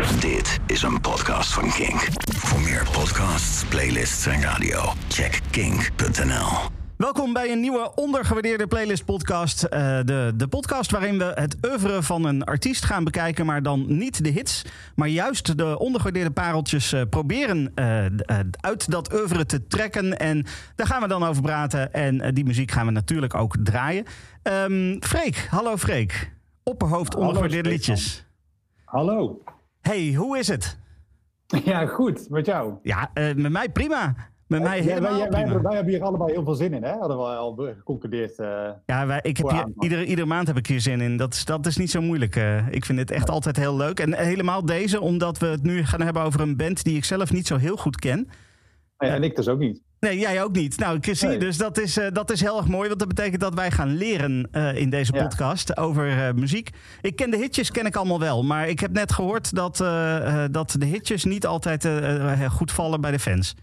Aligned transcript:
Dit 0.00 0.58
is 0.66 0.82
een 0.82 1.00
podcast 1.00 1.52
van 1.52 1.70
Kink. 1.70 2.08
Voor 2.36 2.60
meer 2.60 2.88
podcasts, 2.92 3.64
playlists 3.64 4.26
en 4.26 4.42
radio, 4.42 4.80
check 5.08 5.40
kink.nl. 5.50 6.46
Welkom 6.96 7.32
bij 7.32 7.52
een 7.52 7.60
nieuwe 7.60 7.92
ondergewaardeerde 7.94 8.66
playlist 8.66 9.04
podcast. 9.04 9.62
Eh, 9.62 9.98
de, 10.04 10.32
de 10.36 10.48
podcast 10.48 10.90
waarin 10.90 11.18
we 11.18 11.32
het 11.34 11.56
oeuvre 11.66 12.02
van 12.02 12.24
een 12.24 12.44
artiest 12.44 12.84
gaan 12.84 13.04
bekijken, 13.04 13.46
maar 13.46 13.62
dan 13.62 13.84
niet 13.98 14.24
de 14.24 14.30
hits, 14.30 14.64
maar 14.94 15.08
juist 15.08 15.58
de 15.58 15.78
ondergewaardeerde 15.78 16.30
pareltjes 16.30 16.92
eh, 16.92 17.02
proberen 17.10 17.72
eh, 17.74 18.04
uit 18.60 18.90
dat 18.90 19.12
oeuvre 19.12 19.46
te 19.46 19.66
trekken. 19.66 20.18
En 20.18 20.46
daar 20.76 20.86
gaan 20.86 21.02
we 21.02 21.08
dan 21.08 21.24
over 21.24 21.42
praten. 21.42 21.92
En 21.92 22.34
die 22.34 22.44
muziek 22.44 22.70
gaan 22.70 22.86
we 22.86 22.92
natuurlijk 22.92 23.34
ook 23.34 23.56
draaien. 23.62 24.04
Ehm 24.42 24.96
Freek, 25.00 25.46
hallo 25.50 25.76
Freek. 25.76 26.32
Opperhoofd 26.62 27.12
Hallo, 27.12 27.26
ondergewaardeerde 27.26 27.68
liedjes. 27.68 28.24
Hallo. 28.84 29.42
Hey, 29.80 30.12
hoe 30.14 30.38
is 30.38 30.48
het? 30.48 30.78
Ja, 31.64 31.86
goed. 31.86 32.28
Met 32.30 32.46
jou? 32.46 32.74
Ja, 32.82 33.10
eh, 33.14 33.34
met 33.34 33.52
mij 33.52 33.68
prima. 33.68 34.14
Met 34.46 34.62
mij 34.62 34.76
Jij- 34.82 34.86
helemaal 34.94 35.10
wij, 35.18 35.28
wij, 35.30 35.46
wij, 35.48 35.60
wij 35.62 35.74
hebben 35.74 35.92
hier 35.94 36.02
allebei 36.02 36.32
heel 36.32 36.44
veel 36.44 36.54
zin 36.54 36.72
in, 36.74 36.82
hè? 36.82 36.90
Hadden 36.90 37.16
we 37.16 37.22
al 37.22 37.54
geconcludeerd. 37.76 38.38
eh. 38.38 38.70
Ja, 38.86 39.06
wij, 39.06 39.18
ik 39.22 39.36
heb 39.36 39.50
hier, 39.50 39.72
iedere, 39.78 40.04
iedere 40.04 40.26
maand 40.26 40.46
heb 40.46 40.56
ik 40.56 40.66
hier 40.66 40.80
zin 40.80 41.00
in. 41.00 41.16
Dat 41.16 41.34
is, 41.34 41.44
dat 41.44 41.66
is 41.66 41.76
niet 41.76 41.90
zo 41.90 42.00
moeilijk. 42.00 42.36
eh. 42.36 42.68
ik 42.68 42.84
vind 42.84 42.98
het 42.98 43.10
echt 43.10 43.30
altijd 43.30 43.56
heel 43.56 43.76
leuk. 43.76 44.00
En 44.00 44.14
helemaal 44.14 44.64
deze, 44.64 45.00
omdat 45.00 45.38
we 45.38 45.46
het 45.46 45.62
nu 45.62 45.84
gaan 45.84 46.00
hebben 46.00 46.22
over 46.22 46.40
een 46.40 46.56
band 46.56 46.84
die 46.84 46.96
ik 46.96 47.04
zelf 47.04 47.32
niet 47.32 47.46
zo 47.46 47.56
heel 47.56 47.76
goed 47.76 47.96
ken. 47.96 48.28
ja, 48.98 49.08
en 49.08 49.22
ik 49.22 49.36
dus 49.36 49.48
ook 49.48 49.58
niet. 49.58 49.82
Nee, 50.00 50.18
jij 50.18 50.42
ook 50.42 50.52
niet. 50.52 50.78
Nou, 50.78 50.98
ik 51.00 51.16
zie, 51.16 51.28
Nee. 51.28 51.38
dus 51.38 51.56
dat 51.56 51.78
is, 51.78 51.96
eh, 51.96 52.06
dat 52.12 52.30
is 52.30 52.40
heel 52.40 52.56
erg 52.56 52.66
mooi. 52.68 52.88
Want 52.88 52.98
dat 53.00 53.08
betekent 53.08 53.40
dat 53.40 53.54
wij 53.54 53.70
gaan 53.70 53.96
leren 53.96 54.48
eh, 54.52 54.74
in 54.76 54.90
deze 54.90 55.14
Ja. 55.14 55.22
podcast 55.22 55.76
over 55.76 56.08
eh, 56.26 56.32
muziek. 56.34 56.70
Ik 57.00 57.16
ken 57.16 57.30
de 57.30 57.36
hitjes, 57.36 57.70
ken 57.70 57.86
ik 57.86 57.96
allemaal 57.96 58.20
wel. 58.20 58.42
Maar 58.44 58.68
ik 58.68 58.80
heb 58.80 58.92
net 58.92 59.12
gehoord 59.12 59.54
dat, 59.54 59.76
dat 60.50 60.74
de 60.78 60.86
hitjes 60.86 61.24
niet 61.24 61.46
altijd 61.46 61.88
goed 62.50 62.72
vallen 62.72 63.00
bij 63.00 63.10
de 63.10 63.18
fans. 63.18 63.54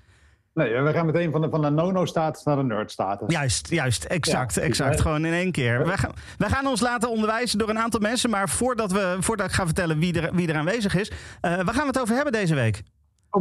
Nee, 0.53 0.81
we 0.81 0.93
gaan 0.93 1.05
meteen 1.05 1.31
van 1.31 1.41
de, 1.41 1.49
van 1.49 1.61
de 1.61 1.69
nono-status 1.69 2.43
naar 2.43 2.55
de 2.55 2.63
nerd-status. 2.63 3.27
Juist, 3.33 3.69
juist, 3.69 4.03
exact, 4.03 4.55
Ja, 4.55 4.61
exact. 4.61 5.01
Gewoon 5.01 5.25
in 5.25 5.33
één 5.33 5.51
keer. 5.51 5.85
Wij 5.85 5.97
gaan, 5.97 6.11
wij 6.37 6.49
gaan 6.49 6.67
ons 6.67 6.81
laten 6.81 7.09
onderwijzen 7.09 7.57
door 7.59 7.69
een 7.69 7.79
aantal 7.79 7.99
mensen. 7.99 8.29
Maar 8.29 8.49
voordat, 8.49 8.91
we, 8.91 9.17
voordat 9.19 9.45
ik 9.47 9.51
ga 9.53 9.65
vertellen 9.65 9.99
wie 9.99 10.21
er, 10.21 10.35
wie 10.35 10.47
er 10.47 10.55
aanwezig 10.55 10.95
is, 10.95 11.11
waar 11.41 11.65
gaan 11.65 11.81
we 11.81 11.87
het 11.87 11.99
over 11.99 12.15
hebben 12.15 12.33
deze 12.33 12.55
week? 12.55 12.81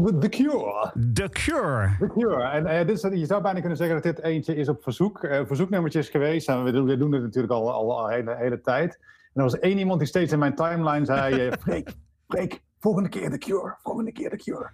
The 0.05 0.29
Cure. 0.29 0.93
The 1.13 1.29
Cure. 1.29 1.97
The 1.99 2.07
Cure. 2.07 2.43
En 2.43 2.67
eh, 2.67 2.87
dit 2.87 3.05
is, 3.05 3.19
je 3.21 3.27
zou 3.27 3.43
bijna 3.43 3.59
kunnen 3.61 3.77
zeggen 3.79 3.95
dat 4.03 4.05
dit 4.17 4.25
eentje 4.25 4.55
is 4.57 4.69
op 4.69 4.83
verzoek. 4.83 5.23
eh 5.25 5.47
verzoeknummertje 5.47 5.99
is 5.99 6.09
geweest. 6.09 6.49
En 6.49 6.65
we, 6.65 6.73
doen- 6.73 6.87
we 6.87 6.97
doen 6.97 7.13
het 7.13 7.23
natuurlijk 7.23 7.53
al, 7.53 7.73
al, 7.73 7.99
al 7.99 8.09
hele, 8.09 8.37
hele 8.37 8.61
tijd. 8.61 8.95
En 9.03 9.31
er 9.33 9.43
was 9.43 9.59
één 9.59 9.79
iemand 9.79 9.99
die 9.99 10.09
steeds 10.09 10.33
in 10.33 10.39
mijn 10.39 10.55
timeline 10.55 11.05
zei... 11.05 11.47
eh, 11.47 11.53
Freek, 11.61 11.91
Freek, 12.29 12.63
volgende 12.79 13.09
keer 13.09 13.31
The 13.31 13.39
Cure. 13.39 13.75
Volgende 13.83 14.13
keer 14.13 14.31
The 14.31 14.37
Cure. 14.37 14.71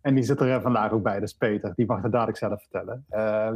En 0.00 0.14
die 0.14 0.24
zit 0.24 0.40
er 0.40 0.60
vandaag 0.60 0.92
ook 0.92 1.02
bij, 1.02 1.14
dat 1.14 1.22
is 1.28 1.34
Peter. 1.34 1.72
Die 1.76 1.86
mag 1.86 2.02
het 2.02 2.12
dadelijk 2.12 2.38
zelf 2.38 2.60
vertellen. 2.68 3.04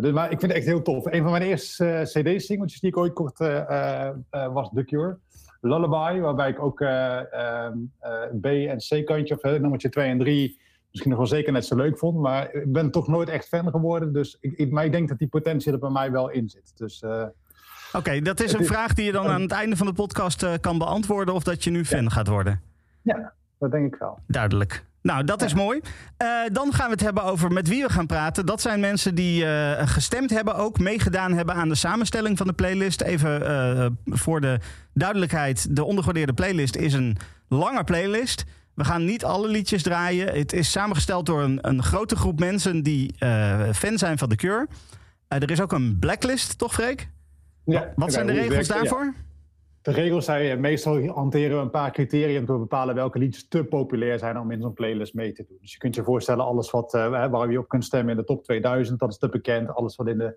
Dus, 0.01 0.13
maar 0.13 0.31
ik 0.31 0.39
vind 0.41 0.53
het 0.53 0.61
echt 0.61 0.67
heel 0.67 0.83
tof. 0.83 1.07
Een 1.07 1.23
van 1.23 1.31
mijn 1.31 1.43
eerste 1.43 2.01
CD-singeltjes 2.03 2.81
die 2.81 2.91
ik 2.91 2.97
ooit 2.97 3.13
kocht 3.13 3.41
eh, 3.41 4.11
was 4.31 4.71
The 4.75 4.85
Cure. 4.85 5.19
Lullaby, 5.61 6.21
waarbij 6.21 6.49
ik 6.51 6.63
ook 6.63 6.81
eh, 6.81 7.33
ehm, 7.33 7.79
eh, 8.01 8.21
B 8.41 8.45
en 8.47 8.77
C 8.79 9.07
kantje, 9.07 9.35
of 9.35 9.43
nummertje 9.43 9.89
2 9.89 10.09
en 10.09 10.19
3, 10.19 10.61
misschien 10.95 11.11
nog 11.19 11.19
wel 11.29 11.39
zeker 11.39 11.53
net 11.53 11.67
zo 11.67 11.77
leuk 11.77 11.99
vond. 11.99 12.19
Maar 12.21 12.53
ik 12.55 12.73
ben 12.73 12.91
toch 12.91 13.09
nooit 13.09 13.29
echt 13.29 13.49
fan 13.49 13.71
geworden. 13.71 14.13
Dus 14.13 14.37
ik, 14.41 14.53
ik, 14.57 14.71
maar 14.71 14.85
ik 14.85 14.93
denk 14.93 15.09
dat 15.09 15.19
die 15.19 15.29
potentie 15.29 15.73
er 15.73 15.79
bij 15.79 15.91
mij 15.91 16.11
wel 16.11 16.31
in 16.31 16.49
zit. 16.49 16.73
Dus 16.77 17.03
eh, 17.03 17.25
Oké, 17.93 18.21
dat 18.21 18.41
is 18.41 18.53
een 18.53 18.61
is- 18.61 18.67
vraag 18.67 18.95
die 18.95 19.05
je 19.05 19.13
dan 19.13 19.27
aan 19.27 19.41
het 19.43 19.51
einde 19.53 19.77
van 19.77 19.87
de 19.87 19.93
podcast 19.93 20.43
eh, 20.43 20.53
kan 20.61 20.79
beantwoorden. 20.79 21.35
Of 21.35 21.43
dat 21.43 21.65
je 21.65 21.71
nu 21.71 21.85
fan 21.85 22.11
gaat 22.11 22.29
worden. 22.29 22.61
ja, 23.03 23.33
dat 23.59 23.71
denk 23.71 23.95
ik 23.95 24.01
wel. 24.01 24.19
Duidelijk. 24.27 24.85
Nou, 25.03 25.25
dat 25.25 25.43
is 25.43 25.55
mooi. 25.55 25.81
Eh, 26.17 26.29
dan 26.53 26.73
gaan 26.73 26.87
we 26.87 26.93
het 26.93 27.01
hebben 27.01 27.23
over 27.23 27.53
met 27.53 27.69
wie 27.69 27.83
we 27.83 27.91
gaan 27.93 28.07
praten. 28.07 28.47
Dat 28.47 28.61
zijn 28.61 28.81
mensen 28.81 29.15
die 29.15 29.45
gestemd 29.87 30.31
hebben, 30.31 30.55
ook 30.57 30.79
meegedaan 30.79 31.33
hebben 31.33 31.55
aan 31.55 31.69
de 31.69 31.75
samenstelling 31.75 32.37
van 32.39 32.47
de 32.47 32.53
playlist. 32.53 33.01
Even 33.01 33.99
voor 34.05 34.41
de 34.41 34.59
duidelijkheid: 34.95 35.77
de 35.77 35.85
ondergewaardeerde 35.85 36.33
playlist 36.33 36.77
is 36.77 36.93
een 36.93 37.17
lange 37.49 37.85
playlist. 37.85 38.45
We 38.75 38.85
gaan 38.85 39.05
niet 39.05 39.25
alle 39.25 39.49
liedjes 39.49 39.83
draaien. 39.83 40.35
Het 40.35 40.53
is 40.53 40.71
samengesteld 40.71 41.27
door 41.27 41.43
een, 41.43 41.59
een 41.63 41.83
grote 41.83 42.17
groep 42.17 42.39
mensen 42.39 42.83
die 42.83 43.15
eh, 43.19 43.71
fan 43.73 43.99
zijn 43.99 44.19
van 44.19 44.29
The 44.29 44.37
Cure. 44.37 44.67
Eh, 45.29 45.43
er 45.43 45.51
is 45.51 45.61
ook 45.61 45.73
een 45.73 45.97
blacklist, 46.01 46.59
toch, 46.59 46.73
Freek? 46.73 47.09
Ja, 47.65 47.93
Wat 47.97 48.13
zijn 48.13 48.27
de 48.27 48.33
regels 48.33 48.67
ja. 48.67 48.75
daarvoor? 48.75 49.15
De 49.83 49.91
regels 49.91 50.25
zijn, 50.25 50.51
eh, 50.51 50.59
meestal 50.59 51.07
hanteren 51.07 51.57
we 51.57 51.63
een 51.63 51.71
paar 51.71 51.93
criteria 51.93 52.39
om 52.39 52.47
te 52.47 52.53
bepalen 52.53 52.95
welke 52.95 53.19
liedjes 53.19 53.49
te 53.49 53.65
populair 53.65 54.19
zijn 54.19 54.39
om 54.39 54.51
in 54.51 54.61
zo'n 54.61 54.73
playlist 54.73 55.15
mee 55.15 55.33
te 55.33 55.45
doen. 55.49 55.59
Dus 55.61 55.73
je 55.73 55.79
kunt 55.79 55.95
je 55.95 56.03
voorstellen, 56.03 56.45
alles 56.45 56.71
wat, 56.71 56.93
waar 56.93 57.51
je 57.51 57.59
op 57.59 57.69
kunt 57.69 57.85
stemmen 57.85 58.11
in 58.11 58.17
de 58.17 58.25
top 58.25 58.45
2000, 58.45 58.99
dat 58.99 59.11
is 59.11 59.19
te 59.19 59.29
bekend. 59.29 59.75
Alles 59.75 59.97
wat 59.97 60.09
in 60.09 60.19
de 60.19 60.37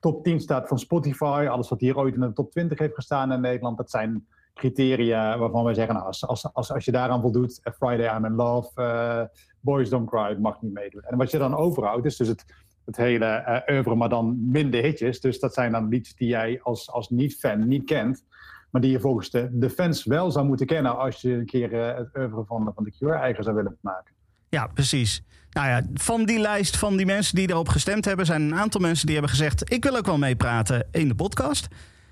top 0.00 0.24
10 0.24 0.40
staat 0.40 0.68
van 0.68 0.78
Spotify, 0.78 1.46
alles 1.50 1.68
wat 1.68 1.80
hier 1.80 1.96
ooit 1.96 2.14
in 2.14 2.20
de 2.20 2.32
top 2.32 2.50
20 2.50 2.78
heeft 2.78 2.94
gestaan 2.94 3.32
in 3.32 3.40
Nederland, 3.40 3.76
dat 3.76 3.90
zijn 3.90 4.26
criteria 4.58 5.38
waarvan 5.38 5.64
wij 5.64 5.74
zeggen, 5.74 5.94
nou, 5.94 6.06
als, 6.06 6.26
als, 6.26 6.52
als, 6.52 6.72
als 6.72 6.84
je 6.84 6.92
daaraan 6.92 7.20
voldoet, 7.20 7.60
Friday 7.76 8.16
I'm 8.16 8.24
in 8.24 8.34
Love, 8.34 8.82
eh, 8.82 9.22
Boys 9.60 9.88
Don't 9.88 10.10
Cry, 10.10 10.36
mag 10.40 10.62
niet 10.62 10.72
meedoen. 10.72 11.02
En 11.02 11.16
wat 11.16 11.30
je 11.30 11.38
dan 11.38 11.56
overhoudt 11.56 12.06
is 12.06 12.16
dus 12.16 12.28
het, 12.28 12.44
het 12.84 12.96
hele 12.96 13.62
oeuvre, 13.70 13.94
maar 13.94 14.08
dan 14.08 14.50
minder 14.50 14.82
hitjes. 14.82 15.20
Dus 15.20 15.40
dat 15.40 15.54
zijn 15.54 15.72
dan 15.72 15.88
liedjes 15.88 16.14
die 16.14 16.28
jij 16.28 16.60
als, 16.62 16.90
als 16.90 17.10
niet-fan 17.10 17.68
niet 17.68 17.84
kent. 17.84 18.24
Maar 18.70 18.80
die 18.80 18.90
je 18.90 19.00
volgens 19.00 19.30
de, 19.30 19.48
de 19.52 19.70
fans 19.70 20.04
wel 20.04 20.30
zou 20.30 20.46
moeten 20.46 20.66
kennen 20.66 20.98
als 20.98 21.20
je 21.20 21.32
een 21.32 21.46
keer 21.46 21.80
eh, 21.80 21.96
het 21.96 22.16
oeuvre 22.16 22.44
van, 22.44 22.72
van 22.74 22.84
de 22.84 22.90
Cure 22.98 23.16
eigen 23.16 23.44
zou 23.44 23.56
willen 23.56 23.76
maken. 23.80 24.14
Ja, 24.48 24.66
precies. 24.66 25.22
Nou 25.50 25.68
ja, 25.68 25.82
van 25.94 26.24
die 26.24 26.38
lijst 26.38 26.76
van 26.76 26.96
die 26.96 27.06
mensen 27.06 27.34
die 27.34 27.50
erop 27.50 27.68
gestemd 27.68 28.04
hebben, 28.04 28.26
zijn 28.26 28.42
een 28.42 28.54
aantal 28.54 28.80
mensen 28.80 29.06
die 29.06 29.14
hebben 29.14 29.34
gezegd: 29.34 29.72
Ik 29.72 29.84
wil 29.84 29.96
ook 29.96 30.06
wel 30.06 30.18
meepraten 30.18 30.86
in 30.90 31.08
de 31.08 31.14
podcast. 31.14 31.68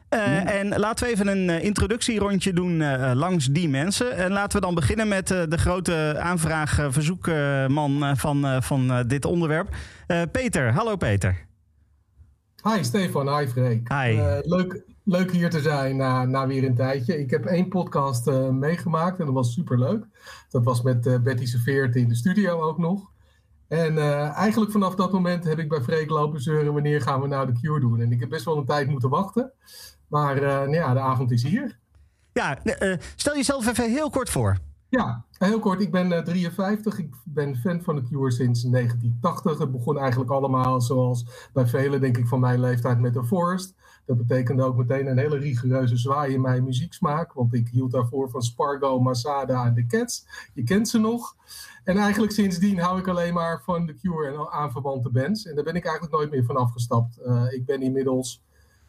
Eh, 0.08 0.54
En 0.60 0.78
laten 0.78 1.06
we 1.06 1.12
even 1.12 1.26
een 1.26 1.50
eh, 1.50 1.64
introductierondje 1.64 2.52
doen 2.52 2.80
eh, 2.80 3.10
langs 3.14 3.46
die 3.46 3.68
mensen. 3.68 4.16
En 4.16 4.32
laten 4.32 4.60
we 4.60 4.66
dan 4.66 4.74
beginnen 4.74 5.08
met 5.08 5.30
eh, 5.30 5.42
de 5.48 5.58
grote 5.58 6.16
aanvraag, 6.18 6.78
eh, 6.78 6.86
verzoekman 6.90 8.04
eh, 8.04 8.10
van, 8.14 8.44
eh, 8.46 8.60
van 8.60 8.90
eh, 8.90 8.98
dit 9.06 9.24
onderwerp. 9.24 9.68
Eh, 10.06 10.22
Peter, 10.32 10.72
hallo 10.72 10.96
Peter. 10.96 11.46
Hi 12.62 12.84
Stefan, 12.84 13.38
hi 13.38 13.46
Freek. 13.46 13.88
Hi. 13.92 14.18
Eh, 14.18 14.36
leuk, 14.42 14.82
leuk 15.04 15.32
hier 15.32 15.50
te 15.50 15.60
zijn 15.60 15.96
na, 15.96 16.24
na 16.24 16.46
weer 16.46 16.64
een 16.64 16.74
tijdje. 16.74 17.18
Ik 17.20 17.30
heb 17.30 17.44
één 17.44 17.68
podcast 17.68 18.26
eh, 18.26 18.48
meegemaakt 18.48 19.18
en 19.18 19.24
dat 19.24 19.34
was 19.34 19.52
superleuk. 19.52 20.04
Dat 20.50 20.64
was 20.64 20.82
met 20.82 21.06
eh, 21.06 21.18
Betty 21.18 21.46
Serveert 21.46 21.96
in 21.96 22.08
de 22.08 22.14
studio 22.14 22.60
ook 22.60 22.78
nog. 22.78 23.10
En 23.68 23.98
eh, 23.98 24.36
eigenlijk 24.36 24.72
vanaf 24.72 24.94
dat 24.94 25.12
moment 25.12 25.44
heb 25.44 25.58
ik 25.58 25.68
bij 25.68 25.80
Freek 25.80 26.10
lopen 26.10 26.40
zeuren... 26.40 26.72
wanneer 26.72 27.00
gaan 27.02 27.20
we 27.20 27.26
nou 27.26 27.46
de 27.46 27.60
Cure 27.60 27.80
doen? 27.80 28.00
En 28.00 28.12
ik 28.12 28.20
heb 28.20 28.28
best 28.28 28.44
wel 28.44 28.56
een 28.56 28.64
tijd 28.66 28.88
moeten 28.88 29.08
wachten. 29.10 29.52
Maar 30.08 30.36
eh, 30.36 30.42
nou 30.42 30.70
ja, 30.70 30.92
de 30.92 31.00
avond 31.00 31.30
is 31.30 31.42
hier. 31.42 31.78
Ja, 32.32 32.62
eh, 32.62 32.98
stel 33.16 33.34
jezelf 33.34 33.66
even 33.66 33.90
heel 33.90 34.10
kort 34.10 34.30
voor. 34.30 34.58
Ja, 34.88 35.24
heel 35.38 35.58
kort. 35.58 35.80
Ik 35.80 35.90
ben 35.90 36.12
eh, 36.12 36.22
53. 36.22 36.98
Ik 36.98 37.14
ben 37.24 37.56
fan 37.56 37.82
van 37.82 37.96
de 37.96 38.02
Cure 38.02 38.30
sinds 38.30 38.62
1980. 38.62 39.58
Het 39.58 39.72
begon 39.72 39.98
eigenlijk 39.98 40.30
allemaal 40.30 40.80
zoals 40.80 41.48
bij 41.52 41.66
velen, 41.66 42.00
denk 42.00 42.16
ik, 42.16 42.26
van 42.26 42.40
mijn 42.40 42.60
leeftijd 42.60 43.00
met 43.00 43.12
The 43.12 43.24
Forest. 43.24 43.74
Dat 44.06 44.16
betekende 44.16 44.62
ook 44.62 44.76
meteen 44.76 45.06
een 45.06 45.18
hele 45.18 45.38
rigoureuze 45.38 45.96
zwaai 45.96 46.34
in 46.34 46.40
mijn 46.40 46.64
muzieksmaak. 46.64 47.32
Want 47.32 47.54
ik 47.54 47.68
hield 47.68 47.92
daarvoor 47.92 48.30
van 48.30 48.42
Spargo, 48.42 49.00
Masada 49.00 49.66
en 49.66 49.74
The 49.74 49.86
Cats. 49.86 50.26
Je 50.54 50.62
kent 50.62 50.88
ze 50.88 50.98
nog. 50.98 51.36
En 51.84 51.96
eigenlijk 51.96 52.32
sindsdien 52.32 52.78
hou 52.78 52.98
ik 52.98 53.08
alleen 53.08 53.34
maar 53.34 53.62
van 53.62 53.86
The 53.86 53.94
Cure 53.94 54.26
en 54.26 54.52
aanverwante 54.52 55.10
bands. 55.10 55.46
En 55.46 55.54
daar 55.54 55.64
ben 55.64 55.74
ik 55.74 55.84
eigenlijk 55.84 56.14
nooit 56.14 56.30
meer 56.30 56.44
van 56.44 56.56
afgestapt. 56.56 57.16
Eh, 57.16 57.44
ik 57.50 57.66
ben 57.66 57.82
inmiddels 57.82 58.44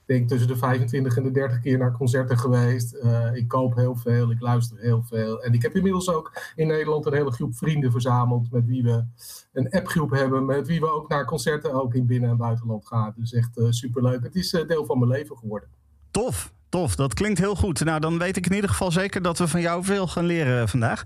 denk 0.08 0.28
tussen 0.28 0.48
de 0.48 0.58
25 0.58 1.18
en 1.18 1.24
de 1.24 1.32
30 1.32 1.60
keer 1.60 1.78
naar 1.78 1.92
concerten 1.92 2.38
geweest. 2.38 2.94
Eh, 2.94 3.36
ik 3.36 3.48
koop 3.48 3.76
heel 3.76 3.96
veel, 3.96 4.32
ik 4.32 4.42
luister 4.42 4.78
heel 4.80 5.04
veel. 5.04 5.44
En 5.44 5.54
ik 5.54 5.62
heb 5.62 5.76
inmiddels 5.76 6.10
ook 6.10 6.52
in 6.56 6.68
Nederland 6.68 7.06
een 7.06 7.14
hele 7.14 7.32
groep 7.32 7.56
vrienden 7.56 7.92
verzameld. 7.92 8.52
Met 8.52 8.66
wie 8.66 8.84
we 8.84 9.04
een 9.54 9.70
appgroep 9.70 10.12
hebben. 10.12 10.46
Met 10.46 10.68
wie 10.68 10.80
we 10.80 10.92
ook 10.92 11.10
naar 11.10 11.26
concerten 11.26 11.74
ook 11.74 11.94
in 11.94 12.06
binnen- 12.06 12.30
en 12.30 12.38
buitenland 12.38 12.88
gaan. 12.88 13.14
Dus 13.16 13.34
echt 13.34 13.50
super 13.54 13.74
superleuk. 13.74 14.24
Het 14.24 14.36
is 14.36 14.54
eh, 14.54 14.68
deel 14.68 14.86
van 14.86 15.00
mijn 15.00 15.12
leven 15.12 15.38
geworden. 15.38 15.70
Tof, 16.12 16.52
tof. 16.70 16.96
Dat 16.96 17.14
klinkt 17.14 17.40
heel 17.40 17.56
goed. 17.56 17.84
Nou, 17.84 18.00
dan 18.00 18.18
weet 18.18 18.38
ik 18.38 18.46
in 18.46 18.56
ieder 18.56 18.70
geval 18.70 18.92
zeker 18.92 19.22
dat 19.22 19.38
we 19.38 19.48
van 19.48 19.62
jou 19.62 19.84
veel 19.84 20.08
gaan 20.08 20.26
leren 20.26 20.70
vandaag. 20.70 21.04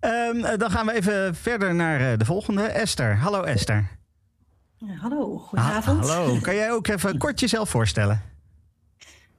Ehm, 0.00 0.44
eh, 0.44 0.58
dan 0.58 0.70
gaan 0.70 0.86
we 0.86 0.92
even 0.92 1.34
verder 1.34 1.74
naar 1.74 2.12
eh, 2.12 2.18
de 2.18 2.24
volgende. 2.24 2.62
Esther. 2.62 3.16
Hallo 3.16 3.42
Esther. 3.42 3.88
Ja, 4.76 4.94
hallo, 4.94 5.38
goedenavond. 5.38 6.04
Ah, 6.04 6.16
hallo. 6.16 6.38
Kan 6.40 6.54
jij 6.54 6.72
ook 6.72 6.86
even 6.86 7.18
kort 7.18 7.40
jezelf 7.40 7.68
voorstellen? 7.68 8.22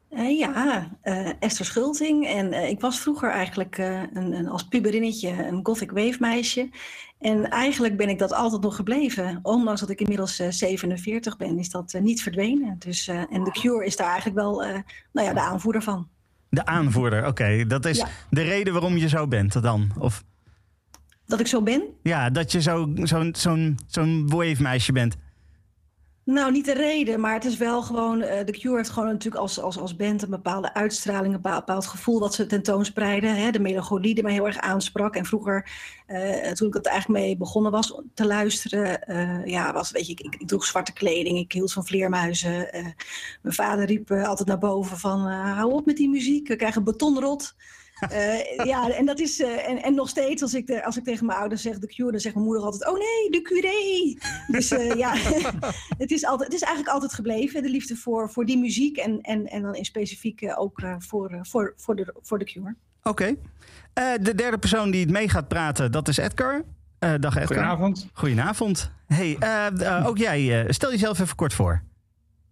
Eh, 0.10 0.38
ja, 0.38 0.88
eh, 1.02 1.30
Esther 1.40 1.66
Schulting. 1.66 2.28
En 2.28 2.54
eh, 2.54 2.70
ik 2.70 2.80
was 2.82 3.00
vroeger 3.00 3.30
eigenlijk 3.30 3.78
een, 3.78 4.34
een, 4.34 4.48
als 4.48 4.68
puberinnetje 4.68 5.30
een 5.48 5.60
gothic 5.64 5.92
wave 5.92 6.18
meisje. 6.20 6.70
En 7.20 7.50
eigenlijk 7.50 7.98
ben 7.98 8.10
ik 8.10 8.20
dat 8.20 8.34
altijd 8.34 8.62
nog 8.62 8.76
gebleven. 8.76 9.40
Ondanks 9.42 9.80
dat 9.80 9.90
ik 9.90 10.00
inmiddels 10.00 10.40
eh, 10.40 10.48
47 10.50 11.38
ben, 11.38 11.60
is 11.60 11.70
dat 11.70 11.96
niet 12.02 12.22
verdwenen. 12.22 12.76
Dus, 12.80 13.08
en 13.08 13.44
The 13.44 13.52
Cure 13.52 13.86
is 13.86 13.96
daar 13.96 14.08
eigenlijk 14.08 14.38
wel 14.38 14.56
nou 15.12 15.28
ja, 15.28 15.34
de 15.34 15.40
aanvoerder 15.40 15.82
van. 15.82 16.08
De 16.50 16.66
aanvoerder, 16.66 17.26
oké. 17.28 17.66
Dat 17.68 17.86
is 17.86 17.98
Ja. 17.98 18.08
de 18.30 18.42
reden 18.42 18.74
waarom 18.74 18.98
je 18.98 19.10
zo 19.10 19.28
bent 19.28 19.62
dan? 19.62 19.92
Of... 20.00 20.24
Dat 21.26 21.40
ik 21.40 21.48
zo 21.48 21.62
ben? 21.62 21.84
Ja, 22.04 22.30
dat 22.30 22.52
je 22.52 22.62
zo'n 22.62 23.00
zo, 23.04 23.30
zo'n 23.32 23.78
zo'n 23.88 24.30
wave 24.30 24.62
meisje 24.62 24.92
bent. 24.92 25.18
Nou, 26.28 26.52
niet 26.52 26.66
de 26.66 26.74
reden, 26.74 27.20
maar 27.20 27.34
het 27.34 27.46
is 27.46 27.58
wel 27.58 27.82
gewoon. 27.82 28.22
Uh, 28.22 28.40
The 28.40 28.52
Cure 28.52 28.76
heeft 28.76 28.90
gewoon 28.90 29.10
natuurlijk 29.10 29.42
als, 29.42 29.60
als, 29.60 29.78
als 29.78 29.96
band 29.96 30.22
een 30.22 30.30
bepaalde 30.30 30.74
uitstraling, 30.74 31.34
een 31.34 31.42
bepaald 31.42 31.86
gevoel 31.86 32.20
dat 32.20 32.34
ze 32.34 32.46
tentoonspreiden. 32.46 33.36
Hè? 33.36 33.52
De 33.52 33.60
melancholie 33.60 34.14
die 34.14 34.24
mij 34.24 34.34
heel 34.34 34.46
erg 34.46 34.58
aansprak. 34.58 35.16
En 35.16 35.26
vroeger, 35.26 35.70
uh, 36.08 36.52
toen 36.52 36.68
ik 36.68 36.74
het 36.74 36.86
eigenlijk 36.86 37.24
mee 37.24 37.38
begonnen 37.38 37.72
was 37.72 38.02
te 38.14 38.26
luisteren, 38.26 39.00
uh, 39.08 39.46
ja, 39.46 39.74
was, 39.74 39.92
weet 39.92 40.08
je, 40.08 40.12
ik, 40.12 40.36
ik, 40.40 40.48
droeg 40.48 40.66
zwarte 40.66 40.94
kleding, 40.94 41.38
ik 41.38 41.52
hield 41.52 41.74
van 41.74 41.86
vleermuizen. 41.86 42.70
mijn 43.42 43.56
vader 43.56 43.86
riep 43.86 44.12
altijd 44.12 44.48
naar 44.48 44.58
boven 44.58 44.98
van, 44.98 45.20
hou 45.28 45.72
op 45.72 45.86
met 45.86 45.98
die 45.98 46.10
muziek, 46.10 46.48
we 46.48 46.56
krijgen 46.56 46.84
betonrot. 46.84 47.56
Uh, 48.02 48.66
ja, 48.66 48.90
en 48.90 49.06
dat 49.06 49.20
is. 49.20 49.40
Uh, 49.40 49.70
en, 49.70 49.84
en 49.84 49.96
nog 49.96 50.10
steeds, 50.10 50.42
als 50.42 50.54
ik, 50.54 50.68
de, 50.68 50.86
als 50.86 50.98
ik 50.98 51.04
tegen 51.04 51.26
mijn 51.26 51.40
ouders 51.40 51.62
zeg 51.62 51.80
de 51.80 51.88
cure, 51.88 52.12
dan 52.12 52.20
zegt 52.20 52.36
mijn 52.36 52.48
moeder 52.48 52.64
altijd: 52.64 52.90
Oh 52.90 52.98
nee, 52.98 53.30
de 53.30 53.42
curé. 53.42 54.16
Dus 54.48 54.72
uh, 54.72 54.94
ja, 54.94 55.14
het, 56.04 56.12
is 56.12 56.26
altijd, 56.26 56.52
het 56.52 56.62
is 56.62 56.66
eigenlijk 56.66 56.94
altijd 56.94 57.14
gebleven, 57.14 57.64
de 57.64 57.70
liefde 57.70 57.96
voor, 57.96 58.32
voor 58.32 58.46
die 58.46 58.58
muziek. 58.58 58.98
En, 58.98 59.22
en, 59.22 59.46
en 59.46 59.62
dan 59.62 59.76
in 59.76 59.86
specifiek 59.86 60.54
ook 60.56 60.82
voor, 60.98 61.40
voor, 61.42 61.74
voor, 61.76 61.96
de, 61.96 62.16
voor 62.22 62.40
de 62.40 62.46
cure. 62.46 62.76
Oké. 63.04 63.36
Okay. 63.94 64.18
de 64.18 64.36
derde 64.36 64.58
persoon 64.58 64.92
die 64.92 65.02
het 65.02 65.12
mee 65.12 65.30
gaat 65.30 65.48
praten, 65.48 65.92
dat 65.92 66.08
is 66.08 66.18
Edgar. 66.18 66.64
dag 67.00 67.36
Edgar. 67.36 67.46
Goedenavond. 67.46 68.10
Goedenavond. 68.14 68.92
Hey, 69.08 69.38
ook 70.06 70.18
jij, 70.18 70.66
stel 70.70 70.92
jezelf 70.92 71.20
even 71.20 71.36
kort 71.36 71.54
voor. 71.54 71.82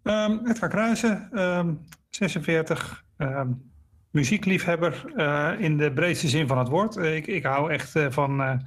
Um, 0.03 0.47
Edgar 0.47 0.69
Kruijsen, 0.69 1.29
um, 1.41 1.79
46. 2.09 3.03
Um, 3.17 3.73
muziekliefhebber 4.15 5.03
uh, 5.15 5.51
in 5.57 5.77
de 5.77 5.91
breedste 5.91 6.27
zin 6.27 6.47
van 6.47 6.57
het 6.57 6.67
woord. 6.67 6.95
Uh, 6.95 7.15
ik, 7.15 7.27
ik 7.27 7.43
hou 7.43 7.71
echt 7.71 7.95
uh, 7.95 8.05
van, 8.09 8.61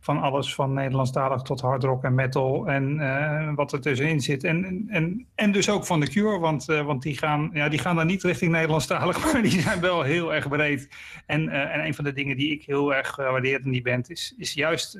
van 0.00 0.20
alles 0.20 0.54
van 0.54 0.72
Nederlandstalig 0.72 1.42
tot 1.42 1.60
hardrock 1.60 2.04
en 2.04 2.14
metal 2.14 2.66
en 2.66 3.54
wat 3.54 3.72
er 3.72 3.80
tussenin 3.80 4.20
zit. 4.20 4.44
En, 4.44 4.84
en, 4.88 5.26
en 5.34 5.52
dus 5.52 5.70
ook 5.70 5.86
van 5.86 6.00
The 6.00 6.10
Cure, 6.10 6.38
want, 6.38 6.64
want 6.64 7.02
die, 7.02 7.18
gaan, 7.18 7.50
ja, 7.52 7.68
die 7.68 7.78
gaan 7.78 7.96
dan 7.96 8.06
niet 8.06 8.22
richting 8.22 8.52
Nederlandstalig, 8.52 9.22
maar 9.32 9.42
die 9.42 9.60
zijn 9.60 9.80
wel 9.80 10.02
heel 10.02 10.34
erg 10.34 10.48
breed. 10.48 10.88
En, 11.26 11.48
en 11.48 11.86
een 11.86 11.94
van 11.94 12.04
de 12.04 12.12
dingen 12.12 12.36
die 12.36 12.50
ik 12.50 12.64
heel 12.64 12.94
erg 12.94 13.16
waardeer 13.16 13.60
in 13.64 13.70
die 13.70 13.82
band 13.82 14.10
is, 14.10 14.34
is 14.38 14.54
juist 14.54 14.98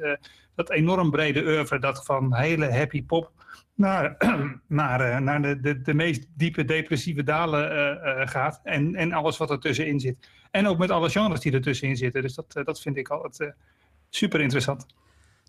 dat 0.54 0.70
enorm 0.70 1.10
brede 1.10 1.44
oeuvre, 1.44 1.78
dat 1.78 2.04
van 2.04 2.34
hele 2.34 2.72
happy 2.72 3.04
pop 3.04 3.35
naar, 3.76 4.16
naar, 4.66 5.00
eh, 5.00 5.18
naar 5.18 5.42
de, 5.42 5.60
de, 5.60 5.82
de 5.82 5.94
meest 5.94 6.26
diepe 6.34 6.64
depressieve 6.64 7.22
dalen 7.22 7.72
uh, 7.72 7.78
uh, 7.78 8.26
gaat. 8.26 8.60
En, 8.64 8.94
en 8.94 9.12
alles 9.12 9.36
wat 9.36 9.50
ertussenin 9.50 10.00
zit. 10.00 10.28
En 10.50 10.66
ook 10.66 10.78
met 10.78 10.90
alle 10.90 11.10
genres 11.10 11.40
die 11.40 11.52
ertussenin 11.52 11.96
zitten. 11.96 12.22
Dus 12.22 12.34
dat, 12.34 12.60
dat 12.64 12.80
vind 12.80 12.96
ik 12.96 13.08
altijd 13.08 13.54
super 14.10 14.40
interessant. 14.40 14.86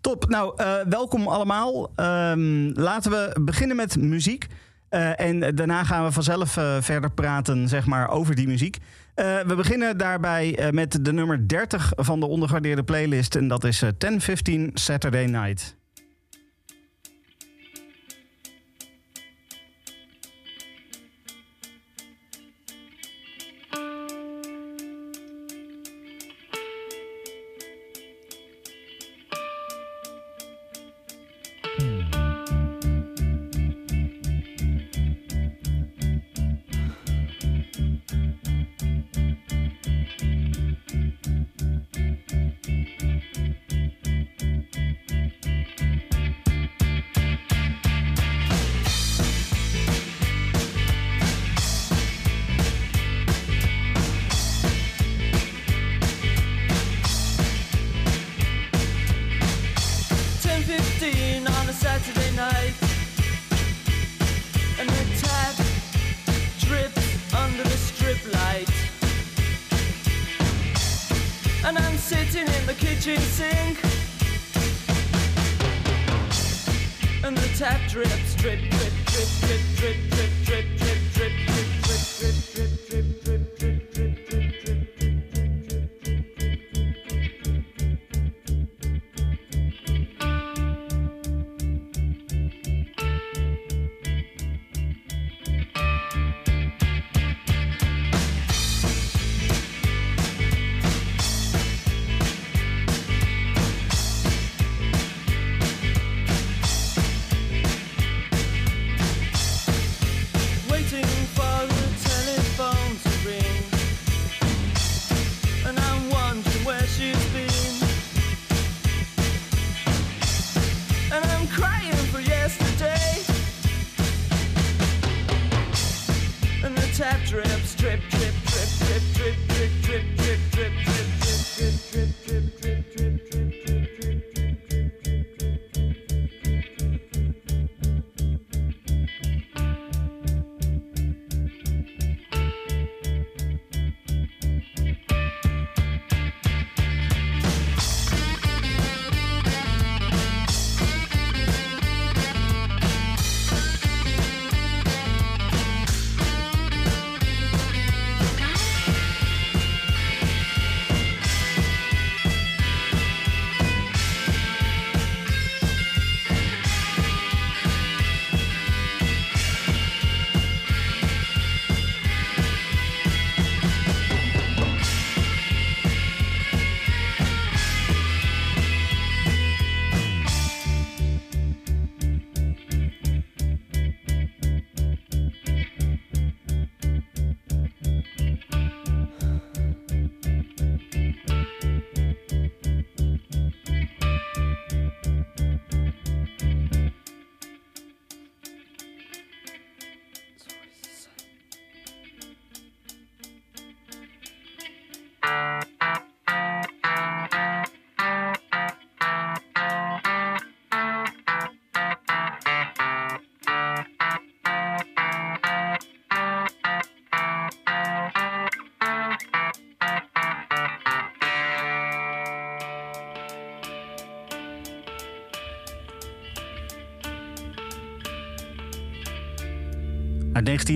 Top. 0.00 0.28
Nou, 0.28 0.52
welkom 0.88 1.28
allemaal. 1.28 1.90
Um, 1.96 2.72
laten 2.72 3.10
we 3.10 3.40
beginnen 3.40 3.76
met 3.76 3.96
muziek. 3.96 4.46
en 4.88 5.54
daarna 5.54 5.84
gaan 5.84 6.04
we 6.04 6.12
vanzelf 6.12 6.50
verder 6.80 7.10
praten 7.10 7.68
zeg 7.68 7.86
maar, 7.86 8.08
over 8.08 8.34
die 8.34 8.46
muziek. 8.46 8.78
we 9.14 9.54
beginnen 9.56 9.98
daarbij 9.98 10.70
met 10.70 11.04
de 11.04 11.12
nummer 11.12 11.48
30 11.48 11.92
van 11.96 12.20
de 12.20 12.26
ondergewaardeerde 12.26 12.84
playlist. 12.84 13.36
En 13.36 13.48
dat 13.48 13.64
is 13.64 13.78
1015 13.78 14.70
Saturday 14.74 15.24
Night. 15.24 15.77
Sitting 72.08 72.48
in 72.48 72.66
the 72.66 72.72
kitchen 72.72 73.20
sink. 73.20 73.78
And 77.22 77.36
the 77.36 77.48
tap 77.58 77.86
drips, 77.90 78.34
drip, 78.36 78.60
drip, 78.60 78.92
drip, 79.04 79.28
drip, 79.40 79.60
drip, 79.76 79.96
drip, 80.08 80.30
drip, 80.46 80.78
drip, 80.78 80.87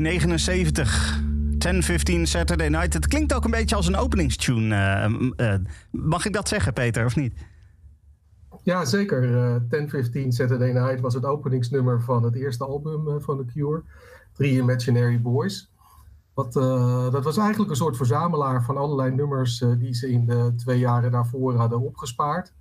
1979. 0.01 1.21
10-15 2.19 2.23
Saturday 2.23 2.69
Night. 2.69 2.93
Het 2.93 3.09
klinkt 3.09 3.35
ook 3.35 3.45
een 3.45 3.51
beetje 3.51 3.77
als 3.77 3.87
een 3.87 3.97
openingstune. 3.97 4.75
Uh, 4.75 5.31
uh, 5.37 5.55
mag 5.91 6.27
ik 6.27 6.33
dat 6.33 6.49
zeggen, 6.49 6.73
Peter, 6.73 7.05
of 7.05 7.17
niet? 7.17 7.35
Ja, 8.63 8.85
zeker. 8.85 9.23
Uh, 9.23 10.27
10-15 10.27 10.29
Saturday 10.29 10.73
Night 10.73 11.01
was 11.01 11.15
het 11.15 11.25
openingsnummer 11.25 12.03
van 12.03 12.23
het 12.23 12.35
eerste 12.35 12.65
album 12.65 13.21
van 13.21 13.37
The 13.37 13.53
Cure. 13.53 13.83
Three 14.33 14.53
Imaginary 14.53 15.21
Boys. 15.21 15.71
Wat, 16.35 16.53
dat 17.13 17.25
was 17.25 17.37
eigenlijk 17.37 17.71
een 17.71 17.77
soort 17.77 17.97
verzamelaar 17.97 18.65
van 18.65 18.77
allerlei 18.77 19.15
nummers 19.15 19.65
die 19.79 19.95
ze 19.95 20.11
in 20.11 20.27
de 20.27 20.53
twee 20.57 20.79
jaren 20.79 21.11
daarvoor 21.11 21.57
hadden 21.57 21.81
opgespaard. 21.81 22.53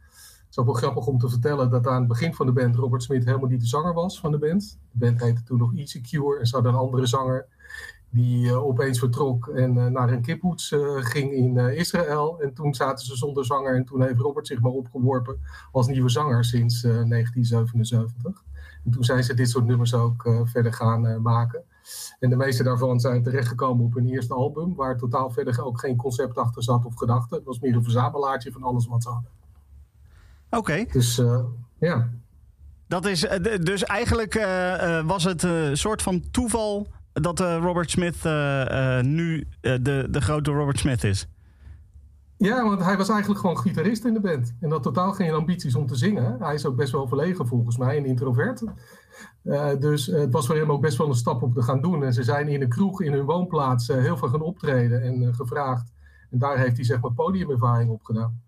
Het 0.51 0.59
is 0.59 0.65
ook 0.65 0.71
wel 0.71 0.81
grappig 0.81 1.07
om 1.07 1.17
te 1.17 1.29
vertellen 1.29 1.69
dat 1.69 1.87
aan 1.87 1.99
het 1.99 2.07
begin 2.07 2.33
van 2.33 2.45
de 2.45 2.51
band 2.51 2.75
Robert 2.75 3.03
Smith 3.03 3.25
helemaal 3.25 3.49
niet 3.49 3.59
de 3.61 3.67
zanger 3.67 3.93
was 3.93 4.19
van 4.19 4.31
de 4.31 4.37
band. 4.37 4.79
De 4.91 5.05
band 5.05 5.21
heette 5.21 5.43
toen 5.43 5.57
nog 5.57 5.75
Easy 5.75 6.01
Cure 6.01 6.39
en 6.39 6.45
ze 6.45 6.55
hadden 6.55 6.73
een 6.73 6.79
andere 6.79 7.05
zanger 7.05 7.47
die 8.09 8.45
uh, 8.45 8.65
opeens 8.65 8.99
vertrok 8.99 9.47
en 9.47 9.75
uh, 9.75 9.85
naar 9.85 10.09
een 10.09 10.21
kiphoets 10.21 10.71
uh, 10.71 10.97
ging 10.97 11.31
in 11.31 11.57
Israël. 11.57 12.41
En 12.41 12.53
toen 12.53 12.73
zaten 12.73 13.05
ze 13.05 13.15
zonder 13.15 13.45
zanger 13.45 13.75
en 13.75 13.85
toen 13.85 14.01
heeft 14.01 14.19
Robert 14.19 14.47
zich 14.47 14.61
maar 14.61 14.71
opgeworpen 14.71 15.39
als 15.71 15.87
nieuwe 15.87 16.09
zanger 16.09 16.45
sinds 16.45 16.81
1977. 16.81 18.43
En 18.85 18.91
toen 18.91 19.03
zijn 19.03 19.23
ze 19.23 19.33
dit 19.33 19.49
soort 19.49 19.65
nummers 19.65 19.93
ook 19.93 20.29
verder 20.43 20.73
gaan 20.73 21.21
maken. 21.21 21.63
En 22.19 22.29
de 22.29 22.35
meeste 22.35 22.63
daarvan 22.63 22.99
zijn 22.99 23.23
terechtgekomen 23.23 23.85
op 23.85 23.93
hun 23.93 24.07
eerste 24.07 24.33
album, 24.33 24.75
waar 24.75 24.97
totaal 24.97 25.29
verder 25.29 25.63
ook 25.63 25.79
geen 25.79 25.95
concept 25.95 26.37
achter 26.37 26.63
zat 26.63 26.85
of 26.85 26.95
gedachte. 26.95 27.35
Het 27.35 27.43
was 27.43 27.59
meer 27.59 27.75
een 27.75 27.83
verzamelaartje 27.83 28.51
van 28.51 28.63
alles 28.63 28.87
wat 28.87 29.03
ze 29.03 29.09
hadden. 29.09 29.40
Oké. 30.51 30.57
Okay. 30.57 30.87
Dus 30.91 31.21
ja. 31.79 32.09
Dat 32.87 33.05
is, 33.05 33.27
dus 33.61 33.83
eigenlijk 33.83 34.33
was 35.05 35.23
het 35.23 35.43
een 35.43 35.77
soort 35.77 36.01
van 36.01 36.23
toeval 36.31 36.87
dat 37.13 37.39
Robert 37.39 37.89
Smith 37.89 38.23
nu 39.01 39.47
de, 39.61 40.07
de 40.09 40.21
grote 40.21 40.51
Robert 40.51 40.79
Smith 40.79 41.03
is. 41.03 41.27
Ja, 42.37 42.63
want 42.63 42.83
hij 42.83 42.97
was 42.97 43.09
eigenlijk 43.09 43.39
gewoon 43.39 43.57
gitarist 43.57 44.05
in 44.05 44.13
de 44.13 44.19
band. 44.19 44.53
En 44.59 44.71
had 44.71 44.83
totaal 44.83 45.11
geen 45.11 45.33
ambities 45.33 45.75
om 45.75 45.87
te 45.87 45.95
zingen. 45.95 46.35
Hij 46.39 46.53
is 46.53 46.65
ook 46.65 46.75
best 46.75 46.91
wel 46.91 47.07
verlegen 47.07 47.47
volgens 47.47 47.77
mij, 47.77 47.97
een 47.97 48.05
introvert. 48.05 48.63
dus 49.79 50.05
het 50.05 50.31
was 50.31 50.45
voor 50.45 50.55
hem 50.55 50.71
ook 50.71 50.81
best 50.81 50.97
wel 50.97 51.07
een 51.07 51.15
stap 51.15 51.41
om 51.41 51.53
te 51.53 51.61
gaan 51.61 51.81
doen. 51.81 52.03
En 52.03 52.13
ze 52.13 52.23
zijn 52.23 52.47
in 52.47 52.61
een 52.61 52.69
kroeg 52.69 53.01
in 53.01 53.13
hun 53.13 53.25
woonplaats 53.25 53.87
heel 53.87 54.17
veel 54.17 54.27
gaan 54.27 54.41
optreden 54.41 55.01
en 55.01 55.35
gevraagd. 55.35 55.91
En 56.29 56.39
daar 56.39 56.57
heeft 56.57 56.75
hij 56.75 56.85
zeg 56.85 57.01
maar 57.01 57.13
podiumervaring 57.13 57.89
op 57.89 58.03
gedaan. 58.03 58.41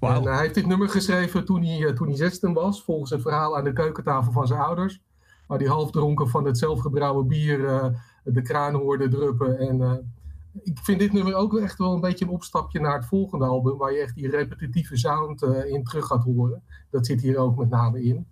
En 0.00 0.22
hij 0.22 0.40
heeft 0.40 0.54
dit 0.54 0.66
nummer 0.66 0.88
geschreven 0.88 1.44
toen 1.44 1.64
hij, 1.64 1.92
toen 1.92 2.06
hij 2.06 2.16
16 2.16 2.52
was, 2.52 2.82
volgens 2.82 3.10
het 3.10 3.22
verhaal 3.22 3.56
aan 3.56 3.64
de 3.64 3.72
keukentafel 3.72 4.32
van 4.32 4.46
zijn 4.46 4.60
ouders 4.60 5.02
waar 5.48 5.58
die 5.58 5.68
half 5.68 5.90
dronken 5.90 6.28
van 6.28 6.44
het 6.44 6.58
zelfgebrouwen 6.58 7.26
bier 7.26 7.60
uh, 7.60 7.86
de 8.24 8.42
kraan 8.42 8.74
hoorde 8.74 9.08
druppen. 9.08 9.58
En 9.58 9.80
uh, 9.80 9.92
ik 10.62 10.78
vind 10.82 10.98
dit 10.98 11.12
nummer 11.12 11.34
ook 11.34 11.58
echt 11.58 11.78
wel 11.78 11.92
een 11.92 12.00
beetje 12.00 12.24
een 12.24 12.30
opstapje 12.30 12.80
naar 12.80 12.94
het 12.94 13.06
volgende 13.06 13.44
album, 13.44 13.76
waar 13.76 13.92
je 13.92 14.00
echt 14.00 14.14
die 14.14 14.30
repetitieve 14.30 14.96
sound 14.96 15.42
in 15.42 15.84
terug 15.84 16.06
gaat 16.06 16.24
horen. 16.24 16.62
Dat 16.90 17.06
zit 17.06 17.20
hier 17.20 17.38
ook 17.38 17.56
met 17.56 17.68
name 17.68 18.02
in. 18.02 18.26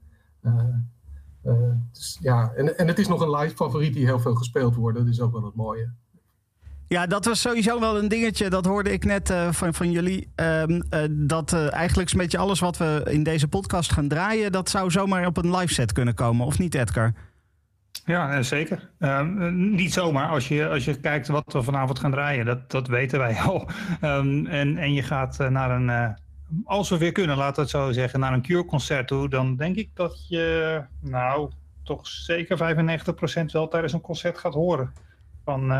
dus, 1.92 2.18
ja, 2.20 2.52
en, 2.52 2.78
en 2.78 2.86
het 2.86 2.98
is 2.98 3.08
nog 3.08 3.20
een 3.20 3.36
live 3.36 3.56
favoriet 3.56 3.94
die 3.94 4.04
heel 4.04 4.20
veel 4.20 4.34
gespeeld 4.34 4.74
wordt. 4.74 4.98
Dat 4.98 5.06
is 5.06 5.20
ook 5.20 5.32
wel 5.32 5.44
het 5.44 5.54
mooie. 5.54 5.92
Ja, 6.88 7.06
dat 7.06 7.24
was 7.24 7.40
sowieso 7.40 7.80
wel 7.80 7.98
een 7.98 8.08
dingetje. 8.08 8.50
Dat 8.50 8.64
hoorde 8.64 8.92
ik 8.92 9.04
net 9.04 9.30
uh, 9.30 9.52
van, 9.52 9.74
van 9.74 9.90
jullie. 9.90 10.32
Uh, 10.40 10.62
uh, 10.66 10.78
dat 11.10 11.52
eigenlijk 11.52 12.10
een 12.10 12.18
beetje 12.18 12.38
alles 12.38 12.60
wat 12.60 12.76
we 12.76 13.06
in 13.10 13.22
deze 13.22 13.48
podcast 13.48 13.92
gaan 13.92 14.08
draaien... 14.08 14.52
dat 14.52 14.68
zou 14.68 14.90
zomaar 14.90 15.26
op 15.26 15.36
een 15.36 15.56
live 15.56 15.74
set 15.74 15.92
kunnen 15.92 16.14
komen. 16.14 16.46
Of 16.46 16.58
niet, 16.58 16.74
Edgar? 16.74 17.12
Ja, 18.04 18.42
zeker. 18.42 18.90
Ehm, 18.98 19.74
niet 19.74 19.92
zomaar. 19.92 20.28
Als 20.28 20.48
je, 20.48 20.68
als 20.68 20.84
je 20.84 21.00
kijkt 21.00 21.28
wat 21.28 21.52
we 21.52 21.62
vanavond 21.62 21.98
gaan 21.98 22.10
draaien, 22.10 22.44
dat, 22.44 22.70
dat 22.70 22.88
weten 22.88 23.18
wij 23.18 23.36
al. 23.46 23.68
Um, 24.02 24.46
en, 24.46 24.76
en 24.78 24.92
je 24.92 25.02
gaat 25.02 25.38
naar 25.38 25.70
een... 25.70 26.16
als 26.64 26.88
we 26.88 26.98
weer 26.98 27.12
kunnen, 27.12 27.36
laten 27.36 27.54
we 27.54 27.60
het 27.60 27.70
zo 27.70 27.92
zeggen, 27.92 28.20
naar 28.20 28.32
een 28.32 28.42
Cure-concert 28.42 29.08
toe... 29.08 29.28
dan 29.28 29.56
denk 29.56 29.76
ik 29.76 29.90
dat 29.94 30.28
je, 30.28 30.82
nou, 31.00 31.50
toch 31.84 32.06
zeker 32.06 32.76
95% 33.42 33.44
wel 33.52 33.68
tijdens 33.68 33.92
een 33.92 34.00
concert 34.00 34.38
gaat 34.38 34.54
horen. 34.54 34.92
Van 35.44 35.70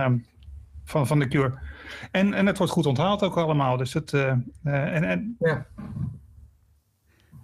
van, 0.87 1.07
van 1.07 1.19
de 1.19 1.29
Cure. 1.29 1.59
En, 2.11 2.35
en 2.35 2.47
het 2.47 2.59
wordt 2.59 2.73
goed 2.73 2.87
onthaald 2.87 3.23
ook 3.23 3.37
allemaal. 3.37 3.77
Dus 3.77 3.93
het, 3.93 4.13
uh, 4.13 4.31
en, 4.63 5.05
en... 5.05 5.37
Ja. 5.39 5.67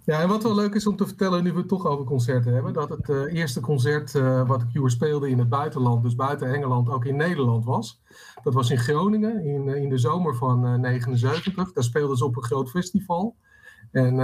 ja, 0.05 0.21
en 0.21 0.27
wat 0.27 0.43
wel 0.43 0.55
leuk 0.55 0.73
is 0.73 0.87
om 0.87 0.95
te 0.95 1.05
vertellen, 1.05 1.43
nu 1.43 1.51
we 1.51 1.59
het 1.59 1.67
toch 1.67 1.85
over 1.85 2.05
concerten 2.05 2.53
hebben, 2.53 2.73
dat 2.73 2.89
het 2.89 3.09
uh, 3.09 3.33
eerste 3.33 3.59
concert 3.59 4.13
uh, 4.13 4.47
wat 4.47 4.59
de 4.59 4.67
Cure 4.73 4.89
speelde 4.89 5.29
in 5.29 5.39
het 5.39 5.49
buitenland, 5.49 6.03
dus 6.03 6.15
buiten 6.15 6.53
Engeland, 6.53 6.89
ook 6.89 7.05
in 7.05 7.15
Nederland 7.15 7.65
was. 7.65 8.01
Dat 8.43 8.53
was 8.53 8.69
in 8.69 8.79
Groningen 8.79 9.45
in, 9.45 9.67
in 9.67 9.89
de 9.89 9.97
zomer 9.97 10.35
van 10.35 10.81
79. 10.81 11.73
Daar 11.73 11.83
speelden 11.83 12.17
ze 12.17 12.25
op 12.25 12.35
een 12.35 12.43
groot 12.43 12.69
festival. 12.69 13.35
En 13.91 14.15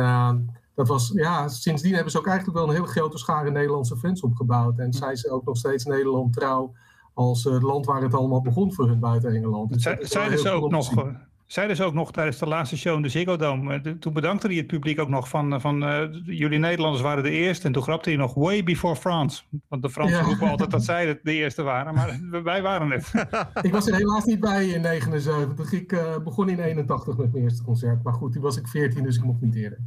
dat 0.75 0.87
was, 0.87 1.11
ja, 1.13 1.47
sindsdien 1.47 1.93
hebben 1.93 2.11
ze 2.11 2.17
ook 2.17 2.27
eigenlijk 2.27 2.57
wel 2.57 2.67
een 2.67 2.75
hele 2.75 2.87
grote 2.87 3.17
schare 3.17 3.51
Nederlandse 3.51 3.97
fans 3.97 4.21
opgebouwd. 4.21 4.77
En 4.77 4.93
zijn 4.93 5.17
ze 5.17 5.29
ook 5.29 5.45
nog 5.45 5.57
steeds 5.57 5.85
Nederland 5.85 6.33
trouw 6.33 6.73
als 7.19 7.43
het 7.43 7.63
land 7.63 7.85
waar 7.85 8.01
het 8.01 8.13
allemaal 8.13 8.41
begon 8.41 8.73
voor 8.73 8.87
hun 8.87 8.99
buiten 8.99 9.35
Engeland. 9.35 9.73
Dus 9.73 10.11
zeiden, 10.11 10.39
ze 10.39 10.49
ook 10.49 10.71
nog, 10.71 11.13
zeiden 11.45 11.75
ze 11.75 11.83
ook 11.83 11.93
nog 11.93 12.11
tijdens 12.11 12.37
de 12.37 12.47
laatste 12.47 12.77
show 12.77 12.95
in 12.95 13.01
de 13.01 13.09
Ziggo 13.09 13.35
Dome. 13.35 13.81
Eh, 13.81 13.91
toen 13.91 14.13
bedankte 14.13 14.47
hij 14.47 14.55
het 14.55 14.67
publiek 14.67 14.99
ook 14.99 15.09
nog 15.09 15.29
van, 15.29 15.53
eh, 15.53 15.59
van 15.59 15.83
uh, 15.83 16.03
jullie 16.23 16.59
Nederlanders 16.59 17.03
waren 17.03 17.23
de 17.23 17.29
eerste. 17.29 17.67
En 17.67 17.73
toen 17.73 17.83
grapte 17.83 18.09
hij 18.09 18.17
nog 18.17 18.33
way 18.33 18.63
before 18.63 18.95
France. 18.95 19.43
Want 19.67 19.81
de 19.81 19.89
Fransen 19.89 20.23
roepen 20.23 20.49
altijd 20.49 20.71
dat 20.71 20.83
zij 20.83 21.19
de 21.23 21.33
eerste 21.33 21.61
waren. 21.61 21.93
Maar 21.93 22.19
wij 22.43 22.61
waren 22.61 22.91
het. 22.91 23.11
ik 23.61 23.71
was 23.71 23.87
er 23.87 23.95
helaas 23.95 24.25
niet 24.25 24.39
bij 24.39 24.67
in 24.67 24.81
79. 24.81 25.71
Ik 25.71 25.91
uh, 25.91 26.17
begon 26.23 26.49
in 26.49 26.59
81 26.59 27.17
met 27.17 27.31
mijn 27.31 27.43
eerste 27.43 27.63
concert. 27.63 28.03
Maar 28.03 28.13
goed, 28.13 28.33
toen 28.33 28.41
was 28.41 28.57
ik 28.57 28.67
14, 28.67 29.03
dus 29.03 29.15
ik 29.15 29.23
mocht 29.23 29.41
niet 29.41 29.55
eerder. 29.55 29.79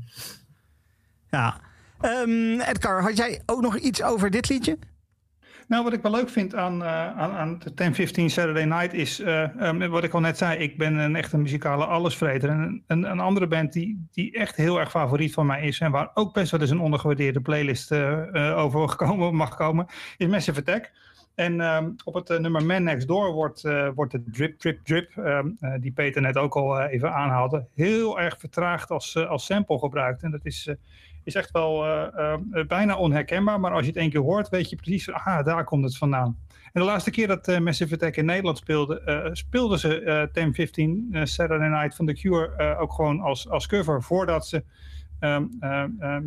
Ja. 1.31 1.61
Um, 2.05 2.61
Edgar, 2.61 3.03
had 3.03 3.17
jij 3.17 3.43
ook 3.47 3.61
nog 3.61 3.77
iets 3.77 4.03
over 4.03 4.31
dit 4.31 4.49
liedje? 4.49 4.79
Nou, 5.73 5.85
wat 5.85 5.93
ik 5.93 6.02
wel 6.02 6.12
leuk 6.12 6.29
vind 6.29 6.55
aan, 6.55 6.83
uh, 6.83 7.07
aan, 7.19 7.31
aan 7.31 7.59
de 7.59 7.75
1015 7.75 8.31
Saturday 8.31 8.64
Night 8.64 8.93
is, 8.93 9.21
uh, 9.21 9.49
um, 9.61 9.88
wat 9.88 10.05
ik 10.05 10.12
al 10.12 10.21
net 10.21 10.38
zei, 10.38 10.59
ik 10.59 10.79
ben 10.79 10.95
een 10.95 11.17
echte 11.17 11.38
muzikale 11.38 11.85
allesvreter. 11.85 12.49
En 12.49 12.83
een, 12.87 13.11
een 13.11 13.21
andere 13.21 13.47
band 13.47 13.73
die, 13.73 14.07
die 14.11 14.33
echt 14.33 14.57
heel 14.57 14.81
erg 14.81 14.91
favoriet 14.91 15.33
van 15.33 15.47
mij 15.47 15.67
is 15.67 15.81
en 15.81 15.91
waar 15.91 16.11
ook 16.14 16.33
best 16.33 16.50
wel 16.50 16.61
eens 16.61 16.71
een 16.71 16.81
ondergewaardeerde 16.81 17.41
playlist 17.41 17.93
uh, 17.93 18.59
over 18.59 18.88
gekomen, 18.88 19.35
mag 19.35 19.57
komen, 19.57 19.87
is 20.17 20.26
Massive 20.26 20.61
Attack. 20.61 20.93
En 21.35 21.61
um, 21.61 21.95
op 22.05 22.14
het 22.14 22.29
nummer 22.29 22.64
Man 22.67 22.83
Next 22.83 23.09
Door 23.09 23.33
wordt, 23.33 23.62
wordt 23.95 24.12
de 24.12 24.23
drip, 24.31 24.59
drip, 24.59 24.85
drip, 24.85 25.17
um, 25.17 25.59
die 25.81 25.93
Peter 25.93 26.23
net 26.23 26.37
ook 26.37 26.55
al 26.55 26.81
even 26.81 27.12
aanhaalde, 27.12 27.67
heel 27.75 28.21
erg 28.21 28.38
vertraagd 28.38 28.91
als, 28.91 29.17
als 29.17 29.45
sample 29.45 29.79
gebruikt. 29.79 30.23
En 30.23 30.31
dat 30.31 30.45
is 30.45 30.75
is 31.25 31.35
echt 31.35 31.50
wel 31.50 31.87
uh, 31.87 32.07
uh, 32.17 32.67
bijna 32.67 32.97
onherkenbaar. 32.97 33.61
Maar 33.61 33.73
als 33.73 33.81
je 33.81 33.87
het 33.87 33.97
één 33.97 34.11
keer 34.11 34.21
hoort, 34.21 34.49
weet 34.49 34.71
je 34.71 34.76
precies, 34.76 35.12
ah, 35.12 35.45
daar 35.45 35.64
komt 35.64 35.85
het 35.85 35.97
vandaan. 35.97 36.38
En 36.73 36.81
de 36.81 36.87
laatste 36.87 37.11
keer 37.11 37.26
dat 37.26 37.61
Massive 37.61 37.95
Attack 37.95 38.17
in 38.17 38.25
Nederland 38.25 38.59
speelde, 38.59 39.31
speelden 39.33 39.79
ze 39.79 40.00
uh, 40.00 40.07
1015 40.07 41.09
Saturday 41.23 41.69
Night 41.69 41.97
van 41.97 42.07
The 42.07 42.12
Cure 42.12 42.76
ook 42.79 42.93
gewoon 42.93 43.21
als, 43.21 43.49
als 43.49 43.67
cover 43.67 44.02
voordat 44.02 44.47
ze 44.47 44.64
um, 45.21 45.59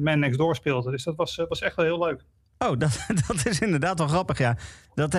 Man 0.04 0.20
Next 0.20 0.38
Door 0.38 0.56
speelden. 0.56 0.92
Dus 0.92 1.04
dat 1.04 1.16
was, 1.16 1.46
was 1.50 1.62
echt 1.62 1.76
wel 1.76 1.86
heel 1.86 2.00
leuk. 2.00 2.24
Oh, 2.58 2.78
dat, 2.80 3.06
dat 3.28 3.46
is 3.46 3.60
inderdaad 3.60 3.98
wel 3.98 4.08
grappig, 4.08 4.38
ja. 4.38 4.58
Dat, 4.94 5.18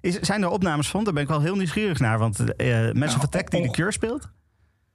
is, 0.00 0.20
zijn 0.20 0.42
er 0.42 0.48
opnames 0.48 0.88
van? 0.88 1.04
Daar 1.04 1.12
ben 1.12 1.22
ik 1.22 1.28
wel 1.28 1.40
heel 1.40 1.56
nieuwsgierig 1.56 1.98
naar. 1.98 2.18
Want 2.18 2.38
Massive 2.38 2.92
nou, 2.94 3.20
Attack 3.20 3.50
die 3.50 3.62
The 3.62 3.70
Cure 3.70 3.92
speelt? 3.92 4.30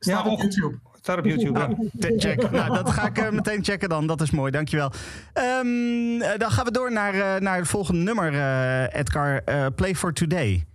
Staat 0.04 0.26
ja, 0.26 0.32
op 0.32 0.40
YouTube. 0.40 0.80
Staat 1.02 1.18
op 1.18 1.26
YouTube. 1.26 1.76
Check. 2.18 2.52
Nou, 2.52 2.74
dat 2.74 2.90
ga 2.90 3.08
ik 3.08 3.20
uh, 3.20 3.30
meteen 3.30 3.64
checken 3.64 3.90
dan. 3.90 4.08
Dat 4.08 4.22
is 4.22 4.32
mooi, 4.32 4.52
dankjewel. 4.52 4.92
Um, 5.34 6.20
dan 6.20 6.52
gaan 6.52 6.66
we 6.66 6.72
door 6.72 6.92
naar, 6.92 7.16
uh, 7.16 7.36
naar 7.36 7.58
het 7.58 7.68
volgende 7.68 8.02
nummer, 8.02 8.34
uh, 8.34 8.94
Edgar. 8.94 9.44
Play 9.76 9.96
for 9.96 10.14
Today. 10.14 10.66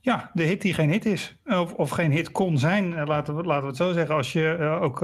Ja, 0.00 0.30
de 0.34 0.42
hit 0.42 0.62
die 0.62 0.74
geen 0.74 0.90
hit 0.90 1.06
is. 1.06 1.36
Of, 1.44 1.72
of 1.72 1.90
geen 1.90 2.10
hit 2.10 2.32
kon 2.32 2.58
zijn, 2.58 3.04
laten 3.04 3.36
we, 3.36 3.42
laten 3.42 3.62
we 3.62 3.68
het 3.68 3.76
zo 3.76 3.92
zeggen. 3.92 4.14
Als 4.14 4.32
je 4.32 4.78
ook 4.80 5.00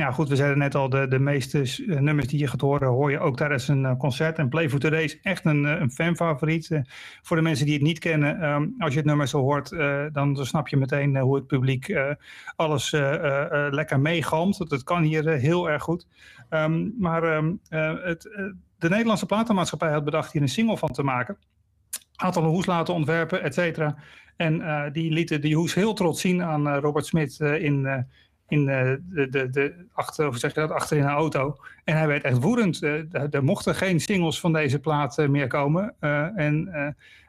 ja, 0.00 0.10
goed, 0.10 0.28
we 0.28 0.36
zeiden 0.36 0.58
net 0.58 0.74
al, 0.74 0.88
de, 0.88 1.08
de 1.08 1.18
meeste 1.18 1.60
eh, 1.60 1.98
nummers 1.98 2.26
die 2.26 2.38
je 2.38 2.46
gaat 2.46 2.60
horen, 2.60 2.88
hoor 2.88 3.10
je 3.10 3.18
ook 3.18 3.36
tijdens 3.36 3.68
een 3.68 3.82
uh, 3.82 3.96
concert. 3.96 4.38
En 4.38 4.48
Play 4.48 4.70
for 4.70 4.78
Today 4.78 5.02
is 5.02 5.20
echt 5.20 5.44
een, 5.44 5.64
uh, 5.64 5.80
een 5.80 5.90
fanfavoriet. 5.90 6.82
Voor 7.22 7.36
de 7.36 7.42
mensen 7.42 7.64
die 7.64 7.74
het 7.74 7.82
niet 7.82 7.98
kennen, 7.98 8.44
um, 8.44 8.74
als 8.78 8.92
je 8.92 8.98
het 8.98 9.08
nummer 9.08 9.28
zo 9.28 9.40
hoort, 9.40 9.68
dan, 10.12 10.36
snap 10.36 10.68
je 10.68 10.76
meteen 10.76 11.18
hoe 11.18 11.34
het 11.34 11.46
publiek 11.46 11.94
alles 12.56 12.90
lekker 13.70 14.00
meegalmt. 14.00 14.70
Dat 14.70 14.82
kan 14.82 15.02
hier 15.02 15.28
heel 15.28 15.70
erg 15.70 15.82
goed. 15.82 16.06
Um, 16.50 16.94
maar 16.98 17.36
um, 17.36 17.60
het, 17.68 18.22
de 18.78 18.88
Nederlandse 18.88 19.26
platenmaatschappij 19.26 19.90
had 19.90 20.04
bedacht 20.04 20.32
hier 20.32 20.42
een 20.42 20.48
single 20.48 20.76
van 20.76 20.92
te 20.92 21.02
maken. 21.02 21.36
Had 22.14 22.36
al 22.36 22.42
een 22.42 22.48
hoes 22.48 22.66
laten 22.66 22.94
ontwerpen, 22.94 23.42
et 23.42 23.54
cetera. 23.54 23.96
En 24.36 24.62
die 24.92 25.12
lieten 25.12 25.40
die 25.40 25.56
hoes 25.56 25.74
heel 25.74 25.94
trots 25.94 26.20
zien 26.20 26.42
aan 26.42 26.68
Robert 26.68 27.06
Smit 27.06 27.40
in 27.40 28.06
in 28.50 28.66
de, 28.66 29.28
de, 29.30 29.50
de, 29.50 29.86
achter, 29.92 30.38
zeg 30.38 30.54
je 30.54 30.60
dat, 30.60 30.70
achter 30.70 30.96
in 30.96 31.02
een 31.02 31.08
auto. 31.08 31.56
En 31.84 31.96
hij 31.96 32.06
werd 32.06 32.24
echt 32.24 32.38
woedend. 32.38 32.82
er 32.82 33.44
mochten 33.44 33.74
geen 33.74 34.00
singles 34.00 34.40
van 34.40 34.52
deze 34.52 34.78
plaat 34.78 35.16
meer 35.28 35.46
komen. 35.46 35.94
en 36.36 36.68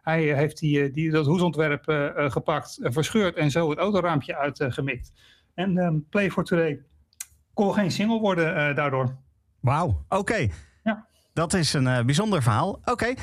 hij 0.01 0.21
heeft 0.21 0.59
die, 0.59 0.91
die, 0.91 1.11
dat 1.11 1.25
hoesontwerp 1.25 1.83
gepakt, 2.15 2.79
verscheurd 2.81 3.35
en 3.35 3.51
zo 3.51 3.69
het 3.69 3.79
autoraampje 3.79 4.37
uitgemikt. 4.37 5.11
en 5.53 5.77
ehm, 5.77 5.95
Play 6.09 6.31
for 6.31 6.43
Today 6.43 6.79
kon 7.53 7.73
geen 7.73 7.91
single 7.91 8.19
worden 8.19 8.75
daardoor. 8.75 9.15
Wauw, 9.59 10.05
oké. 10.09 10.47
Ja. 10.83 11.05
Dat 11.33 11.53
is 11.53 11.73
een 11.73 11.85
uh, 11.85 12.01
bijzonder 12.01 12.43
verhaal. 12.43 12.69
Oké, 12.69 12.91
okay. 12.91 13.17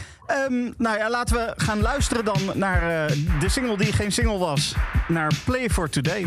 um, 0.47 0.75
nou 0.77 0.99
ja, 0.99 1.11
laten 1.11 1.37
we 1.37 1.53
gaan 1.57 1.81
luisteren 1.81 2.25
dan 2.25 2.41
naar 2.55 3.11
uh, 3.11 3.41
de 3.41 3.49
single 3.49 3.77
die 3.77 3.93
geen 3.93 4.13
single 4.13 4.39
was. 4.39 4.75
Naar 5.09 5.33
Play 5.45 5.69
for 5.69 5.89
Today. 5.89 6.27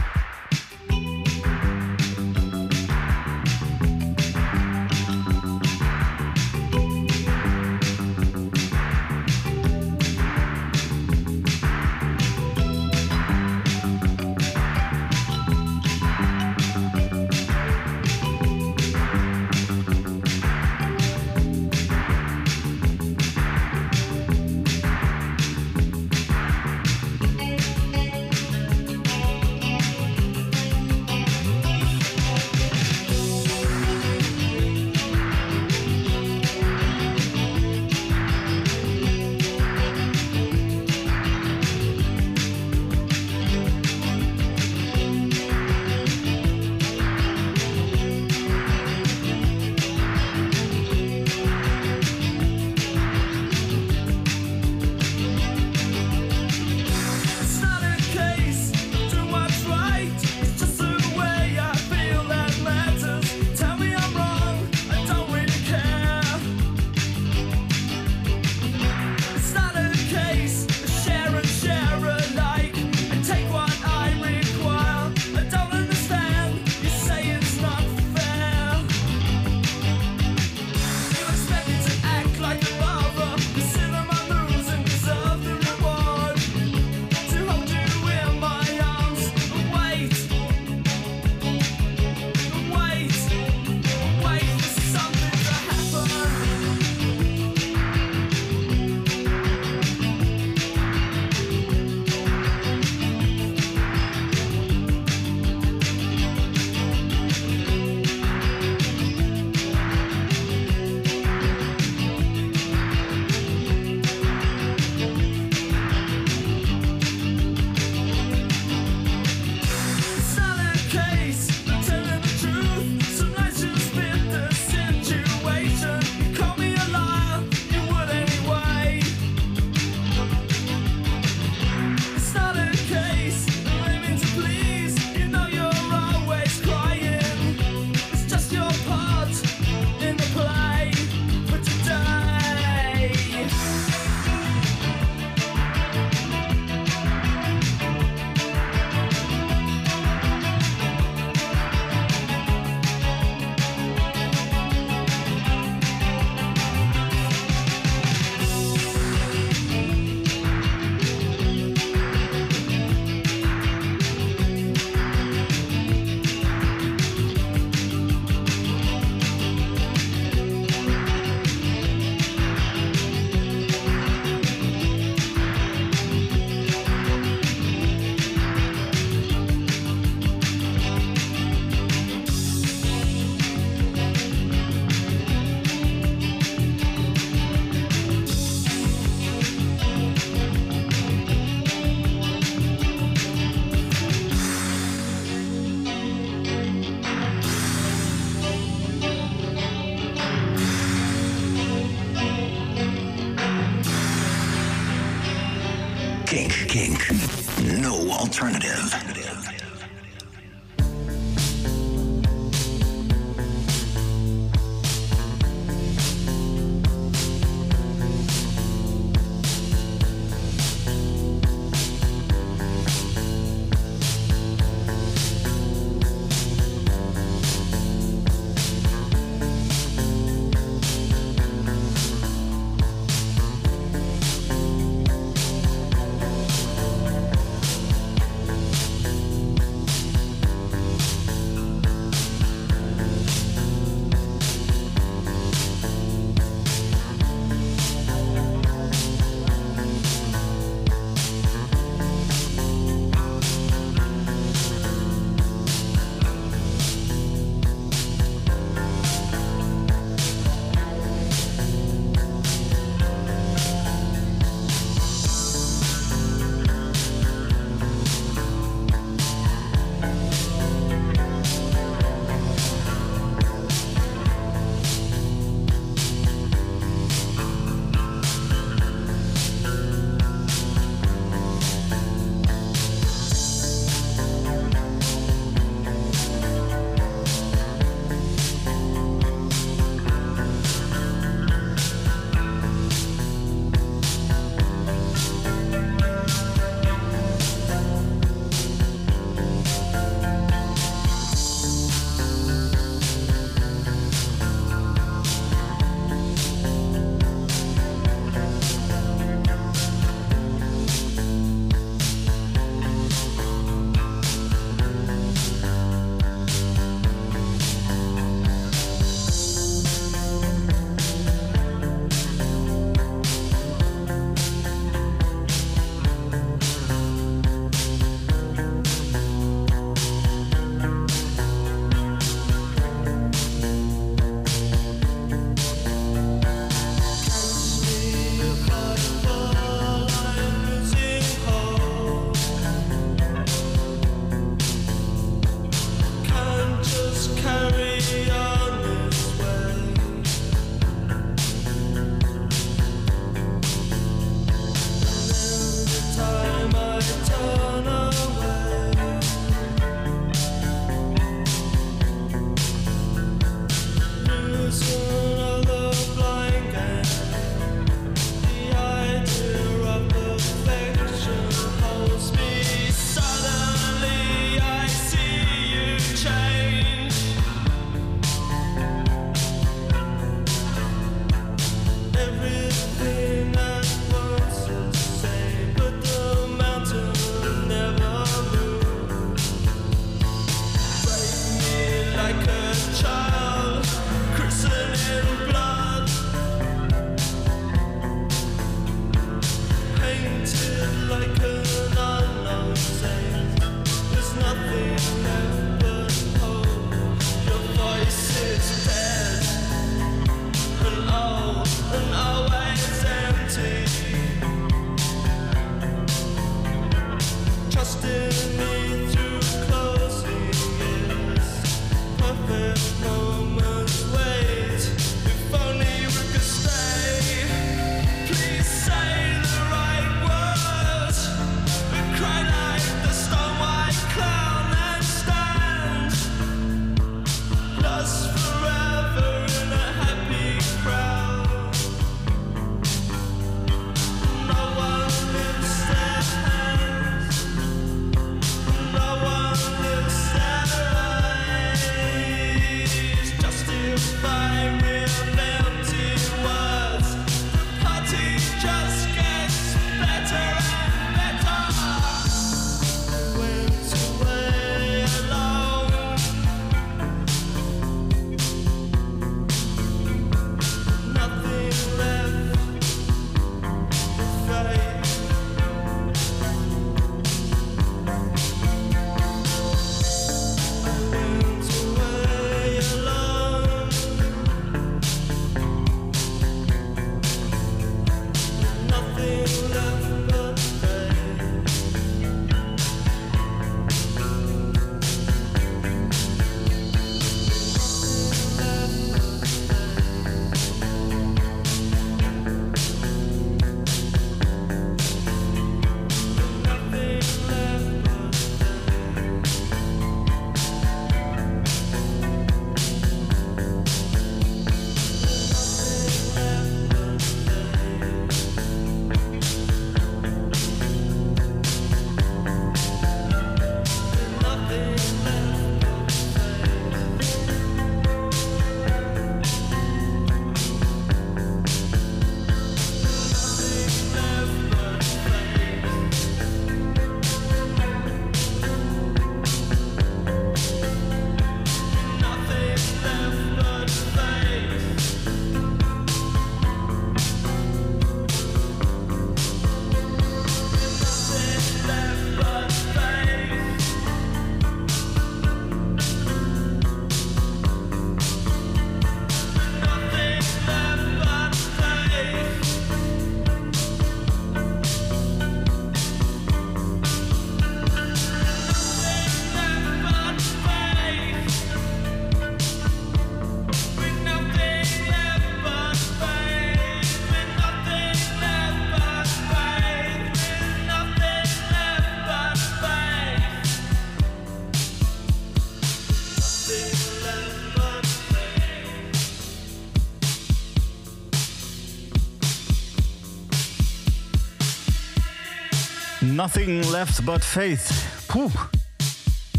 Nothing 596.41 596.89
Left 596.89 597.25
But 597.25 597.43
Faith. 597.43 598.05
Poeh. 598.27 598.53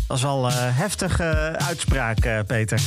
Dat 0.07 0.17
is 0.17 0.23
wel 0.23 0.47
een 0.47 0.75
heftige 0.75 1.59
uitspraak, 1.59 2.47
Peter. 2.47 2.83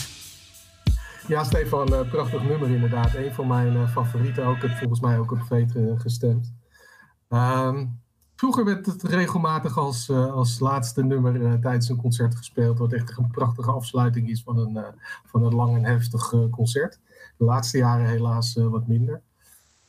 Ja, 1.27 1.43
Stefan, 1.43 1.85
prachtig 2.09 2.43
nummer 2.43 2.69
inderdaad. 2.69 3.15
Een 3.15 3.33
van 3.33 3.47
mijn 3.47 3.87
favorieten 3.87 4.45
ook. 4.45 4.55
Ik 4.55 4.61
heb 4.61 4.77
volgens 4.77 4.99
mij 4.99 5.19
ook 5.19 5.31
op 5.31 5.41
Faith 5.41 5.71
gestemd. 5.95 6.53
Um, 7.29 8.01
Vroeger 8.35 8.65
werd 8.65 8.85
het 8.85 9.03
regelmatig 9.03 9.77
als, 9.77 10.09
als 10.09 10.59
laatste 10.59 11.03
nummer 11.03 11.59
tijdens 11.59 11.89
een 11.89 12.01
concert 12.01 12.35
gespeeld. 12.35 12.79
Wat 12.79 12.93
echt 12.93 13.17
een 13.17 13.31
prachtige 13.31 13.71
afsluiting 13.71 14.29
is 14.29 14.43
van 14.43 14.57
een, 14.57 14.85
van 15.25 15.43
een 15.43 15.55
lang 15.55 15.75
en 15.75 15.85
heftig 15.85 16.33
concert. 16.51 16.99
De 17.37 17.45
laatste 17.45 17.77
jaren 17.77 18.07
helaas 18.07 18.55
wat 18.55 18.87
minder. 18.87 19.21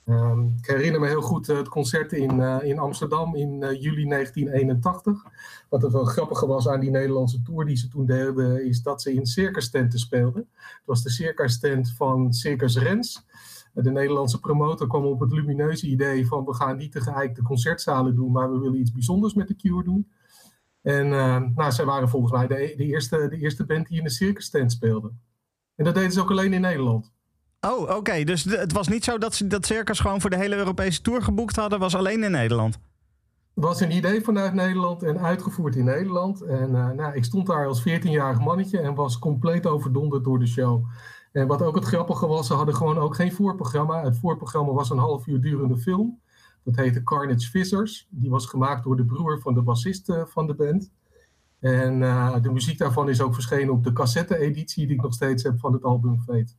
Um, 0.09 0.55
ik 0.59 0.67
herinner 0.67 1.01
me 1.01 1.07
heel 1.07 1.23
goed 1.23 1.47
het 1.47 1.69
concert 1.69 2.13
in, 2.13 2.41
in 2.63 2.79
Amsterdam 2.79 3.35
in 3.35 3.59
juli 3.59 4.09
1981. 4.09 5.23
Wat 5.69 5.83
het 5.83 5.93
wel 5.93 6.05
grappige 6.05 6.47
was 6.47 6.69
aan 6.69 6.81
die 6.81 6.91
Nederlandse 6.91 7.43
tour 7.43 7.65
die 7.65 7.77
ze 7.77 7.89
toen 7.89 8.07
deden, 8.07 8.67
is 8.67 8.83
dat 8.83 9.03
ze 9.03 9.15
in 9.15 9.27
circus 9.27 9.71
tenten 9.71 9.99
speelden. 9.99 10.49
Het 10.55 10.83
was 10.85 11.03
de 11.03 11.11
circus 11.11 11.59
tent 11.59 11.93
van 11.93 12.33
Circus 12.33 12.77
Rens. 12.77 13.27
De 13.73 13.91
Nederlandse 13.91 14.41
promotor 14.41 14.87
kwam 14.87 15.05
op 15.05 15.21
het 15.21 15.33
lumineuze 15.33 15.87
idee 15.87 16.27
van 16.27 16.45
we 16.45 16.55
gaan 16.55 16.77
niet 16.77 16.93
de 16.93 17.43
concertzalen 17.43 18.15
doen, 18.15 18.33
maar 18.33 18.53
we 18.53 18.59
willen 18.59 18.81
iets 18.81 18.93
bijzonders 18.93 19.35
met 19.35 19.49
de 19.49 19.57
Cure 19.57 19.85
doen. 19.85 20.11
En 20.83 21.09
nou, 21.55 21.73
zij 21.73 21.85
waren 21.85 22.09
volgens 22.09 22.33
mij 22.33 22.47
de, 22.47 22.75
de, 22.77 22.85
eerste, 22.85 23.29
de 23.29 23.39
eerste 23.39 23.67
band 23.67 23.87
die 23.87 23.99
in 23.99 24.05
de 24.05 24.11
circus 24.11 24.51
tent 24.51 24.73
speelde. 24.73 25.13
En 25.75 25.85
dat 25.85 25.95
deden 25.95 26.13
ze 26.13 26.21
ook 26.21 26.31
alleen 26.31 26.53
in 26.53 26.61
Nederland. 26.61 27.15
Oh, 27.67 27.97
oké. 27.97 28.25
Dus 28.25 28.45
het 28.45 28.73
was 28.73 28.89
niet 28.89 29.05
zo 29.05 29.19
dat 29.19 29.35
ze 29.35 29.47
dat 29.47 29.67
circus 29.67 30.01
gewoon 30.01 30.21
voor 30.21 30.31
de 30.31 30.37
hele 30.37 30.57
Europese 30.57 31.01
tour 31.01 31.23
geboekt 31.23 31.57
hadden, 31.57 31.79
was 31.79 31.95
alleen 31.95 32.23
in 32.23 32.31
Nederland. 32.31 32.79
Het 33.55 33.65
was 33.65 33.81
een 33.81 33.97
idee 33.97 34.21
vanuit 34.21 34.55
Nederland 34.55 35.03
en 35.03 35.19
uitgevoerd 35.19 35.77
in 35.77 35.85
Nederland. 35.85 36.43
En 36.43 36.71
uh, 36.71 36.91
nou, 36.91 37.15
ik 37.15 37.25
stond 37.25 37.47
daar 37.47 37.67
als 37.67 37.81
14-jarig 37.89 38.41
mannetje 38.41 38.79
en 38.79 38.95
was 38.95 39.19
compleet 39.19 39.67
overdonderd 39.67 40.25
door 40.25 40.39
de 40.39 40.47
show. 40.47 40.85
En 41.33 41.47
wat 41.47 41.63
ook 41.63 41.75
het 41.75 41.85
grappige 41.85 42.27
was, 42.27 42.47
ze 42.47 42.55
hadden 42.55 42.75
gewoon 42.75 42.99
ook 42.99 43.15
geen 43.15 43.33
voorprogramma. 43.33 44.03
Het 44.03 44.19
voorprogramma 44.19 44.73
was 44.73 44.91
een 44.91 44.99
half 44.99 45.27
uur 45.27 45.41
durende 45.41 45.77
film. 45.77 46.21
Dat 46.65 46.77
heette 46.77 47.03
Carnage 47.03 47.51
Vissers. 47.51 48.07
Die 48.11 48.31
was 48.31 48.47
gemaakt 48.47 48.85
door 48.85 48.97
de 48.97 49.05
broer 49.05 49.41
van 49.41 49.55
de 49.55 49.63
bassist 49.63 50.09
eh, 50.09 50.23
van 50.27 50.47
de 50.47 50.55
band. 50.55 50.91
En 51.61 52.01
uh, 52.01 52.43
de 52.43 52.53
muziek 52.53 52.79
daarvan 52.79 53.09
is 53.09 53.21
ook 53.21 53.35
verschenen 53.35 53.73
op 53.73 53.85
de 53.85 53.93
cassette-editie 53.93 54.87
die 54.87 54.97
ik 54.97 55.03
nog 55.03 55.13
steeds 55.13 55.43
heb 55.43 55.59
van 55.59 55.73
het 55.73 55.83
album 55.85 56.21
Fate. 56.21 56.53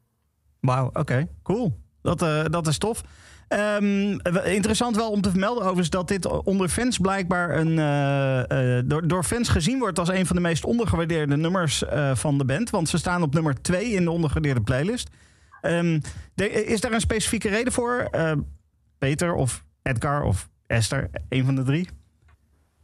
Wauw, 0.60 0.90
oké, 0.94 1.28
cool. 1.44 1.80
Dat, 2.02 2.22
uh, 2.22 2.46
dat 2.50 2.68
is 2.68 2.78
tof. 2.78 3.04
Um, 3.50 4.20
interessant 4.46 4.96
wel 4.96 5.12
om 5.12 5.22
te 5.22 5.30
vermelden 5.30 5.64
overigens 5.64 5.90
dat 5.90 6.08
dit 6.08 6.26
onder 6.44 6.70
fans 6.70 6.98
blijkbaar 6.98 7.58
een, 7.58 7.78
uh, 7.78 8.76
uh, 8.76 8.82
door, 8.86 9.08
door, 9.08 9.24
fans 9.24 9.50
gezien 9.50 9.80
wordt 9.80 10.00
als 10.00 10.10
een 10.10 10.26
van 10.26 10.36
de 10.36 10.42
meest 10.42 10.66
ondergewaardeerde 10.66 11.38
nummers 11.38 11.84
van 12.14 12.38
de 12.38 12.46
band. 12.46 12.70
Want 12.70 12.90
ze 12.90 12.98
staan 12.98 13.22
op 13.22 13.34
nummer 13.34 13.62
2 13.62 13.92
in 13.92 14.04
de 14.04 14.12
ondergewaardeerde 14.12 14.62
playlist. 14.62 15.10
De, 16.34 16.66
is 16.66 16.82
daar 16.82 16.92
een 16.92 17.02
specifieke 17.02 17.50
reden 17.50 17.74
voor? 17.74 18.10
Peter 18.98 19.34
of 19.34 19.64
Edgar 19.84 20.24
of 20.24 20.50
Esther, 20.68 21.10
een 21.30 21.46
van 21.46 21.56
de 21.56 21.64
drie? 21.64 21.90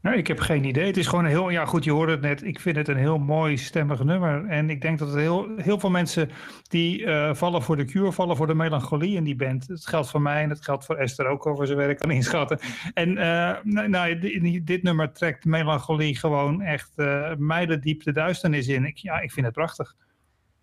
Nou, 0.03 0.17
ik 0.17 0.27
heb 0.27 0.39
geen 0.39 0.63
idee. 0.63 0.85
Het 0.85 0.97
is 0.97 1.07
gewoon 1.07 1.25
heel, 1.25 1.49
ja 1.49 1.65
goed, 1.65 1.83
je 1.83 1.91
hoorde 1.91 2.11
het 2.11 2.21
net. 2.21 2.43
Ik 2.43 2.59
vind 2.59 2.75
het 2.75 2.87
een 2.87 2.97
heel 2.97 3.17
mooi 3.17 3.57
stemmig 3.57 4.03
nummer. 4.03 4.45
En 4.45 4.69
ik 4.69 4.81
denk 4.81 4.99
dat 4.99 5.07
het 5.07 5.17
heel, 5.17 5.47
heel 5.57 5.79
veel 5.79 5.89
mensen 5.89 6.29
die 6.67 6.99
uh, 7.01 7.33
vallen 7.33 7.61
voor 7.61 7.77
de 7.77 7.85
Cure, 7.85 8.11
vallen 8.11 8.35
voor 8.35 8.47
de 8.47 8.53
melancholie 8.53 9.15
in 9.15 9.23
die 9.23 9.35
band. 9.35 9.67
Het 9.67 9.87
geldt 9.87 10.09
voor 10.09 10.21
mij 10.21 10.43
en 10.43 10.49
het 10.49 10.63
geldt 10.63 10.85
voor 10.85 10.95
Esther 10.95 11.27
ook 11.27 11.45
over 11.45 11.65
zijn 11.65 11.77
werk 11.77 11.97
kan 11.97 12.11
inschatten. 12.11 12.59
En 12.93 13.09
uh, 13.09 13.15
nou, 13.63 13.89
nou, 13.89 14.19
dit 14.63 14.83
nummer 14.83 15.11
trekt 15.11 15.45
melancholie 15.45 16.17
gewoon 16.17 16.61
echt 16.61 16.91
uh, 16.95 17.31
mijlendiep 17.37 18.03
de 18.03 18.11
duisternis 18.11 18.67
in. 18.67 18.85
Ik, 18.85 18.97
ja, 18.97 19.19
ik 19.19 19.31
vind 19.31 19.45
het 19.45 19.55
prachtig. 19.55 19.95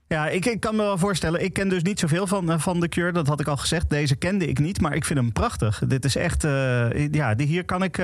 Ja, 0.09 0.29
ik, 0.29 0.46
ik, 0.46 0.61
kan 0.61 0.76
me 0.76 0.83
wel 0.83 0.98
voorstellen. 0.98 1.44
Ik 1.44 1.53
ken 1.53 1.68
dus 1.68 1.83
niet 1.83 1.98
zoveel 1.98 2.26
van, 2.26 2.61
van 2.61 2.81
The 2.81 2.88
Cure. 2.88 3.12
Dat 3.12 3.26
had 3.26 3.40
ik 3.40 3.46
al 3.46 3.57
gezegd. 3.57 3.90
Deze 3.90 4.16
kende 4.16 4.46
ik 4.46 4.59
niet, 4.59 4.81
maar 4.81 4.94
ik 4.94 5.05
vind 5.05 5.18
hem 5.18 5.33
prachtig. 5.33 5.83
Dit 5.87 6.05
is 6.05 6.16
echt... 6.16 6.42
ja, 7.11 7.35
hier 7.37 7.64
kan 7.64 7.83
ik... 7.83 7.98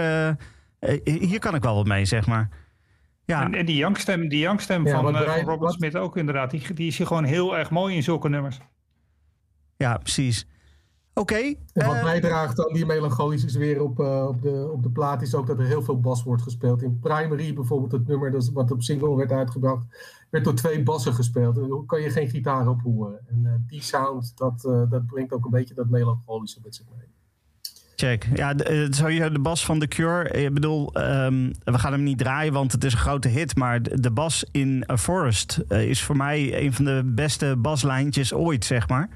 Eh, 0.79 1.01
hier 1.21 1.39
kan 1.39 1.55
ik 1.55 1.63
wel 1.63 1.75
wat 1.75 1.87
mee, 1.87 2.05
zeg 2.05 2.27
maar. 2.27 2.49
Ja. 3.25 3.45
En, 3.45 3.55
en 3.55 3.67
die 3.67 3.77
jankstem, 3.77 4.29
die 4.29 4.39
jankstem 4.39 4.87
ja, 4.87 5.01
van, 5.01 5.15
uh, 5.15 5.21
van 5.21 5.45
Robert 5.45 5.73
Smith 5.73 5.97
ook 5.97 6.17
inderdaad. 6.17 6.51
Die, 6.51 6.75
die 6.75 6.87
is 6.87 6.99
hier 6.99 7.07
gewoon 7.07 7.25
heel 7.25 7.57
erg 7.57 7.71
mooi 7.71 7.95
in 7.95 8.03
zulke 8.03 8.29
nummers. 8.29 8.61
Ja, 9.77 9.99
precies. 9.99 10.47
Oké. 11.15 11.33
Okay, 11.33 11.59
wat 11.73 11.95
uh, 11.95 12.03
bijdraagt 12.03 12.67
aan 12.67 12.73
die 12.73 12.87
melancholische 12.87 13.49
sfeer 13.49 13.83
op, 13.83 14.01
uh, 14.01 14.27
op, 14.29 14.43
de, 14.43 14.71
op 14.73 14.83
de 14.83 14.91
plaat 14.91 15.23
is 15.23 15.35
ook 15.35 15.47
dat 15.47 15.59
er 15.59 15.67
heel 15.67 15.83
veel 15.83 16.01
bas 16.01 16.23
wordt 16.23 16.43
gespeeld. 16.43 16.83
In 16.83 16.99
Primary 16.99 17.55
bijvoorbeeld, 17.55 17.93
het 17.93 18.07
nummer 18.07 18.31
dat, 18.31 18.51
wat 18.53 18.71
op 18.71 18.83
single 18.83 19.17
werd 19.17 19.33
uitgebracht, 19.33 19.87
werd 20.31 20.45
door 20.45 20.55
twee 20.55 20.83
bassen 20.83 21.15
gespeeld. 21.15 21.55
Daar 21.55 21.85
kan 21.87 22.03
je 22.03 22.11
geen 22.11 22.29
gitaar 22.29 22.69
op 22.69 22.83
horen. 22.83 23.21
En 23.29 23.43
uh, 23.45 23.53
die 23.67 23.83
sound, 23.83 24.37
dat, 24.37 24.61
dat 24.91 25.07
brengt 25.07 25.33
ook 25.33 25.45
een 25.45 25.51
beetje 25.51 25.75
dat 25.75 25.89
melancholische 25.89 26.61
met 26.63 26.75
zich 26.75 26.87
mee. 26.97 27.06
Check. 27.97 28.27
Ja, 28.35 28.55
de, 28.55 28.65
eh, 28.65 29.33
de 29.33 29.39
bas 29.39 29.65
van 29.65 29.79
The 29.79 29.87
Cure. 29.87 30.31
Ik 30.31 30.55
bedoel, 30.55 30.91
um, 30.99 31.51
we 31.65 31.79
gaan 31.79 31.93
hem 31.93 32.03
niet 32.03 32.19
draaien, 32.19 32.53
want 32.53 32.73
het 32.73 32.85
is 32.85 32.93
een 32.93 32.99
grote 32.99 33.29
hit. 33.29 33.57
Maar 33.57 33.83
de, 33.83 34.11
bas 34.11 34.45
in 34.51 34.85
A 34.91 34.97
Forest 34.97 35.61
uh, 35.69 35.89
is 35.89 36.03
voor 36.03 36.17
mij 36.17 36.63
een 36.63 36.73
van 36.73 36.85
de 36.85 37.03
beste 37.05 37.57
baslijntjes 37.59 38.33
ooit, 38.33 38.65
zeg 38.65 38.89
maar. 38.89 39.09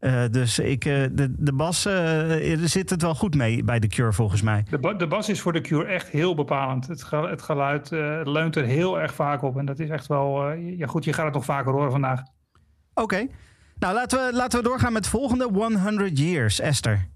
Uh, 0.00 0.22
dus 0.30 0.58
ik, 0.58 0.84
de, 0.84 1.34
de 1.38 1.52
bas, 1.52 1.84
er 1.84 2.68
zit 2.68 2.90
het 2.90 3.02
wel 3.02 3.14
goed 3.14 3.34
mee 3.34 3.64
bij 3.64 3.80
The 3.80 3.86
Cure, 3.86 4.12
volgens 4.12 4.42
mij. 4.42 4.64
De, 4.70 4.78
ba 4.78 4.92
de 4.92 5.06
bas 5.06 5.28
is 5.28 5.40
voor 5.40 5.52
The 5.52 5.60
Cure 5.60 5.84
echt 5.84 6.08
heel 6.08 6.34
bepalend. 6.34 6.86
Het, 6.86 7.02
ge 7.02 7.16
het 7.16 7.42
geluid 7.42 7.90
leunt 8.24 8.56
er 8.56 8.64
heel 8.64 9.00
erg 9.00 9.14
vaak 9.14 9.42
op. 9.42 9.58
En 9.58 9.66
dat 9.66 9.78
is 9.78 9.88
echt 9.88 10.06
wel... 10.06 10.52
ja 10.52 10.86
goed, 10.86 11.04
je 11.04 11.12
gaat 11.12 11.24
het 11.24 11.34
nog 11.34 11.44
vaker 11.44 11.72
horen 11.72 11.90
vandaag. 11.90 12.20
Oké. 12.20 13.02
Okay. 13.02 13.30
Nou, 13.78 13.94
laten 13.94 14.26
we, 14.26 14.36
laten 14.36 14.58
we 14.58 14.64
doorgaan 14.64 14.92
met 14.92 15.04
het 15.04 15.14
volgende. 15.14 15.48
100 15.78 16.18
Years, 16.18 16.60
Esther. 16.60 17.08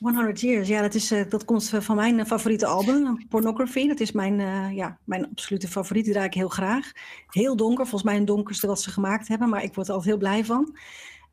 100 0.00 0.40
Years, 0.40 0.68
ja, 0.68 0.82
dat, 0.82 0.94
is, 0.94 1.12
uh, 1.12 1.22
dat 1.28 1.44
komt 1.44 1.68
van 1.78 1.96
mijn 1.96 2.26
favoriete 2.26 2.66
album, 2.66 3.26
Pornography. 3.28 3.88
Dat 3.88 4.00
is 4.00 4.12
mijn, 4.12 4.40
ja, 4.74 4.98
mijn 5.04 5.30
absolute 5.30 5.68
favoriet, 5.68 6.04
die 6.04 6.12
draai 6.12 6.26
ik 6.26 6.34
heel 6.34 6.48
graag. 6.48 6.92
Heel 7.26 7.56
donker, 7.56 7.86
volgens 7.86 8.10
mij 8.10 8.16
een 8.16 8.24
donkerste 8.24 8.66
wat 8.66 8.80
ze 8.80 8.90
gemaakt 8.90 9.28
hebben, 9.28 9.48
maar 9.48 9.62
ik 9.62 9.74
word 9.74 9.88
er 9.88 9.94
altijd 9.94 10.10
heel 10.10 10.20
blij 10.20 10.44
van. 10.44 10.76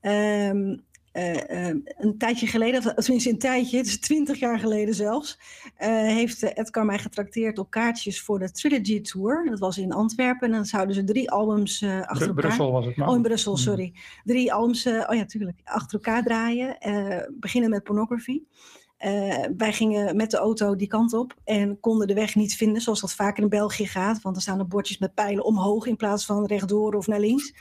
Uh, 0.02 0.78
een 1.98 2.18
tijdje 2.18 2.48
geleden, 2.48 2.80
of 2.80 2.94
tenminste 2.94 3.30
een 3.30 3.38
tijdje, 3.40 3.78
het 3.78 3.88
is 3.88 4.00
twintig 4.00 4.40
jaar 4.40 4.60
geleden 4.60 4.94
zelfs, 4.94 5.40
uh, 5.80 5.88
heeft 5.88 6.44
Edgar 6.44 6.86
mij 6.86 7.00
getrakteerd 7.00 7.58
op 7.58 7.70
kaartjes 7.70 8.22
voor 8.22 8.40
de 8.40 8.52
Trilogy 8.52 9.02
Tour. 9.02 9.46
Dat 9.50 9.60
was 9.60 9.78
in 9.78 9.92
Antwerpen 9.92 10.48
en 10.48 10.54
dan 10.54 10.66
zouden 10.66 10.96
ze 10.96 11.04
drie 11.04 11.32
albums 11.32 11.84
achter 11.84 12.28
elkaar... 12.28 12.34
Brussel 12.34 12.72
was 12.72 12.86
het 12.86 12.96
maar. 12.96 13.10
Oh, 13.10 13.16
in 13.16 13.22
Brussel, 13.22 13.54
hmm. 13.54 13.62
sorry. 13.62 13.94
Drie 14.24 14.54
albums, 14.54 14.86
oh 14.86 15.16
ja, 15.16 15.26
tuurlijk, 15.26 15.60
achter 15.64 15.94
elkaar 15.94 16.24
draaien. 16.24 16.78
beginnen 17.40 17.70
met 17.70 17.84
Pornography. 17.84 18.42
wij 19.58 19.74
gingen 19.74 20.16
met 20.16 20.32
de 20.32 20.38
auto 20.38 20.76
die 20.76 20.88
kant 20.88 21.14
op 21.14 21.36
en 21.44 21.80
konden 21.80 22.08
de 22.08 22.14
weg 22.14 22.36
niet 22.36 22.56
vinden, 22.56 22.82
zoals 22.82 23.02
dat 23.02 23.14
vaak 23.14 23.38
in 23.38 23.50
België 23.50 23.88
gaat. 23.88 24.22
Want 24.22 24.36
er 24.36 24.42
staan 24.42 24.60
er 24.60 24.68
bordjes 24.68 24.98
met 24.98 25.14
pijlen 25.14 25.44
omhoog 25.44 25.86
in 25.86 25.96
plaats 25.96 26.26
van 26.26 26.46
rechtdoor 26.46 26.94
of 26.94 27.08
naar 27.08 27.20
links. 27.20 27.54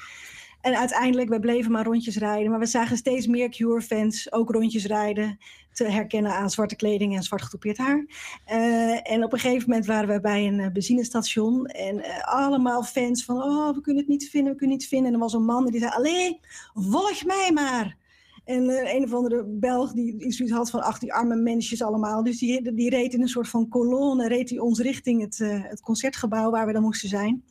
En 0.66 0.76
uiteindelijk, 0.76 1.28
we 1.28 1.40
bleven 1.40 1.72
maar 1.72 1.84
rondjes 1.84 2.16
rijden. 2.16 2.50
Maar 2.50 2.58
we 2.58 2.66
zagen 2.66 2.96
steeds 2.96 3.26
meer 3.26 3.48
Cure-fans 3.48 4.32
ook 4.32 4.50
rondjes 4.50 4.84
rijden. 4.84 5.38
Te 5.72 5.84
herkennen 5.84 6.32
aan 6.32 6.50
zwarte 6.50 6.76
kleding 6.76 7.16
en 7.16 7.22
zwart 7.22 7.42
getoupeerd 7.42 7.78
haar. 7.78 8.06
Uh, 8.52 9.12
en 9.12 9.24
op 9.24 9.32
een 9.32 9.38
gegeven 9.38 9.68
moment 9.68 9.86
waren 9.86 10.08
we 10.08 10.20
bij 10.20 10.46
een 10.46 10.58
uh, 10.58 10.70
benzinestation. 10.72 11.66
En 11.66 11.96
uh, 11.96 12.22
allemaal 12.22 12.82
fans 12.82 13.24
van, 13.24 13.42
oh, 13.42 13.74
we 13.74 13.80
kunnen 13.80 14.02
het 14.02 14.10
niet 14.10 14.28
vinden, 14.30 14.52
we 14.52 14.58
kunnen 14.58 14.76
het 14.76 14.84
niet 14.84 14.90
vinden. 14.90 15.08
En 15.08 15.14
er 15.14 15.24
was 15.24 15.32
een 15.32 15.44
man 15.44 15.66
die 15.66 15.80
zei, 15.80 15.92
allee, 15.92 16.40
volg 16.74 17.24
mij 17.24 17.50
maar. 17.54 17.96
En 18.44 18.94
een 18.94 19.04
of 19.04 19.14
andere 19.14 19.44
Belg 19.44 19.92
die 19.92 20.24
iets 20.24 20.50
had 20.50 20.70
van, 20.70 20.82
ach, 20.82 20.98
die 20.98 21.12
arme 21.12 21.36
mensjes 21.36 21.82
allemaal. 21.82 22.22
Dus 22.22 22.38
die, 22.38 22.74
die 22.74 22.90
reed 22.90 23.14
in 23.14 23.22
een 23.22 23.28
soort 23.28 23.48
van 23.48 23.68
kolonne, 23.68 24.28
reed 24.28 24.50
hij 24.50 24.58
ons 24.58 24.80
richting 24.80 25.20
het, 25.20 25.38
het 25.68 25.80
concertgebouw 25.80 26.50
waar 26.50 26.66
we 26.66 26.72
dan 26.72 26.82
moesten 26.82 27.08
zijn. 27.08 27.44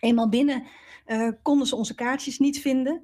Eenmaal 0.00 0.28
binnen 0.28 0.62
uh, 0.62 0.68
konden 1.42 1.66
ze 1.66 1.76
onze 1.76 1.94
kaartjes 1.94 2.38
niet 2.38 2.60
vinden. 2.60 3.02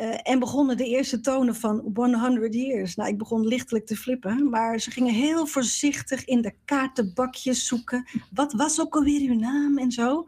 Uh, 0.00 0.18
en 0.22 0.38
begonnen 0.38 0.76
de 0.76 0.84
eerste 0.84 1.20
tonen 1.20 1.54
van 1.54 1.90
100 1.94 2.54
Years. 2.54 2.94
Nou, 2.94 3.08
ik 3.10 3.18
begon 3.18 3.46
lichtelijk 3.46 3.86
te 3.86 3.96
flippen, 3.96 4.50
maar 4.50 4.80
ze 4.80 4.90
gingen 4.90 5.14
heel 5.14 5.46
voorzichtig 5.46 6.24
in 6.24 6.40
de 6.40 6.54
kaartenbakjes 6.64 7.66
zoeken. 7.66 8.08
Wat 8.30 8.52
was 8.52 8.80
ook 8.80 8.94
alweer 8.94 9.30
uw 9.30 9.38
naam 9.38 9.78
en 9.78 9.90
zo. 9.90 10.26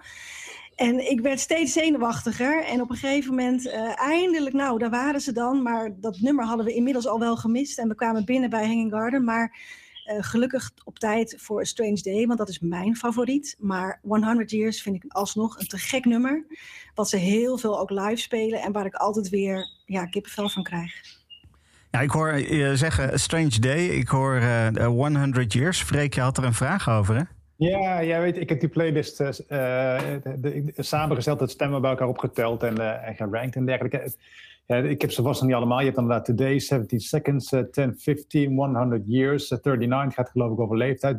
En 0.77 1.11
ik 1.11 1.21
werd 1.21 1.41
steeds 1.41 1.73
zenuwachtiger. 1.73 2.65
En 2.65 2.81
op 2.81 2.91
een 2.91 2.97
gegeven 2.97 3.31
moment, 3.31 3.67
uh, 3.67 4.01
eindelijk, 4.01 4.55
nou, 4.55 4.79
daar 4.79 4.91
waren 4.91 5.21
ze 5.21 5.33
dan. 5.33 5.63
Maar 5.63 6.01
dat 6.01 6.21
nummer 6.21 6.45
hadden 6.45 6.67
we 6.67 6.75
inmiddels 6.75 7.07
al 7.07 7.19
wel 7.19 7.37
gemist. 7.37 7.79
En 7.79 7.89
we 7.89 7.95
kwamen 7.95 8.25
binnen 8.25 8.51
bij 8.51 8.67
Hanging 8.67 8.93
Garden. 8.93 9.25
Maar 9.25 9.59
gelukkig 10.05 10.71
op 10.85 10.99
tijd 10.99 11.35
voor 11.39 11.61
A 11.61 11.65
Strange 11.65 12.03
Day, 12.03 12.27
want 12.27 12.39
dat 12.39 12.49
is 12.49 12.59
mijn 12.59 12.97
favoriet. 12.97 13.57
Maar 13.59 13.99
100 14.03 14.51
Years 14.51 14.83
vind 14.83 14.97
ik 14.97 15.05
alsnog 15.09 15.59
een 15.59 15.67
te 15.67 15.79
gek 15.79 16.05
nummer. 16.05 16.45
Wat 16.95 17.09
ze 17.09 17.17
heel 17.17 17.59
veel 17.59 17.81
ook 17.81 17.91
live 17.91 18.17
spelen 18.17 18.61
en 18.61 18.73
waar 18.73 18.87
ik 18.87 18.95
altijd 18.95 19.29
weer 19.29 19.69
ja, 19.87 20.07
kippenvel 20.07 20.49
van 20.49 20.63
krijg. 20.63 21.19
Ja, 21.91 22.01
ik 22.01 22.11
hoor 22.11 22.39
je 22.39 22.77
zeggen 22.77 23.13
A 23.13 23.17
Strange 23.17 23.59
Day. 23.59 23.87
Ik 23.87 24.09
hoor 24.09 24.37
uh, 24.37 24.87
100 24.87 25.53
Years. 25.53 25.83
Freek, 25.83 26.15
je 26.15 26.21
had 26.21 26.39
er 26.39 26.45
een 26.45 26.55
vraag 26.55 26.89
over, 26.89 27.17
hè? 27.17 27.23
Ja, 27.57 28.05
jij 28.05 28.21
weet, 28.21 28.37
ik 28.37 28.49
heb 28.49 28.61
die 28.61 28.69
playlist 28.69 29.21
uh, 29.21 29.27
de, 29.49 30.73
de, 30.75 30.83
samengesteld, 30.83 31.41
het 31.41 31.51
stemmen 31.51 31.81
bij 31.81 31.91
elkaar 31.91 32.09
opgeteld 32.09 32.63
en, 32.63 32.79
uh, 32.79 33.09
en 33.09 33.15
gerankt 33.15 33.57
en 33.57 33.67
dergelijke. 33.67 34.13
Ik 34.77 35.01
heb 35.01 35.11
ze 35.11 35.23
vast 35.23 35.41
nog 35.41 35.49
niet 35.49 35.59
allemaal. 35.59 35.79
Je 35.79 35.85
hebt 35.85 35.99
inderdaad 35.99 36.25
Today, 36.25 36.59
17 36.59 37.01
Seconds, 37.01 37.53
uh, 37.53 37.61
10, 37.61 37.99
15, 37.99 38.55
100 38.55 39.03
Years, 39.07 39.51
39 39.51 40.15
gaat 40.15 40.31
geloof 40.31 40.53
ik 40.53 40.61
over 40.61 40.77
leeftijd. 40.77 41.19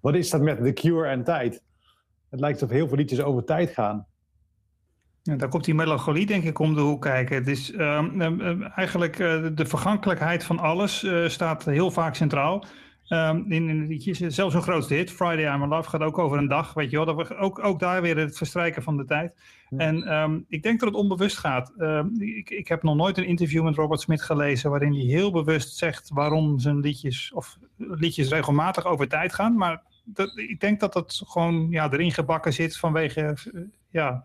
Wat 0.00 0.14
is 0.14 0.30
dat 0.30 0.40
met 0.40 0.64
The 0.64 0.72
Cure 0.72 1.08
en 1.08 1.24
tijd? 1.24 1.62
Het 2.30 2.40
lijkt 2.40 2.60
alsof 2.60 2.76
heel 2.76 2.88
veel 2.88 2.96
liedjes 2.96 3.22
over 3.22 3.44
tijd 3.44 3.70
gaan. 3.70 4.06
Ja, 5.22 5.36
daar 5.36 5.48
komt 5.48 5.64
die 5.64 5.74
melancholie 5.74 6.26
denk 6.26 6.44
ik 6.44 6.58
om 6.58 6.74
de 6.74 6.80
hoek 6.80 7.02
kijken. 7.02 7.36
Het 7.36 7.46
is 7.46 7.70
uh, 7.70 8.78
eigenlijk 8.78 9.18
uh, 9.18 9.46
de 9.54 9.66
vergankelijkheid 9.66 10.44
van 10.44 10.58
alles 10.58 11.02
uh, 11.02 11.28
staat 11.28 11.64
heel 11.64 11.90
vaak 11.90 12.14
centraal. 12.14 12.64
Um, 13.08 13.52
in, 13.52 13.90
in 13.90 14.32
zelfs 14.32 14.54
een 14.54 14.62
grootste 14.62 14.94
hit, 14.94 15.10
Friday 15.10 15.54
I'm 15.54 15.62
in 15.62 15.68
Love, 15.68 15.88
gaat 15.88 16.00
ook 16.00 16.18
over 16.18 16.38
een 16.38 16.48
dag, 16.48 16.74
weet 16.74 16.90
je 16.90 16.96
wel. 16.96 17.14
Dat 17.14 17.28
we, 17.28 17.36
ook, 17.36 17.64
ook 17.64 17.78
daar 17.78 18.02
weer 18.02 18.16
het 18.16 18.36
verstrijken 18.36 18.82
van 18.82 18.96
de 18.96 19.04
tijd. 19.04 19.34
Ja. 19.70 19.78
En 19.78 20.14
um, 20.14 20.44
ik 20.48 20.62
denk 20.62 20.80
dat 20.80 20.88
het 20.88 20.98
onbewust 20.98 21.38
gaat. 21.38 21.72
Um, 21.78 22.20
ik, 22.20 22.50
ik 22.50 22.68
heb 22.68 22.82
nog 22.82 22.96
nooit 22.96 23.18
een 23.18 23.26
interview 23.26 23.64
met 23.64 23.74
Robert 23.74 24.00
Smith 24.00 24.22
gelezen 24.22 24.70
waarin 24.70 24.92
hij 24.92 25.02
heel 25.02 25.32
bewust 25.32 25.76
zegt 25.76 26.10
waarom 26.14 26.58
zijn 26.58 26.80
liedjes 26.80 27.32
of 27.32 27.58
liedjes 27.76 28.28
regelmatig 28.28 28.84
over 28.84 29.08
tijd 29.08 29.34
gaan. 29.34 29.56
Maar 29.56 29.82
dat, 30.04 30.36
ik 30.36 30.60
denk 30.60 30.80
dat 30.80 30.92
dat 30.92 31.22
gewoon 31.26 31.66
ja, 31.70 31.92
erin 31.92 32.12
gebakken 32.12 32.52
zit 32.52 32.76
vanwege 32.76 33.36
ja, 33.90 34.24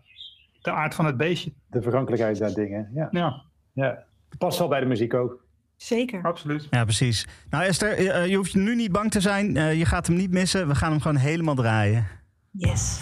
de 0.62 0.70
aard 0.70 0.94
van 0.94 1.06
het 1.06 1.16
beestje. 1.16 1.52
De 1.66 1.82
vergankelijkheid 1.82 2.38
der 2.38 2.54
dingen, 2.54 2.90
ja. 2.94 3.08
ja. 3.10 3.42
ja. 3.72 4.04
Past 4.38 4.58
wel 4.58 4.68
bij 4.68 4.80
de 4.80 4.86
muziek 4.86 5.14
ook. 5.14 5.43
Zeker. 5.76 6.22
Absoluut. 6.22 6.66
Ja, 6.70 6.84
precies. 6.84 7.26
Nou 7.50 7.64
Esther, 7.64 8.00
uh, 8.00 8.26
je 8.26 8.36
hoeft 8.36 8.54
nu 8.54 8.74
niet 8.74 8.92
bang 8.92 9.10
te 9.10 9.20
zijn. 9.20 9.56
Uh, 9.56 9.74
je 9.74 9.84
gaat 9.84 10.06
hem 10.06 10.16
niet 10.16 10.30
missen. 10.30 10.68
We 10.68 10.74
gaan 10.74 10.90
hem 10.90 11.00
gewoon 11.00 11.16
helemaal 11.16 11.54
draaien. 11.54 12.06
Yes. 12.50 13.00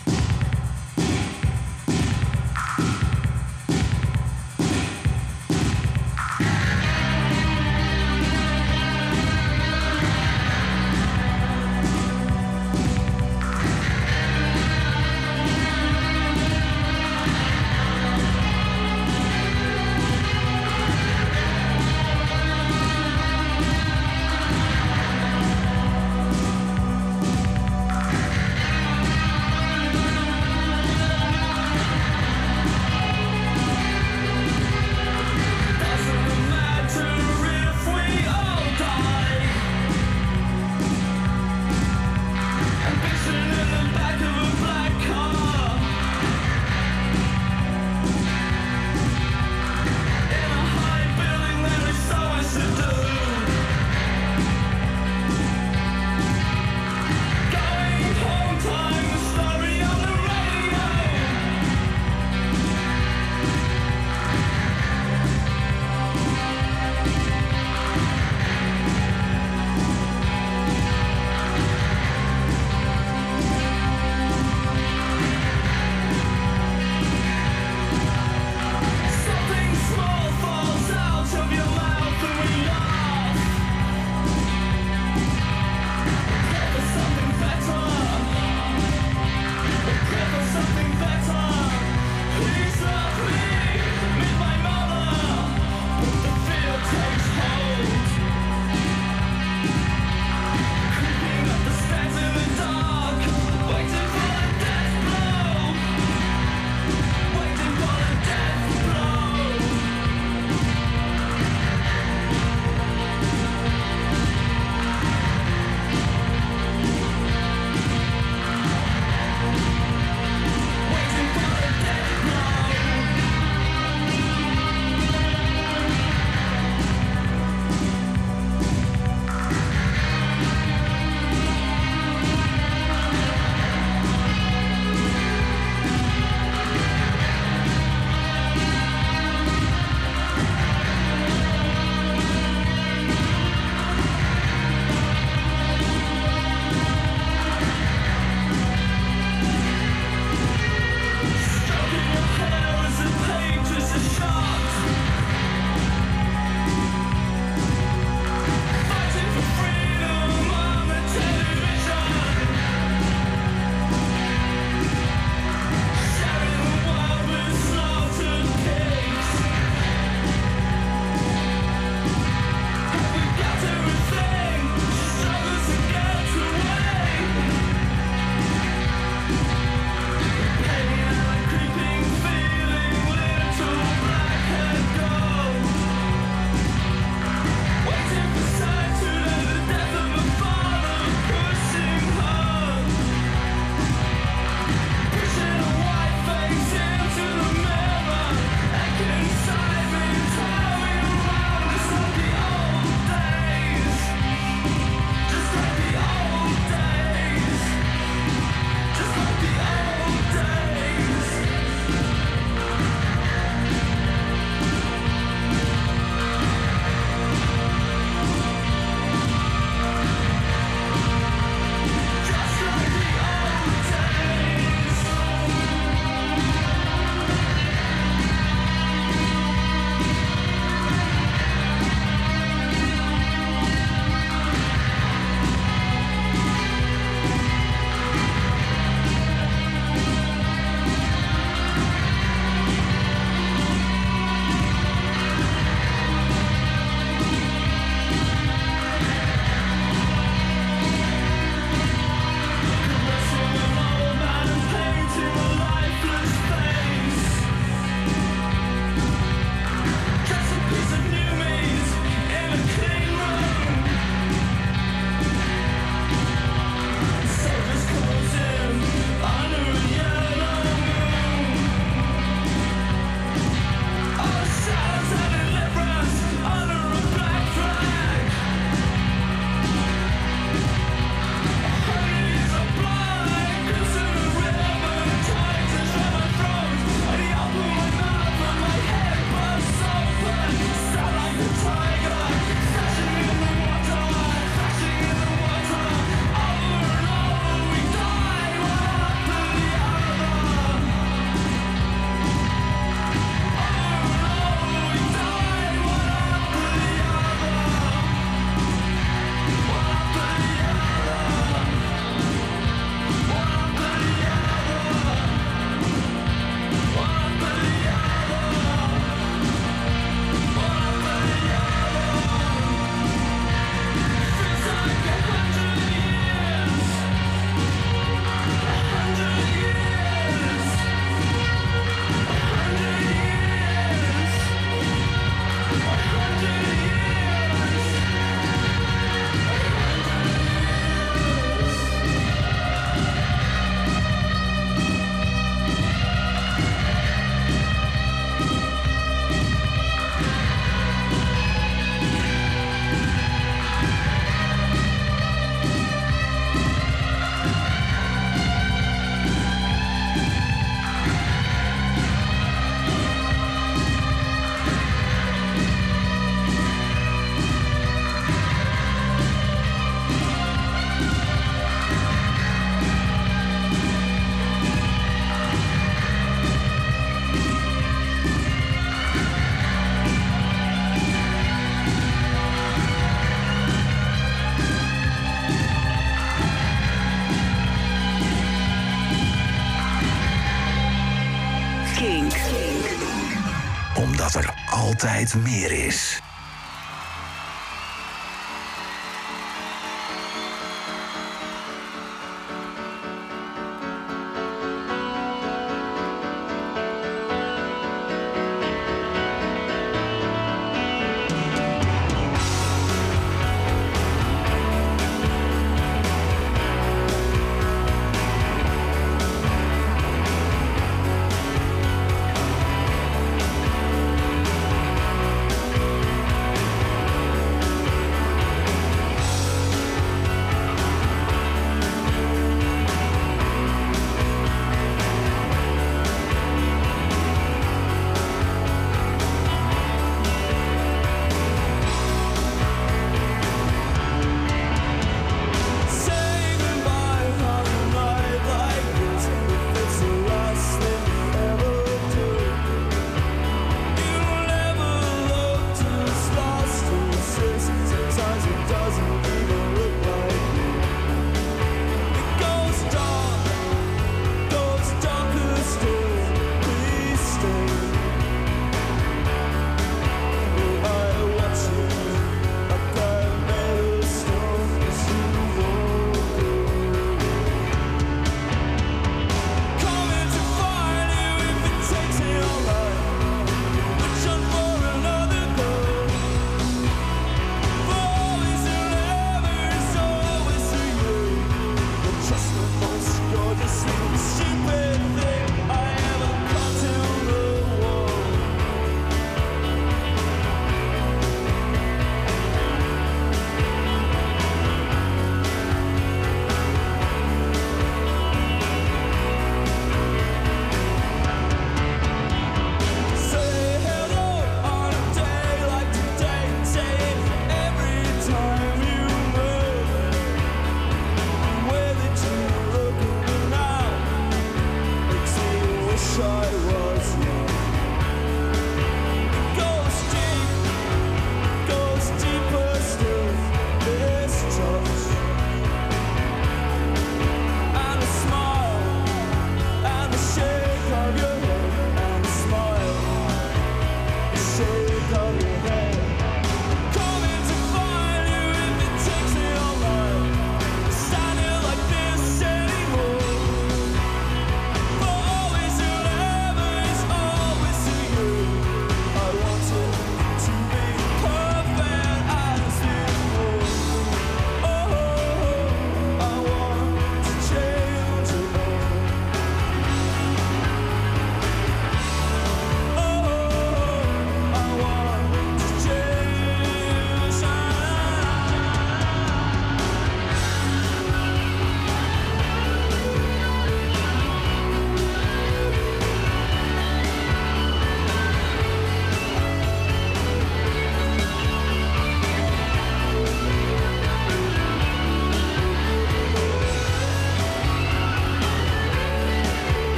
Altijd 395.03 395.35
meer 395.35 395.73
is. 395.73 396.12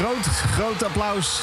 Groot, 0.00 0.26
groot 0.26 0.82
applaus 0.82 1.42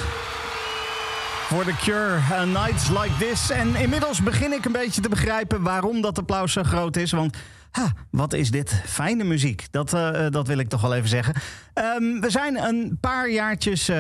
voor 1.48 1.64
The 1.64 1.76
Cure, 1.82 2.20
A 2.32 2.46
Nights 2.46 2.90
Like 2.90 3.12
This. 3.20 3.50
En 3.50 3.76
inmiddels 3.76 4.24
begin 4.24 4.54
ik 4.54 4.66
een 4.66 4.72
beetje 4.72 5.02
te 5.02 5.10
begrijpen 5.10 5.62
waarom 5.62 6.02
dat 6.02 6.18
applaus 6.18 6.54
zo 6.54 6.64
groot 6.64 6.96
is. 6.96 7.12
Want 7.12 7.38
ha, 7.72 7.94
wat 8.12 8.34
is 8.34 8.52
dit 8.52 8.82
fijne 8.86 9.24
muziek. 9.24 9.68
Dat, 9.72 9.94
uh, 9.94 10.26
dat 10.30 10.48
wil 10.48 10.58
ik 10.58 10.70
toch 10.70 10.82
wel 10.82 10.94
even 10.94 11.10
zeggen. 11.10 11.34
Um, 11.74 12.22
we 12.22 12.30
zijn 12.30 12.64
een 12.64 12.98
paar 13.02 13.30
jaartjes 13.30 13.92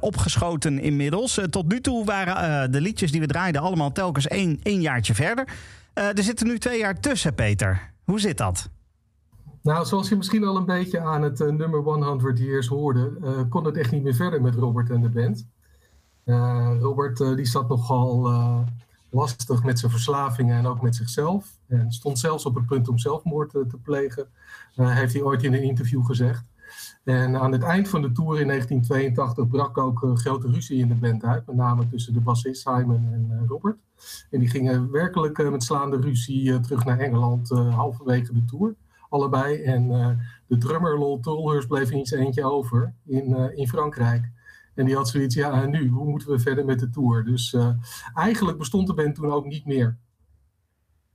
opgeschoten 0.00 0.80
inmiddels. 0.80 1.40
tot 1.50 1.68
nu 1.68 1.80
toe 1.80 2.04
waren 2.04 2.70
de 2.70 2.80
liedjes 2.80 3.10
die 3.10 3.20
we 3.20 3.26
draaiden 3.26 3.60
allemaal 3.60 3.92
telkens 3.92 4.26
één, 4.26 4.60
één 4.62 4.80
jaartje 4.80 5.14
verder. 5.14 5.48
er 5.92 6.22
zitten 6.22 6.46
nu 6.46 6.58
twee 6.58 6.78
jaar 6.78 7.00
tussen, 7.00 7.34
Peter. 7.34 7.90
Hoe 8.04 8.20
zit 8.20 8.38
dat? 8.38 8.68
Nou, 9.68 9.86
zoals 9.86 10.08
je 10.08 10.16
misschien 10.16 10.44
al 10.44 10.56
een 10.56 10.64
beetje 10.64 11.00
aan 11.00 11.22
het 11.22 11.40
uh, 11.40 11.48
nummer 11.48 11.80
100 11.80 12.38
Years 12.38 12.66
hoorde, 12.66 13.12
uh, 13.22 13.40
kon 13.48 13.64
het 13.64 13.76
echt 13.76 13.92
niet 13.92 14.02
meer 14.02 14.14
verder 14.14 14.42
met 14.42 14.54
Robert 14.54 14.90
en 14.90 15.00
de 15.00 15.08
band. 15.08 15.46
Uh, 16.24 16.76
Robert 16.80 17.16
die 17.16 17.44
zat 17.44 17.68
nogal 17.68 18.30
lastig 19.10 19.64
met 19.64 19.78
zijn 19.78 19.90
verslavingen 19.90 20.58
en 20.58 20.66
ook 20.66 20.82
met 20.82 20.96
zichzelf. 20.96 21.58
En 21.66 21.92
stond 21.92 22.18
zelfs 22.18 22.44
op 22.44 22.54
het 22.54 22.66
punt 22.66 22.88
om 22.88 22.98
zelfmoord 22.98 23.50
te 23.50 23.78
plegen, 23.82 24.28
heeft 24.74 25.12
hij 25.12 25.22
ooit 25.22 25.42
in 25.42 25.54
een 25.54 25.62
interview 25.62 26.04
gezegd. 26.04 26.44
En 27.04 27.36
aan 27.40 27.52
het 27.52 27.62
eind 27.62 27.88
van 27.88 28.02
de 28.02 28.12
tour 28.12 28.40
in 28.40 28.46
1982 28.46 29.48
brak 29.48 29.78
ook 29.78 30.10
grote 30.14 30.48
ruzie 30.48 30.80
in 30.80 30.88
de 30.88 30.94
band 30.94 31.24
uit, 31.24 31.46
met 31.46 31.56
name 31.56 31.88
tussen 31.88 32.12
de 32.12 32.20
bassist 32.20 32.62
Simon 32.62 33.08
en 33.12 33.44
Robert. 33.48 33.76
En 34.30 34.38
die 34.38 34.48
gingen 34.48 34.90
werkelijk 34.90 35.50
met 35.50 35.62
slaande 35.62 35.96
ruzie 35.96 36.60
terug 36.60 36.84
naar 36.84 36.98
Engeland 36.98 37.48
halverwege 37.48 38.32
de 38.32 38.44
tour 38.44 38.74
allebei. 39.08 39.62
En 39.62 39.90
uh, 39.90 40.08
de 40.46 40.58
drummer 40.58 40.98
Lol 40.98 41.20
Tolhurst 41.20 41.68
bleef 41.68 41.90
in 41.90 42.06
zijn 42.06 42.22
eentje 42.22 42.44
over 42.44 42.94
in, 43.06 43.30
uh, 43.30 43.58
in 43.58 43.68
Frankrijk. 43.68 44.30
En 44.74 44.84
die 44.84 44.96
had 44.96 45.08
zoiets, 45.08 45.34
ja, 45.34 45.62
en 45.62 45.70
nu, 45.70 45.88
hoe 45.88 46.08
moeten 46.08 46.30
we 46.30 46.38
verder 46.38 46.64
met 46.64 46.78
de 46.78 46.90
tour? 46.90 47.24
Dus 47.24 47.52
uh, 47.52 47.70
eigenlijk 48.14 48.58
bestond 48.58 48.86
de 48.86 48.94
band 48.94 49.14
toen 49.14 49.32
ook 49.32 49.46
niet 49.46 49.66
meer. 49.66 49.98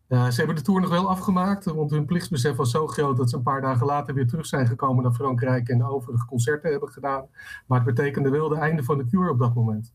ze 0.07 0.33
hebben 0.35 0.55
de 0.55 0.61
tour 0.61 0.81
nog 0.81 0.89
wel 0.89 1.09
afgemaakt, 1.09 1.65
want 1.65 1.91
hun 1.91 2.05
plichtsbesef 2.05 2.55
was 2.55 2.71
zo 2.71 2.87
groot 2.87 3.17
dat 3.17 3.29
ze 3.29 3.35
een 3.35 3.43
paar 3.43 3.61
dagen 3.61 3.85
later 3.85 4.13
weer 4.13 4.27
terug 4.27 4.45
zijn 4.45 4.67
gekomen 4.67 5.03
naar 5.03 5.13
Frankrijk 5.13 5.69
en 5.69 5.77
de 5.77 5.89
overige 5.89 6.25
concerten 6.25 6.71
hebben 6.71 6.89
gedaan. 6.89 7.25
Maar 7.67 7.85
het 7.85 7.95
betekende 7.95 8.29
wel 8.29 8.49
het 8.49 8.59
einde 8.59 8.83
van 8.83 8.97
de 8.97 9.05
Cure 9.05 9.29
op 9.29 9.39
dat 9.39 9.53
moment. 9.55 9.93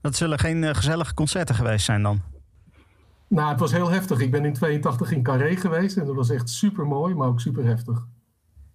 Dat 0.00 0.16
zullen 0.16 0.38
geen 0.38 0.74
gezellige 0.74 1.14
concerten 1.14 1.54
geweest 1.54 1.84
zijn 1.84 2.02
dan? 2.02 2.22
Nou, 3.30 3.50
het 3.50 3.60
was 3.60 3.72
heel 3.72 3.90
heftig. 3.90 4.20
Ik 4.20 4.30
ben 4.30 4.44
in 4.44 4.52
82 4.52 5.12
in 5.12 5.22
Carré 5.22 5.56
geweest 5.56 5.96
en 5.96 6.06
dat 6.06 6.14
was 6.14 6.30
echt 6.30 6.48
super 6.48 6.86
mooi, 6.86 7.14
maar 7.14 7.28
ook 7.28 7.40
super 7.40 7.64
heftig. 7.64 8.06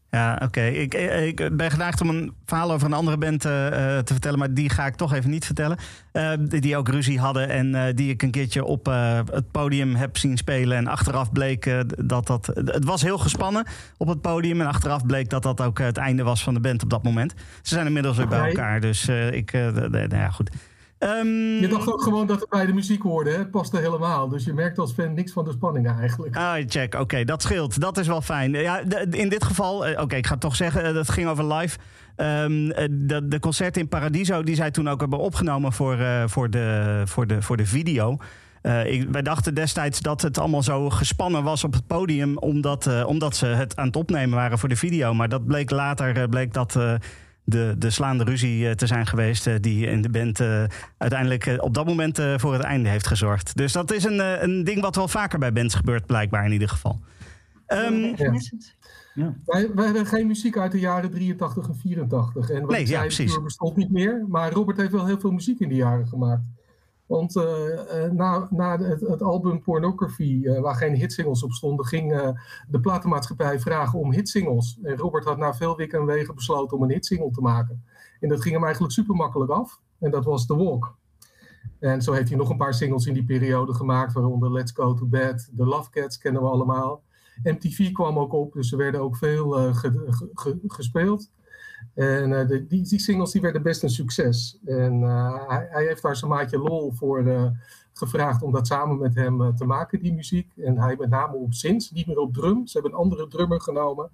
Ja, 0.09 0.39
oké. 0.43 0.61
Ik, 0.61 0.93
ik, 0.93 1.57
ben 1.57 1.71
geneigd 1.71 2.01
om 2.01 2.09
een 2.09 2.33
verhaal 2.45 2.71
over 2.71 2.87
een 2.87 2.93
andere 2.93 3.17
band 3.17 3.45
uh, 3.45 3.51
te 3.51 4.13
vertellen, 4.13 4.39
maar 4.39 4.53
die 4.53 4.69
ga 4.69 4.85
ik 4.85 4.95
toch 4.95 5.13
even 5.13 5.29
niet 5.29 5.45
vertellen. 5.45 5.77
Uh, 6.13 6.31
die 6.39 6.77
ook 6.77 6.87
ruzie 6.87 7.19
hadden 7.19 7.49
en 7.49 7.73
uh, 7.73 7.83
die 7.95 8.09
ik 8.09 8.23
een 8.23 8.31
keertje 8.31 8.63
op 8.63 8.85
het 9.31 9.51
podium 9.51 9.95
heb 9.95 10.17
zien 10.17 10.37
spelen. 10.37 10.77
En 10.77 10.87
achteraf 10.87 11.31
bleek 11.31 11.83
dat 11.97 12.27
dat. 12.27 12.45
Het 12.53 12.85
was 12.85 13.01
heel 13.01 13.17
gespannen 13.17 13.65
op 13.97 14.07
het 14.07 14.21
podium. 14.21 14.61
En 14.61 14.67
achteraf 14.67 15.05
bleek 15.05 15.29
dat 15.29 15.43
dat 15.43 15.61
ook 15.61 15.79
het 15.79 15.97
einde 15.97 16.23
was 16.23 16.43
van 16.43 16.53
de 16.53 16.59
band 16.59 16.83
op 16.83 16.89
dat 16.89 17.03
moment. 17.03 17.33
Ze 17.61 17.73
zijn 17.73 17.87
inmiddels 17.87 18.17
weer 18.17 18.27
bij 18.27 18.47
elkaar. 18.47 18.79
Dus 18.79 19.07
ik. 19.31 19.51
nou 19.51 20.07
ja, 20.09 20.29
goed. 20.29 20.49
Um, 20.99 21.27
je 21.61 21.67
dacht 21.67 21.91
ook 21.91 22.01
gewoon 22.01 22.27
dat 22.27 22.39
het 22.39 22.49
bij 22.49 22.65
de 22.65 22.73
muziek 22.73 23.01
hoorde. 23.01 23.29
Hè? 23.29 23.37
Het 23.37 23.51
paste 23.51 23.77
helemaal. 23.77 24.29
Dus 24.29 24.45
je 24.45 24.53
merkt 24.53 24.79
als 24.79 24.93
fan 24.93 25.13
niks 25.13 25.31
van 25.31 25.43
de 25.43 25.51
spanning 25.51 25.87
eigenlijk. 25.87 26.35
Ah, 26.35 26.63
check. 26.67 26.95
Oké, 26.95 27.23
dat 27.23 27.41
scheelt. 27.41 27.79
Dat 27.79 27.97
is 27.97 28.07
wel 28.07 28.21
fijn. 28.21 28.51
Ja, 28.51 28.79
in 29.09 29.29
dit 29.29 29.43
geval, 29.43 29.85
eh, 29.85 30.01
oké, 30.01 30.15
ik 30.15 30.25
ga 30.25 30.31
het 30.31 30.41
toch 30.41 30.55
zeggen, 30.55 30.83
eh, 30.83 30.93
dat 30.93 31.09
ging 31.09 31.27
over 31.27 31.53
live. 31.53 31.77
Um, 32.17 32.67
de, 33.07 33.21
de 33.27 33.39
concerten 33.39 33.81
in 33.81 33.87
Paradiso, 33.87 34.43
die 34.43 34.55
zij 34.55 34.71
toen 34.71 34.89
ook 34.89 34.99
hebben 34.99 35.19
opgenomen 35.19 35.73
voor, 35.73 35.97
uh, 35.97 36.23
voor, 36.25 36.49
de, 36.49 37.01
voor, 37.05 37.27
de, 37.27 37.41
voor 37.41 37.57
de 37.57 37.65
video. 37.65 38.17
Uh, 38.61 38.85
ik, 38.85 39.07
wij 39.11 39.21
dachten 39.21 39.53
destijds 39.53 39.99
dat 39.99 40.21
het 40.21 40.37
allemaal 40.37 40.63
zo 40.63 40.89
gespannen 40.89 41.43
was 41.43 41.63
op 41.63 41.73
het 41.73 41.87
podium, 41.87 42.37
omdat, 42.37 42.85
uh, 42.85 43.07
omdat 43.07 43.35
ze 43.35 43.45
het 43.45 43.75
aan 43.75 43.85
het 43.85 43.95
opnemen 43.95 44.35
waren 44.35 44.59
voor 44.59 44.69
de 44.69 44.75
video. 44.75 45.13
Maar 45.13 45.29
dat 45.29 45.45
bleek 45.45 45.69
later, 45.69 46.29
bleek 46.29 46.53
dat 46.53 46.77
de, 47.45 47.75
de 47.77 47.89
slaande 47.89 48.23
ruzie 48.23 48.67
eh, 48.67 48.75
te 48.75 48.87
zijn 48.87 49.05
geweest. 49.05 49.47
Eh, 49.47 49.53
die 49.61 49.87
in 49.87 50.01
de 50.01 50.09
band 50.09 50.39
eh, 50.39 50.63
uiteindelijk 50.97 51.57
op 51.57 51.73
dat 51.73 51.85
moment 51.85 52.21
voor 52.35 52.53
het 52.53 52.61
einde 52.61 52.89
heeft 52.89 53.07
gezorgd. 53.07 53.57
Dus 53.57 53.71
dat 53.71 53.91
is 53.91 54.03
een, 54.03 54.43
een 54.43 54.63
ding 54.63 54.81
wat 54.81 54.95
wel 54.95 55.07
vaker 55.07 55.39
bij 55.39 55.53
bands 55.53 55.75
gebeurt, 55.75 56.05
blijkbaar 56.05 56.45
in 56.45 56.51
ieder 56.51 56.69
geval. 56.69 56.99
Um, 57.67 58.15
ja. 58.15 58.39
Ja. 59.13 59.35
Wij, 59.45 59.69
wij, 59.75 59.85
hebben 59.85 60.05
geen 60.05 60.27
muziek 60.27 60.57
uit 60.57 60.71
de 60.71 60.79
jaren 60.79 61.11
83 61.11 61.67
en 61.67 61.75
84. 61.75 62.49
En 62.49 62.61
wat 62.61 62.71
nee, 62.71 62.87
ja, 62.87 62.99
precies. 62.99 63.41
bestond 63.43 63.75
niet 63.75 63.91
meer. 63.91 64.25
Maar 64.27 64.51
Robert 64.51 64.77
heeft 64.77 64.91
wel 64.91 65.05
heel 65.05 65.19
veel 65.19 65.31
muziek 65.31 65.59
in 65.59 65.69
die 65.69 65.77
jaren 65.77 66.07
gemaakt. 66.07 66.43
Want 67.05 67.35
uh, 67.35 67.43
na, 68.11 68.47
na 68.49 68.77
het, 68.77 69.01
het, 69.01 69.21
album 69.21 69.61
Pornography, 69.61 70.39
uh, 70.43 70.59
waar 70.59 70.75
geen 70.75 70.95
hitsingles 70.95 71.43
op 71.43 71.51
stonden, 71.51 71.85
ging 71.85 72.33
de 72.67 72.79
platenmaatschappij 72.79 73.59
vragen 73.59 73.99
om 73.99 74.11
hitsingles. 74.11 74.79
En 74.83 74.97
Robert 74.97 75.25
had 75.25 75.37
na 75.37 75.53
veel 75.53 75.75
wikken 75.75 75.99
en 75.99 76.05
wegen 76.05 76.35
besloten 76.35 76.77
om 76.77 76.83
een 76.83 76.91
hitsingle 76.91 77.31
te 77.31 77.41
maken. 77.41 77.83
En 78.19 78.29
dat 78.29 78.41
ging 78.41 78.53
hem 78.53 78.63
eigenlijk 78.63 78.93
super 78.93 79.15
makkelijk 79.15 79.51
af. 79.51 79.79
En 79.99 80.11
dat 80.11 80.25
was 80.25 80.45
The 80.45 80.55
Walk. 80.55 80.97
En 81.79 82.01
zo 82.01 82.13
heeft 82.13 82.29
hij 82.29 82.37
nog 82.37 82.49
een 82.49 82.57
paar 82.57 82.73
singles 82.73 83.05
in 83.05 83.13
die 83.13 83.25
periode 83.25 83.73
gemaakt, 83.73 84.13
waaronder 84.13 84.51
Let's 84.51 84.71
Go 84.71 84.93
to 84.93 85.05
Bed, 85.05 85.51
The 85.55 85.65
Love 85.65 85.89
Cats 85.89 86.17
kennen 86.17 86.41
we 86.41 86.47
allemaal. 86.47 87.03
MTV 87.43 87.91
kwam 87.91 88.19
ook 88.19 88.33
op, 88.33 88.53
dus 88.53 88.71
er 88.71 88.77
werden 88.77 89.01
ook 89.01 89.17
veel 89.17 89.73
ge, 89.73 90.13
ge, 90.33 90.59
gespeeld. 90.67 91.31
En 91.93 92.47
de, 92.47 92.65
die, 92.67 92.81
die, 92.81 92.99
singles 92.99 93.31
die 93.31 93.41
werden 93.41 93.61
best 93.61 93.83
een 93.83 93.89
succes. 93.89 94.59
En 94.65 95.01
uh, 95.01 95.47
hij, 95.47 95.85
heeft 95.85 96.01
daar 96.01 96.15
zijn 96.15 96.31
maatje 96.31 96.57
Lol 96.57 96.91
voor 96.91 97.21
uh, 97.21 97.45
gevraagd 97.93 98.41
om 98.41 98.51
dat 98.51 98.67
samen 98.67 98.97
met 98.97 99.15
hem 99.15 99.55
te 99.55 99.65
maken, 99.65 100.01
die 100.01 100.13
muziek. 100.13 100.51
En 100.57 100.77
hij 100.77 100.95
met 100.99 101.09
name 101.09 101.35
op 101.35 101.53
synths, 101.53 101.91
niet 101.91 102.07
meer 102.07 102.19
op 102.19 102.33
drum. 102.33 102.67
Ze 102.67 102.73
hebben 102.73 102.91
een 102.91 103.03
andere 103.03 103.27
drummer 103.27 103.61
genomen. 103.61 104.09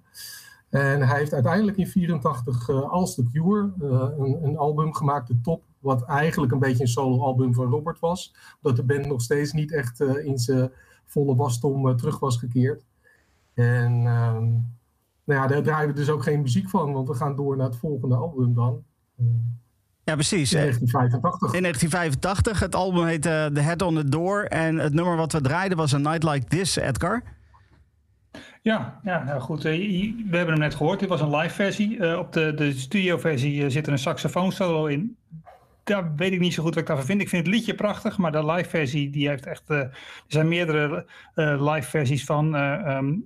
En 0.68 1.02
hij 1.02 1.18
heeft 1.18 1.32
uiteindelijk 1.32 1.76
in 1.76 1.86
84 1.86 2.70
als 2.70 3.14
The 3.14 3.24
Cure 3.32 3.72
een, 3.78 4.44
een, 4.44 4.56
album 4.56 4.94
gemaakt, 4.94 5.28
de 5.28 5.40
Top, 5.40 5.62
wat 5.78 6.02
eigenlijk 6.02 6.52
een 6.52 6.58
beetje 6.58 6.82
een 6.82 6.88
solo-album 6.88 7.54
van 7.54 7.70
Robert 7.70 7.98
was. 7.98 8.34
Omdat 8.62 8.78
de 8.78 8.84
band 8.84 9.06
nog 9.06 9.22
steeds 9.22 9.52
niet 9.52 9.72
echt 9.72 10.00
in 10.00 10.38
zijn 10.38 10.70
volle 11.04 11.36
wasdom 11.36 11.96
terug 11.96 12.18
was 12.18 12.36
gekeerd. 12.36 12.84
En 13.54 14.06
ehm, 14.06 14.48
nou 15.24 15.40
ja, 15.40 15.46
daar 15.46 15.62
draaien 15.62 15.88
we 15.88 15.94
dus 15.94 16.10
ook 16.10 16.22
geen 16.22 16.42
muziek 16.42 16.70
van, 16.70 16.92
want 16.92 17.08
we 17.08 17.14
gaan 17.14 17.36
door 17.36 17.56
naar 17.56 17.66
het 17.66 17.76
volgende 17.76 18.16
album 18.16 18.54
dan. 18.54 18.84
Ja, 20.04 20.14
precies. 20.14 20.52
In 20.52 20.58
1985. 20.58 21.52
In 21.54 21.62
1985. 21.62 22.60
Het 22.60 22.74
album 22.74 23.04
heet 23.04 23.26
uh, 23.26 23.46
The 23.46 23.60
Head 23.60 23.82
on 23.82 23.94
the 23.94 24.08
Door. 24.08 24.42
En 24.42 24.78
het 24.78 24.92
nummer 24.92 25.16
wat 25.16 25.32
we 25.32 25.40
draaiden 25.40 25.78
was 25.78 25.94
A 25.94 25.98
Night 25.98 26.22
Like 26.22 26.46
This, 26.46 26.76
Edgar. 26.76 27.22
Ja, 28.62 29.00
ja 29.02 29.24
nou 29.24 29.40
goed. 29.40 29.64
Uh, 29.64 29.72
we 30.30 30.36
hebben 30.36 30.54
hem 30.54 30.58
net 30.58 30.74
gehoord. 30.74 31.00
Dit 31.00 31.08
was 31.08 31.20
een 31.20 31.36
live 31.36 31.54
versie. 31.54 31.96
Uh, 31.96 32.18
op 32.18 32.32
de, 32.32 32.54
de 32.54 32.72
studio 32.72 33.18
versie 33.18 33.70
zit 33.70 33.86
er 33.86 33.92
een 33.92 33.98
saxofoon 33.98 34.52
solo 34.52 34.86
in. 34.86 35.16
Daar 35.84 36.14
weet 36.16 36.32
ik 36.32 36.40
niet 36.40 36.54
zo 36.54 36.62
goed 36.62 36.74
wat 36.74 36.82
ik 36.82 36.88
daarvan 36.88 37.06
vind. 37.06 37.20
Ik 37.20 37.28
vind 37.28 37.46
het 37.46 37.54
liedje 37.54 37.74
prachtig, 37.74 38.18
maar 38.18 38.32
de 38.32 38.44
live 38.44 38.68
versie 38.68 39.10
die 39.10 39.28
heeft 39.28 39.46
echt... 39.46 39.68
er 39.68 39.98
zijn 40.26 40.48
meerdere 40.48 41.06
live 41.34 41.88
versies 41.88 42.24
van... 42.24 42.54
Um, 42.54 43.22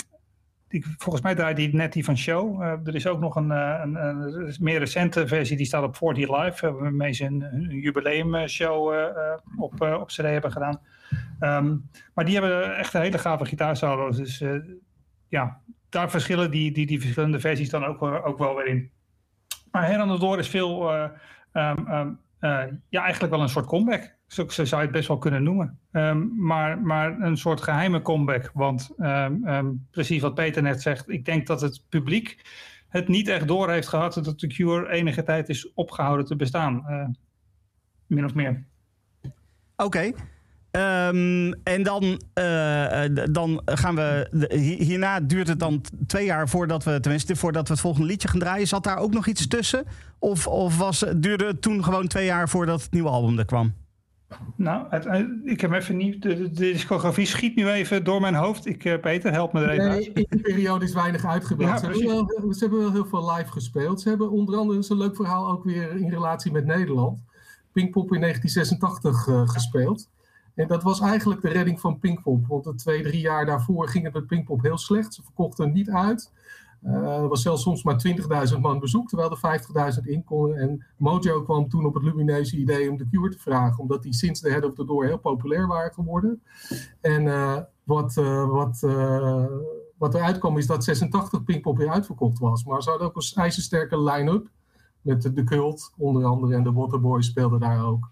die, 0.69 0.85
volgens 0.99 1.25
mij 1.25 1.35
draaide 1.35 1.63
hij 1.63 1.71
net 1.73 1.93
die 1.93 2.05
van 2.05 2.19
Show. 2.19 2.63
Uh, 2.63 2.73
er 2.85 2.95
is 2.95 3.07
ook 3.07 3.21
nog 3.21 3.37
een, 3.37 3.51
uh, 3.51 3.81
een, 3.83 3.95
een, 3.95 4.57
meer 4.61 4.79
recente 4.79 5.27
versie, 5.27 5.57
die 5.57 5.67
staat 5.67 5.83
op 5.83 5.97
40 5.97 6.43
Live, 6.43 6.67
uh, 6.67 6.73
waarmee 6.73 7.13
ze 7.13 7.25
een, 7.25 7.43
een 7.43 7.69
jubileumshow 7.81 8.95
op, 9.57 9.81
op 9.81 10.09
CD 10.09 10.17
hebben 10.17 10.53
gedaan. 10.53 10.81
Um, 11.41 11.91
maar 12.15 12.25
die 12.25 12.35
hebben 12.35 12.77
echt 12.77 12.95
een 12.95 13.01
hele 13.01 13.19
gave 13.19 13.45
gitaarsolo's. 13.45 14.17
Dus 14.17 14.45
ja, 15.29 15.61
daar 15.89 16.11
verschillen 16.11 16.51
die, 16.51 16.73
die, 16.73 16.87
die 16.87 17.01
verschillende 17.01 17.41
versies 17.41 17.71
dan 17.71 17.85
ook, 17.85 18.03
ook 18.03 18.39
wel 18.39 18.57
weer 18.57 18.67
in. 18.67 18.91
Maar 19.71 19.87
Her 19.87 20.07
de 20.07 20.19
Door 20.19 20.39
is 20.39 20.49
veel, 20.49 20.93
um, 21.53 21.89
um, 22.41 22.83
ja, 22.89 23.03
eigenlijk 23.03 23.33
wel 23.33 23.43
een 23.43 23.49
soort 23.49 23.67
comeback. 23.67 24.16
Zo, 24.27 24.45
zou 24.49 24.69
je 24.69 24.77
het 24.77 24.91
best 24.91 25.09
wel 25.09 25.19
kunnen 25.19 25.43
noemen. 25.43 25.79
Um, 25.93 26.33
maar, 26.37 26.81
maar 26.81 27.21
een 27.21 27.37
soort 27.37 27.61
geheime 27.61 28.03
comeback. 28.03 28.51
Want 28.55 28.91
um, 28.99 29.49
um, 29.49 29.87
precies 29.91 30.23
wat 30.23 30.35
Peter 30.35 30.63
net 30.63 30.83
zegt, 30.83 31.09
ik 31.09 31.25
denk 31.25 31.47
dat 31.47 31.61
het 31.61 31.83
publiek 31.89 32.45
het 32.89 33.09
niet 33.09 33.29
echt 33.29 33.49
door 33.49 33.71
heeft 33.71 33.89
gehad 33.89 34.15
dat 34.15 34.41
de 34.41 34.47
Cure 34.47 34.91
enige 34.91 35.23
tijd 35.23 35.49
is 35.49 35.73
opgehouden 35.75 36.27
te 36.27 36.37
bestaan. 36.37 36.85
Uh, 36.89 37.07
min 38.07 38.25
of 38.25 38.35
meer. 38.35 38.65
Oké. 39.77 40.13
En 41.63 41.83
dan, 41.83 42.03
uh, 42.35 43.03
dan 43.31 43.63
gaan 43.65 43.95
we. 43.95 44.29
Hierna 44.79 45.21
duurt 45.21 45.49
het 45.49 45.59
dan 45.59 45.85
twee 46.07 46.25
jaar 46.25 46.49
voordat 46.49 46.85
we, 46.85 47.01
tenminste, 47.01 47.37
voordat 47.37 47.67
we 47.67 47.73
het 47.73 47.83
volgende 47.83 48.07
liedje 48.07 48.29
gaan 48.29 48.39
draaien. 48.39 48.67
Zat 48.67 48.85
daar 48.85 48.99
ook 48.99 49.13
nog 49.13 49.27
iets 49.27 49.49
tussen? 49.49 49.85
Of, 50.19 50.47
of 50.47 50.79
was, 50.79 51.05
duurde 51.17 51.47
het 51.47 51.63
toen 51.63 51.85
gewoon 51.85 52.07
twee 52.07 52.27
jaar 52.27 52.49
voordat 52.49 52.83
het 52.83 52.93
nieuwe 52.93 53.09
album 53.09 53.39
er 53.39 53.45
kwam? 53.45 53.75
Nou, 54.57 54.97
ik 55.45 55.61
heb 55.61 55.73
even 55.73 55.97
niet. 55.97 56.23
De, 56.23 56.37
de, 56.37 56.51
discografie 56.51 57.27
schiet 57.27 57.57
nu 57.57 57.69
even 57.69 58.05
door 58.05 58.21
mijn 58.21 58.35
hoofd. 58.35 58.67
Ik, 58.67 58.85
uh, 58.85 59.01
Peter, 59.01 59.33
help 59.33 59.53
me 59.53 59.61
er 59.61 59.71
even 59.71 59.89
nee, 59.89 60.13
in 60.13 60.27
die 60.31 60.41
periode 60.41 60.85
is 60.85 60.93
weinig 60.93 61.25
uitgebeeld. 61.25 61.71
Ja, 61.71 61.79
ze, 61.79 61.87
hebben 61.87 62.07
wel, 62.07 62.53
ze, 62.53 62.65
hebben 62.65 62.79
wel, 62.79 62.93
heel 62.93 63.07
veel 63.07 63.33
live 63.33 63.53
gespeeld. 63.53 64.01
Ze 64.01 64.09
hebben 64.09 64.31
onder 64.31 64.57
andere, 64.57 64.85
een 64.89 64.97
leuk 64.97 65.17
verhaal, 65.17 65.51
ook 65.51 65.65
weer 65.65 65.97
in 65.97 66.11
relatie 66.11 66.53
met 66.53 66.65
Nederland. 66.65 67.23
Pinkpop 67.73 68.13
in 68.15 68.21
1986 68.21 69.27
uh, 69.27 69.49
gespeeld. 69.49 70.09
En 70.55 70.69
dat 70.69 70.83
was 70.83 71.01
eigenlijk 71.01 71.41
de 71.41 71.49
redding 71.49 71.81
van 71.81 71.99
Pinkpop. 71.99 72.47
Want 72.47 72.65
de 72.65 72.75
twee, 72.75 73.03
drie 73.03 73.21
jaar 73.21 73.47
daarvoor 73.47 73.89
ging 73.89 74.05
het 74.05 74.15
met 74.15 74.27
Pinkpop 74.27 74.63
heel 74.63 74.79
slecht. 74.79 75.15
Ze 75.15 75.23
verkochten 75.23 75.73
niet 75.73 75.91
uit. 75.91 76.33
Uh, 76.85 77.17
er 77.17 77.29
was 77.29 77.43
zelfs 77.43 77.63
soms 77.63 77.83
maar 77.83 78.03
20.000 78.55 78.59
man 78.61 78.79
bezoek, 78.79 79.09
terwijl 79.09 79.31
er 79.31 79.95
50.000 80.01 80.05
in 80.05 80.25
konden. 80.25 80.57
En 80.57 80.85
Mojo 80.97 81.43
kwam 81.43 81.69
toen 81.69 81.87
op 81.87 81.95
het 81.95 82.03
lumineuze 82.03 82.57
idee 82.57 82.91
om 82.91 82.97
de 82.97 83.09
Cure 83.09 83.31
te 83.31 83.39
vragen, 83.39 83.79
omdat 83.79 84.03
die 84.03 84.15
sinds 84.15 84.41
de 84.41 84.51
Head 84.51 84.65
of 84.65 84.75
the 84.75 84.85
Door 84.85 85.05
heel 85.05 85.19
populair 85.19 85.67
waren 85.67 85.93
geworden. 85.93 86.43
En 87.01 87.23
uh, 87.23 87.59
wat, 87.85 88.17
uh, 88.17 88.49
wat 88.49 88.83
wat 89.97 90.15
eruit 90.15 90.39
kwam 90.39 90.59
is 90.59 90.67
dat 90.67 90.85
86 90.85 91.45
Pinkpop 91.45 91.77
weer 91.77 91.91
uitverkocht 91.91 92.39
was. 92.39 92.65
Maar 92.65 92.83
ze 92.83 92.91
hadden 92.91 93.09
ook 93.09 93.17
een 93.17 93.43
ijzersterke 93.43 94.03
line-up. 94.03 94.51
Met 95.01 95.23
de, 95.23 95.33
de 95.33 95.45
Cult 95.45 95.93
onder 95.97 96.25
andere 96.25 96.55
en 96.55 96.63
de 96.63 96.73
Waterboys 96.73 97.27
speelden 97.27 97.61
daar 97.61 97.85
ook. 97.85 98.11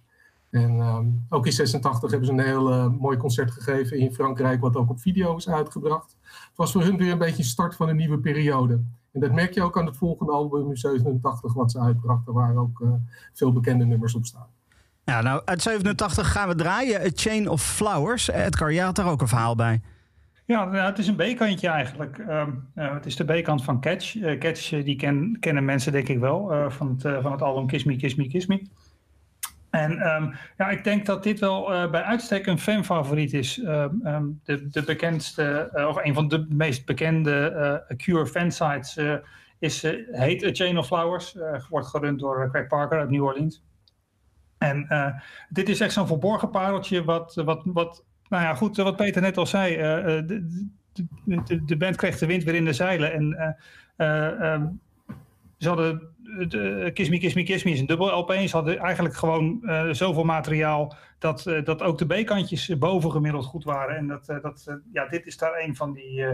En 0.54 0.80
ehm, 0.80 1.06
ook 1.28 1.46
in 1.46 1.52
86 1.52 2.10
hebben 2.10 2.28
ze 2.28 2.34
een 2.34 2.46
heel 2.46 2.72
uh, 2.72 2.86
mooi 3.00 3.16
concert 3.16 3.50
gegeven 3.50 3.98
in 3.98 4.14
Frankrijk, 4.14 4.60
wat 4.60 4.76
ook 4.76 4.90
op 4.90 5.00
video 5.00 5.36
is 5.36 5.48
uitgebracht. 5.48 6.16
Het 6.22 6.56
was 6.56 6.72
voor 6.72 6.82
hun 6.82 6.96
weer 6.96 7.12
een 7.12 7.18
beetje 7.18 7.42
een 7.42 7.48
start 7.48 7.76
van 7.76 7.88
een 7.88 7.96
nieuwe 7.96 8.18
periode. 8.18 8.80
En 9.12 9.20
dat 9.20 9.32
merk 9.32 9.54
je 9.54 9.62
ook 9.62 9.78
aan 9.78 9.86
het 9.86 9.96
volgende 9.96 10.32
album 10.32 10.70
in 10.70 10.76
87 10.76 11.52
wat 11.54 11.70
ze 11.70 11.80
uitbrachten, 11.80 12.32
waar 12.32 12.56
ook 12.56 12.80
uh, 12.80 12.88
veel 13.32 13.52
bekende 13.52 13.84
nummers 13.84 14.14
op 14.14 14.26
staan. 14.26 14.46
Ja, 15.04 15.22
nou, 15.22 15.42
uit 15.44 15.62
87 15.62 16.32
gaan 16.32 16.48
we 16.48 16.54
draaien. 16.54 17.00
A 17.00 17.10
Chain 17.14 17.48
of 17.48 17.62
Flowers. 17.62 18.30
Edgar, 18.30 18.72
je 18.72 18.80
had 18.80 18.96
daar 18.96 19.10
ook 19.10 19.20
een 19.20 19.28
verhaal 19.28 19.56
bij. 19.56 19.80
Ja, 20.44 20.64
nou, 20.64 20.86
het 20.86 20.98
is 20.98 21.06
een 21.06 21.16
B-kantje 21.16 21.68
eigenlijk. 21.68 22.18
Um, 22.18 22.68
uh, 22.74 22.92
het 22.92 23.06
is 23.06 23.16
de 23.16 23.24
B-kant 23.24 23.64
van 23.64 23.80
Catch. 23.80 24.14
Uh, 24.14 24.38
Catch 24.38 24.68
die 24.68 24.96
ken, 24.96 25.36
kennen 25.40 25.64
mensen 25.64 25.92
denk 25.92 26.08
ik 26.08 26.18
wel 26.18 26.52
uh, 26.52 26.70
van, 26.70 26.98
het, 26.98 27.22
van 27.22 27.32
het 27.32 27.42
album 27.42 27.66
Kiss 27.66 27.84
Me, 27.84 27.96
Kiss 27.96 28.14
Me, 28.14 28.28
Kiss 28.28 28.46
Me. 28.46 28.62
En 29.74 30.14
um, 30.14 30.34
ja, 30.56 30.68
ik 30.68 30.84
denk 30.84 31.06
dat 31.06 31.22
dit 31.22 31.40
wel 31.40 31.90
bij 31.90 32.02
uitstek 32.02 32.46
een 32.46 32.58
fanfavoriet 32.58 33.32
is. 33.32 33.58
Um, 33.58 34.40
de, 34.44 34.68
de 34.68 34.82
bekendste, 34.82 35.70
of 35.88 36.04
een 36.04 36.14
van 36.14 36.28
de 36.28 36.46
meest 36.48 36.86
bekende 36.86 37.84
Cure 37.96 38.26
fansites 38.26 38.98
is, 39.58 39.82
heet 40.10 40.44
A 40.44 40.50
Chain 40.52 40.78
of 40.78 40.86
Flowers. 40.86 41.36
wordt 41.68 41.86
gerund 41.86 42.20
door 42.20 42.48
Craig 42.50 42.66
Parker 42.66 42.98
uit 42.98 43.10
New 43.10 43.24
Orleans. 43.24 43.64
En 44.58 44.86
dit 45.48 45.68
is 45.68 45.80
echt 45.80 45.92
zo'n 45.92 46.06
verborgen 46.06 46.50
pareltje 46.50 47.04
wat, 47.04 47.34
wat, 47.34 47.62
wat 47.64 48.04
nou 48.28 48.42
ja, 48.42 48.54
goed, 48.54 48.76
wat 48.76 48.96
Peter 48.96 49.22
net 49.22 49.36
al 49.36 49.46
zei. 49.46 49.76
Uh, 49.76 50.26
de, 50.26 50.66
de, 51.24 51.64
de, 51.64 51.76
band 51.76 51.96
kreeg 51.96 52.18
de 52.18 52.26
wind 52.26 52.44
weer 52.44 52.54
in 52.54 52.64
de 52.64 52.72
zeilen. 52.72 53.12
En 53.12 53.56
uh, 53.96 54.62
ze 55.64 55.70
hadden 55.70 56.14
de, 56.48 56.90
Kiss 56.94 57.10
Me, 57.10 57.18
Kiss 57.18 57.34
Me, 57.34 57.42
Kiss 57.42 57.64
Me 57.64 57.70
is 57.70 57.80
een 57.80 57.86
dubbel 57.86 58.18
LP. 58.18 58.32
Ze 58.32 58.56
hadden 58.56 58.78
eigenlijk 58.78 59.14
gewoon 59.14 59.58
uh, 59.62 59.88
zoveel 59.90 60.24
materiaal 60.24 60.94
dat, 61.18 61.46
uh, 61.46 61.64
dat 61.64 61.82
ook 61.82 61.98
de 61.98 62.06
B-kantjes 62.06 62.78
bovengemiddeld 62.78 63.44
goed 63.44 63.64
waren. 63.64 63.96
En 63.96 64.06
dat, 64.06 64.28
uh, 64.28 64.42
dat, 64.42 64.78
ja, 64.92 65.06
dit 65.06 65.26
is 65.26 65.36
daar 65.36 65.60
een 65.60 65.76
van, 65.76 65.92
die, 65.92 66.24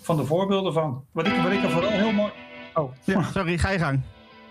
van 0.00 0.16
de 0.16 0.24
voorbeelden 0.24 0.72
van. 0.72 1.04
Wat 1.12 1.26
ik, 1.26 1.36
wat 1.42 1.52
ik 1.52 1.62
er 1.62 1.70
vooral 1.70 1.90
heel 1.90 2.12
mooi... 2.12 2.32
Oh, 2.74 2.92
ja, 3.04 3.22
sorry, 3.22 3.58
ga 3.58 3.70
je 3.70 3.78
gang. 3.78 4.00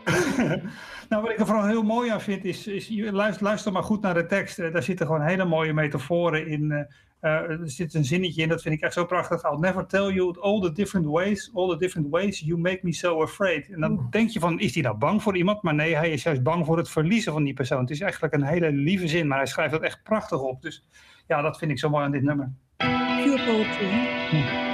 Nou, 1.09 1.23
wat 1.23 1.31
ik 1.31 1.39
er 1.39 1.45
vooral 1.45 1.65
heel 1.65 1.83
mooi 1.83 2.09
aan 2.09 2.21
vind, 2.21 2.45
is, 2.45 2.67
is 2.67 2.89
luister, 2.89 3.43
luister 3.43 3.71
maar 3.71 3.83
goed 3.83 4.01
naar 4.01 4.13
de 4.13 4.25
tekst. 4.25 4.57
daar 4.57 4.83
zitten 4.83 5.05
gewoon 5.05 5.21
hele 5.21 5.45
mooie 5.45 5.73
metaforen 5.73 6.47
in. 6.47 6.87
Uh, 7.21 7.31
er 7.31 7.59
zit 7.63 7.93
een 7.93 8.05
zinnetje 8.05 8.41
in, 8.41 8.49
dat 8.49 8.61
vind 8.61 8.75
ik 8.75 8.81
echt 8.81 8.93
zo 8.93 9.05
prachtig. 9.05 9.43
I'll 9.43 9.59
never 9.59 9.87
tell 9.87 10.13
you 10.13 10.39
all 10.39 10.61
the 10.61 10.71
different 10.71 11.07
ways, 11.07 11.51
all 11.53 11.69
the 11.69 11.77
different 11.77 12.09
ways 12.09 12.39
you 12.39 12.59
make 12.59 12.79
me 12.81 12.93
so 12.93 13.21
afraid. 13.21 13.69
En 13.69 13.79
dan 13.79 14.07
denk 14.09 14.29
je 14.29 14.39
van, 14.39 14.59
is 14.59 14.73
hij 14.73 14.83
nou 14.83 14.97
bang 14.97 15.23
voor 15.23 15.37
iemand? 15.37 15.61
Maar 15.61 15.73
nee, 15.73 15.95
hij 15.95 16.11
is 16.11 16.23
juist 16.23 16.43
bang 16.43 16.65
voor 16.65 16.77
het 16.77 16.89
verliezen 16.89 17.33
van 17.33 17.43
die 17.43 17.53
persoon. 17.53 17.79
Het 17.79 17.89
is 17.89 18.01
eigenlijk 18.01 18.33
een 18.33 18.43
hele 18.43 18.71
lieve 18.71 19.07
zin, 19.07 19.27
maar 19.27 19.37
hij 19.37 19.47
schrijft 19.47 19.71
dat 19.71 19.81
echt 19.81 20.03
prachtig 20.03 20.41
op. 20.41 20.61
Dus 20.61 20.87
ja, 21.27 21.41
dat 21.41 21.57
vind 21.57 21.71
ik 21.71 21.79
zo 21.79 21.89
mooi 21.89 22.05
aan 22.05 22.11
dit 22.11 22.23
nummer. 22.23 22.51
Pure 22.77 23.43
poetry. 23.45 23.89
Hm. 24.29 24.64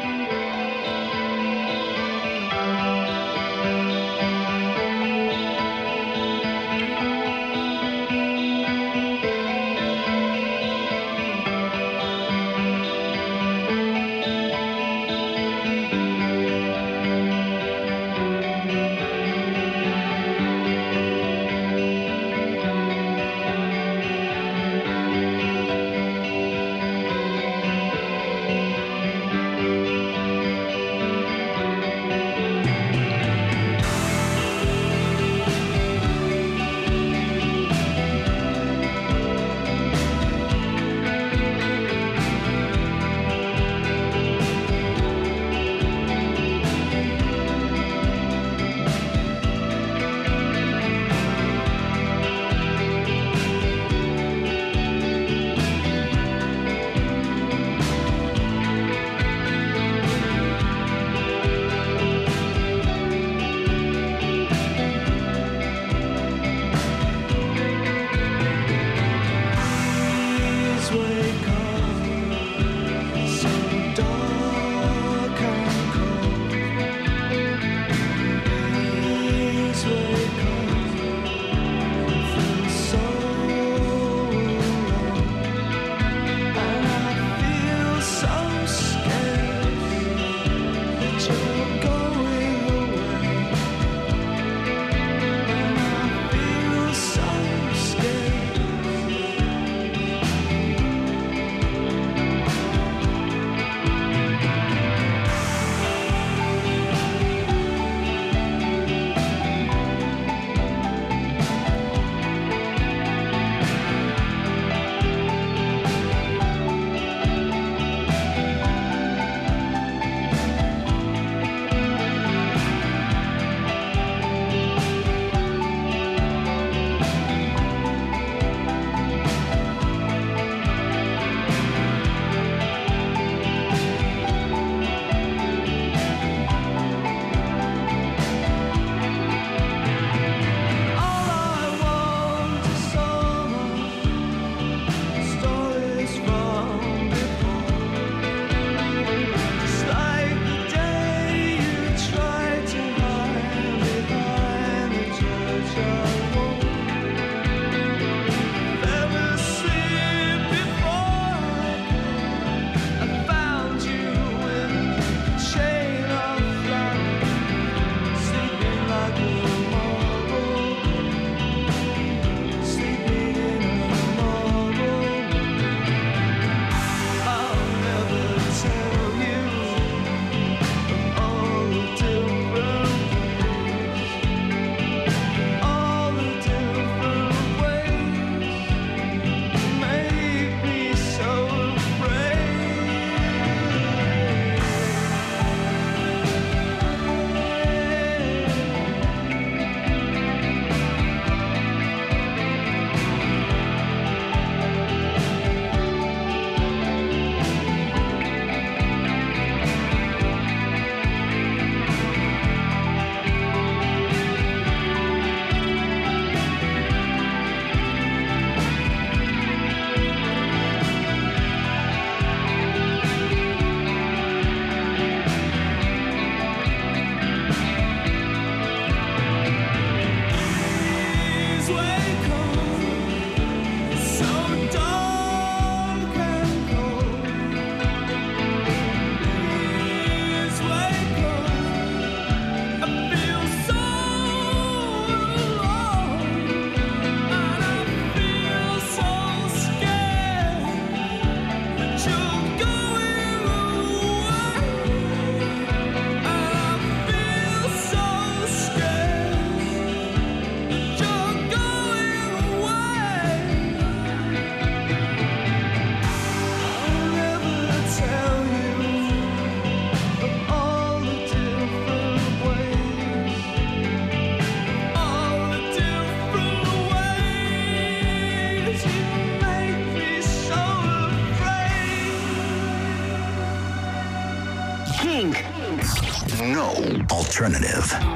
Alternative. 287.32 288.11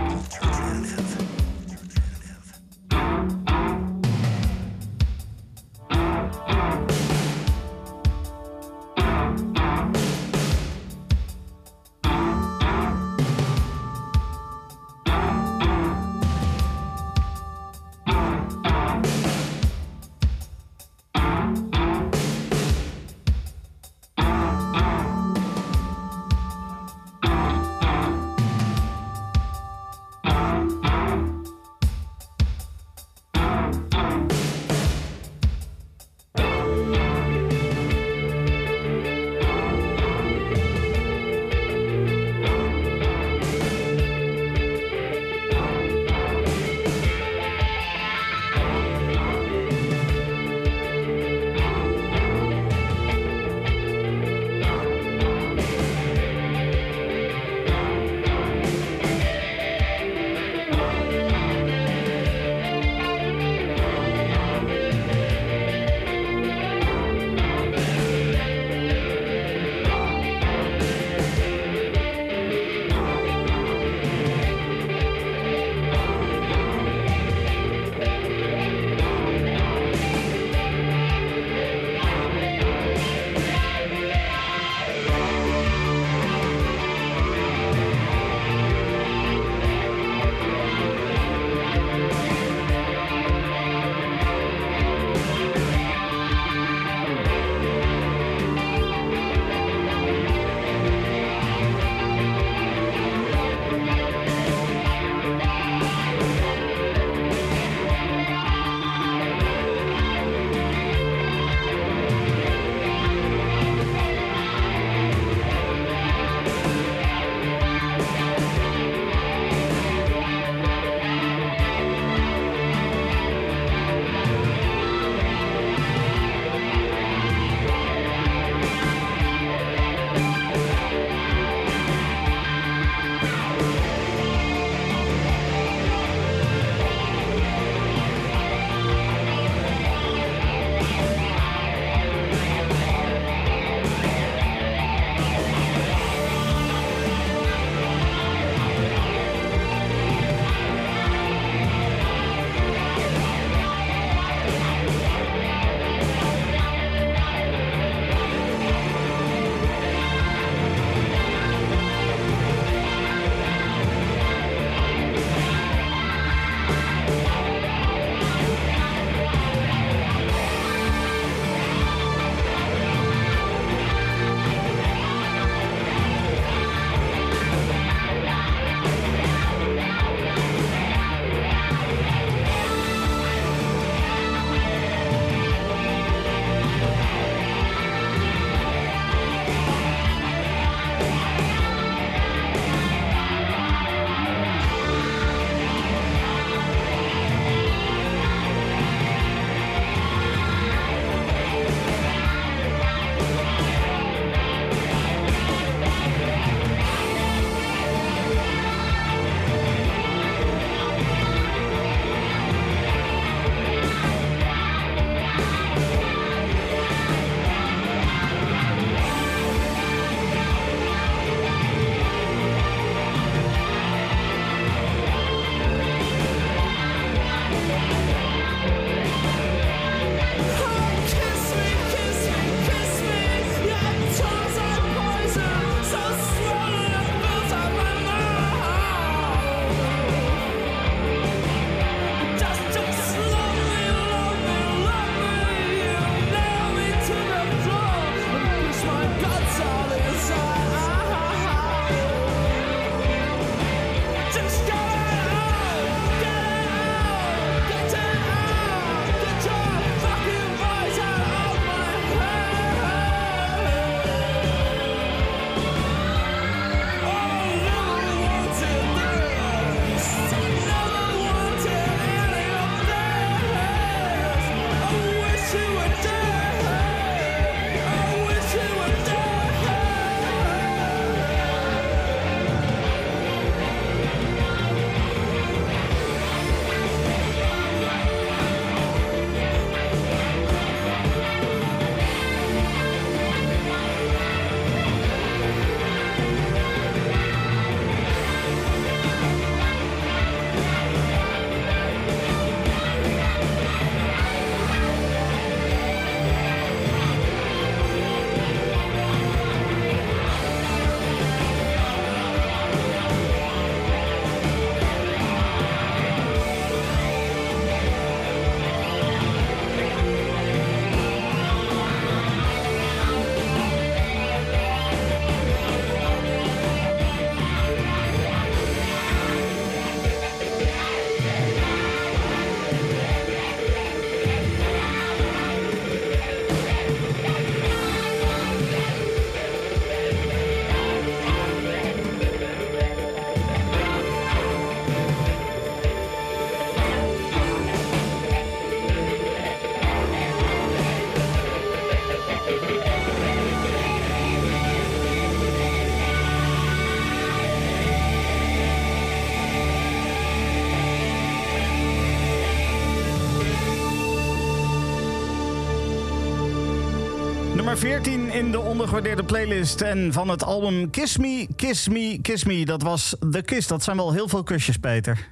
14 367.86 368.34
in 368.34 368.52
de 368.52 368.60
ondergewaardeerde 368.60 369.24
playlist. 369.24 369.82
En 369.82 370.14
van 370.14 370.30
het 370.30 370.44
album 370.44 370.90
Kiss 370.90 371.18
Me, 371.18 371.48
Kiss 371.56 371.88
Me, 371.88 372.20
Kiss 372.22 372.44
Me. 372.44 372.66
Dat 372.66 372.82
was 372.82 373.16
The 373.32 373.42
Kiss. 373.42 373.68
Dat 373.68 373.84
zijn 373.84 373.98
wel 373.98 374.14
heel 374.14 374.28
veel 374.28 374.44
kusjes, 374.44 374.78
Peter. 374.78 375.28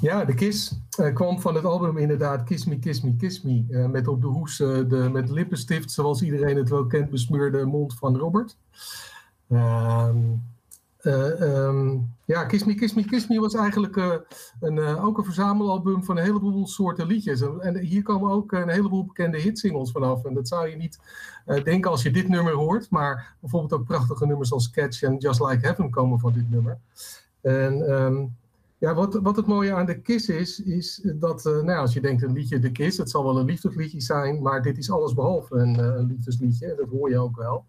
Ja, 0.00 0.24
de 0.24 0.34
Kiss 0.34 0.74
uh, 1.00 1.14
kwam 1.14 1.40
van 1.40 1.54
het 1.54 1.64
album 1.64 1.98
inderdaad 1.98 2.44
Kiss 2.44 2.64
Me, 2.64 2.78
Kiss 2.78 3.00
Me, 3.00 3.16
Kiss 3.16 3.42
Me. 3.42 3.64
Uh, 3.68 3.86
met 3.86 4.08
op 4.08 4.20
de 4.20 4.26
hoes 4.26 4.60
uh, 4.60 4.88
de 4.88 5.08
met 5.12 5.30
lippenstift, 5.30 5.90
zoals 5.90 6.22
iedereen 6.22 6.56
het 6.56 6.68
wel 6.68 6.86
kent, 6.86 7.10
besmeurde 7.10 7.64
mond 7.64 7.94
van 7.94 8.16
Robert. 8.16 8.56
Ehm, 10.98 11.42
um, 11.42 12.14
ja, 12.24 12.44
Kiss 12.44 12.64
Me, 12.64 12.74
Kiss 12.74 12.94
Me, 12.94 13.04
Kiss 13.04 13.28
Me 13.28 13.40
was 13.40 13.54
eigenlijk 13.54 13.96
een, 14.60 14.78
ook 14.78 15.18
een 15.18 15.24
verzamelalbum 15.24 16.04
van 16.04 16.16
een 16.16 16.24
heleboel 16.24 16.66
soorten 16.66 17.06
liedjes. 17.06 17.40
En, 17.40 17.78
hier 17.78 18.02
komen 18.02 18.30
ook 18.30 18.52
een 18.52 18.68
heleboel 18.68 19.04
bekende 19.04 19.40
hitsingles 19.40 19.90
vanaf. 19.90 20.24
En 20.24 20.34
dat 20.34 20.48
zou 20.48 20.68
je 20.68 20.76
niet 20.76 20.98
denken 21.64 21.90
als 21.90 22.02
je 22.02 22.10
dit 22.10 22.28
nummer 22.28 22.52
hoort. 22.52 22.90
Maar 22.90 23.36
bijvoorbeeld 23.40 23.72
ook 23.72 23.86
prachtige 23.86 24.26
nummers 24.26 24.52
als 24.52 24.70
Catch 24.70 25.02
en 25.02 25.16
Just 25.16 25.40
Like 25.40 25.66
Heaven 25.66 25.90
komen 25.90 26.18
van 26.18 26.32
dit 26.32 26.50
nummer. 26.50 26.78
En... 27.40 27.90
Um, 27.90 28.36
ja, 28.80 28.94
wat, 28.94 29.14
wat 29.14 29.36
het 29.36 29.46
mooie 29.46 29.72
aan 29.72 29.86
de 29.86 30.00
Kiss 30.00 30.28
is, 30.28 30.62
is 30.62 31.00
dat 31.14 31.44
nou, 31.44 31.78
als 31.78 31.92
je 31.92 32.00
denkt 32.00 32.22
een 32.22 32.32
liedje 32.32 32.58
de 32.58 32.72
Kiss, 32.72 32.98
het 32.98 33.10
zal 33.10 33.24
wel 33.24 33.38
een 33.38 33.44
liefdesliedje 33.44 34.00
zijn, 34.00 34.42
maar 34.42 34.62
dit 34.62 34.78
is 34.78 34.90
alles 34.90 35.14
behalve 35.14 35.54
een, 35.54 35.78
een 35.78 36.06
liefdesliedje, 36.06 36.74
dat 36.76 36.88
hoor 36.88 37.10
je 37.10 37.18
ook 37.18 37.36
wel. 37.36 37.64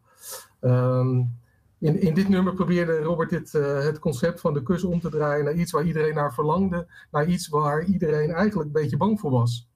Um, 0.61 1.37
in, 1.79 2.01
in 2.01 2.13
dit 2.13 2.29
nummer 2.29 2.53
probeerde 2.53 2.97
Robert 2.97 3.29
dit, 3.29 3.53
uh, 3.53 3.83
het 3.83 3.99
concept 3.99 4.39
van 4.39 4.53
de 4.53 4.63
kus 4.63 4.83
om 4.83 4.99
te 4.99 5.09
draaien 5.09 5.45
naar 5.45 5.53
iets 5.53 5.71
waar 5.71 5.83
iedereen 5.83 6.15
naar 6.15 6.33
verlangde, 6.33 6.87
naar 7.11 7.27
iets 7.27 7.47
waar 7.47 7.83
iedereen 7.83 8.31
eigenlijk 8.31 8.67
een 8.67 8.81
beetje 8.81 8.97
bang 8.97 9.19
voor 9.19 9.31
was. 9.31 9.67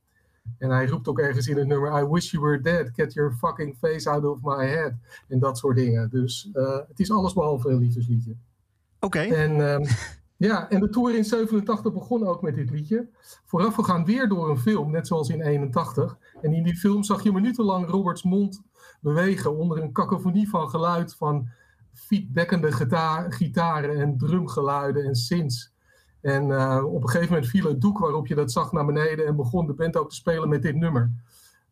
En 0.57 0.69
hij 0.69 0.87
roept 0.87 1.07
ook 1.07 1.19
ergens 1.19 1.47
in 1.47 1.57
het 1.57 1.67
nummer: 1.67 2.01
I 2.01 2.05
wish 2.05 2.31
you 2.31 2.43
were 2.43 2.61
dead, 2.61 2.89
get 2.93 3.13
your 3.13 3.33
fucking 3.33 3.77
face 3.77 4.09
out 4.09 4.25
of 4.25 4.37
my 4.41 4.67
head. 4.67 4.93
En 5.27 5.39
dat 5.39 5.57
soort 5.57 5.75
dingen. 5.75 6.09
Dus 6.09 6.49
het 6.87 6.99
is 6.99 7.11
alles 7.11 7.33
behalve 7.33 7.69
een 7.69 7.79
liefdesliedje. 7.79 8.35
Oké. 8.99 9.05
Okay. 9.05 9.29
En 9.29 9.59
um, 9.59 9.85
Ja, 10.43 10.69
en 10.69 10.79
de 10.79 10.89
tour 10.89 11.15
in 11.15 11.23
87 11.23 11.93
begon 11.93 12.27
ook 12.27 12.41
met 12.41 12.55
dit 12.55 12.69
liedje. 12.69 13.07
Voorafgegaan 13.45 14.05
weer 14.05 14.27
door 14.27 14.49
een 14.49 14.59
film, 14.59 14.91
net 14.91 15.07
zoals 15.07 15.29
in 15.29 15.41
81. 15.41 16.17
En 16.41 16.53
in 16.53 16.63
die 16.63 16.75
film 16.75 17.03
zag 17.03 17.23
je 17.23 17.31
minutenlang 17.31 17.87
Roberts 17.87 18.23
mond 18.23 18.61
bewegen 19.01 19.57
onder 19.57 19.81
een 19.81 19.91
cacophonie 19.91 20.49
van 20.49 20.69
geluid 20.69 21.15
van 21.15 21.49
feedbackende 21.93 22.71
gitaren 23.29 24.01
en 24.01 24.17
drumgeluiden 24.17 25.03
en 25.03 25.15
synths. 25.15 25.71
En 26.21 26.47
uh, 26.47 26.83
op 26.85 27.03
een 27.03 27.09
gegeven 27.09 27.33
moment 27.33 27.51
viel 27.51 27.67
het 27.67 27.81
doek 27.81 27.99
waarop 27.99 28.27
je 28.27 28.35
dat 28.35 28.51
zag 28.51 28.71
naar 28.71 28.85
beneden 28.85 29.25
en 29.25 29.35
begon 29.35 29.67
de 29.67 29.73
band 29.73 29.97
ook 29.97 30.09
te 30.09 30.15
spelen 30.15 30.49
met 30.49 30.61
dit 30.61 30.75
nummer. 30.75 31.11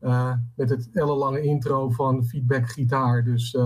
Uh, 0.02 0.34
met 0.56 0.70
het 0.70 0.90
ellenlange 0.94 1.42
intro 1.42 1.90
van 1.90 2.26
feedback 2.26 2.70
gitaar. 2.70 3.24
Dus 3.24 3.54
uh, 3.54 3.62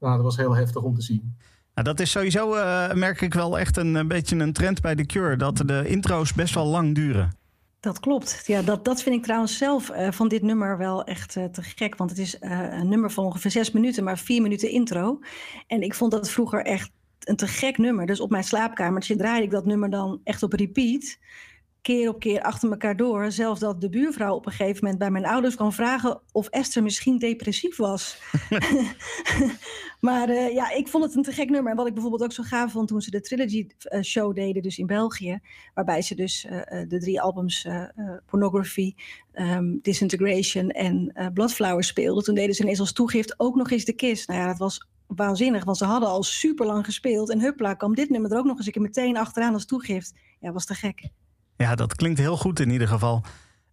nou, 0.00 0.14
dat 0.14 0.22
was 0.22 0.36
heel 0.36 0.56
heftig 0.56 0.82
om 0.82 0.94
te 0.94 1.02
zien. 1.02 1.36
Nou, 1.74 1.86
dat 1.86 2.00
is 2.00 2.10
sowieso, 2.10 2.48
merk 2.94 3.20
ik 3.20 3.34
wel 3.34 3.58
echt 3.58 3.76
een, 3.76 3.94
een, 3.94 4.08
beetje 4.08 4.36
een 4.36 4.52
trend 4.52 4.80
bij 4.80 4.94
The 4.94 5.06
Cure. 5.06 5.36
Dat 5.36 5.56
de 5.56 5.88
intro's 5.88 6.32
best 6.32 6.54
wel 6.54 6.66
lang 6.66 6.94
duren. 6.94 7.41
Dat 7.82 8.00
klopt. 8.00 8.42
Ja, 8.46 8.62
dat, 8.62 8.84
dat 8.84 9.02
vind 9.02 9.16
ik 9.16 9.22
trouwens 9.22 9.56
zelf 9.56 9.90
uh, 9.90 10.10
van 10.10 10.28
dit 10.28 10.42
nummer 10.42 10.78
wel 10.78 11.04
echt 11.04 11.36
uh, 11.36 11.44
te 11.44 11.62
gek. 11.62 11.96
Want 11.96 12.10
het 12.10 12.18
is 12.18 12.36
een 12.40 12.88
nummer 12.88 13.10
van 13.10 13.24
ongeveer 13.24 13.50
zes 13.50 13.70
minuten, 13.70 14.04
maar 14.04 14.18
vier 14.18 14.42
minuten 14.42 14.70
intro. 14.70 15.18
En 15.66 15.82
ik 15.82 15.94
vond 15.94 16.10
dat 16.10 16.30
vroeger 16.30 16.64
echt 16.64 16.90
een 17.20 17.36
te 17.36 17.46
gek 17.46 17.78
nummer. 17.78 18.06
Dus 18.06 18.20
op 18.20 18.30
mijn 18.30 18.44
slaapkamertje 18.44 19.16
draaide 19.16 19.44
ik 19.44 19.50
dat 19.50 19.66
nummer 19.66 19.90
dan 19.90 20.20
echt 20.24 20.42
op 20.42 20.52
repeat 20.52 21.18
keer 21.82 22.08
op 22.08 22.20
keer 22.20 22.42
achter 22.42 22.70
elkaar 22.70 22.96
door. 22.96 23.30
Zelfs 23.30 23.60
dat 23.60 23.80
de 23.80 23.88
buurvrouw 23.88 24.34
op 24.34 24.46
een 24.46 24.52
gegeven 24.52 24.78
moment 24.80 24.98
bij 24.98 25.10
mijn 25.10 25.26
ouders 25.26 25.54
kan 25.54 25.72
vragen 25.72 26.20
of 26.32 26.48
Esther 26.48 26.82
misschien 26.82 27.18
depressief 27.18 27.76
was. 27.76 28.18
maar 30.00 30.28
uh, 30.28 30.52
ja, 30.52 30.70
ik 30.70 30.88
vond 30.88 31.04
het 31.04 31.14
een 31.14 31.22
te 31.22 31.32
gek 31.32 31.50
nummer. 31.50 31.70
En 31.70 31.76
wat 31.76 31.86
ik 31.86 31.92
bijvoorbeeld 31.92 32.22
ook 32.22 32.32
zo 32.32 32.42
gaaf 32.42 32.72
vond 32.72 32.88
toen 32.88 33.00
ze 33.00 33.10
de 33.10 33.20
Trilogy 33.20 33.66
uh, 33.88 34.02
Show 34.02 34.34
deden, 34.34 34.62
dus 34.62 34.78
in 34.78 34.86
België. 34.86 35.40
Waarbij 35.74 36.02
ze 36.02 36.14
dus 36.14 36.44
uh, 36.44 36.60
de 36.88 36.98
drie 36.98 37.20
albums 37.20 37.66
Pornography, 38.26 38.94
um, 39.34 39.78
Disintegration 39.82 40.70
en 40.70 41.30
Bloodflower 41.34 41.84
speelden. 41.84 42.24
Toen 42.24 42.34
deden 42.34 42.54
ze 42.54 42.62
ineens 42.62 42.80
als 42.80 42.92
toegift 42.92 43.34
ook 43.36 43.56
nog 43.56 43.70
eens 43.70 43.84
de 43.84 43.92
Kiss. 43.92 44.26
Nou 44.26 44.40
ja, 44.40 44.46
dat 44.46 44.58
was 44.58 44.88
waanzinnig, 45.06 45.64
want 45.64 45.76
ze 45.76 45.84
hadden 45.84 46.08
al 46.08 46.22
super 46.22 46.66
lang 46.66 46.84
gespeeld. 46.84 47.30
En 47.30 47.40
huppla, 47.40 47.74
kwam 47.74 47.94
dit 47.94 48.10
nummer 48.10 48.32
er 48.32 48.38
ook 48.38 48.44
nog 48.44 48.56
eens 48.56 48.66
een 48.66 48.72
keer 48.72 48.82
meteen 48.82 49.16
achteraan 49.16 49.52
als 49.52 49.66
toegift. 49.66 50.14
Ja, 50.40 50.52
was 50.52 50.66
te 50.66 50.74
gek. 50.74 51.10
Ja, 51.56 51.74
dat 51.74 51.94
klinkt 51.94 52.18
heel 52.18 52.36
goed 52.36 52.60
in 52.60 52.70
ieder 52.70 52.88
geval. 52.88 53.24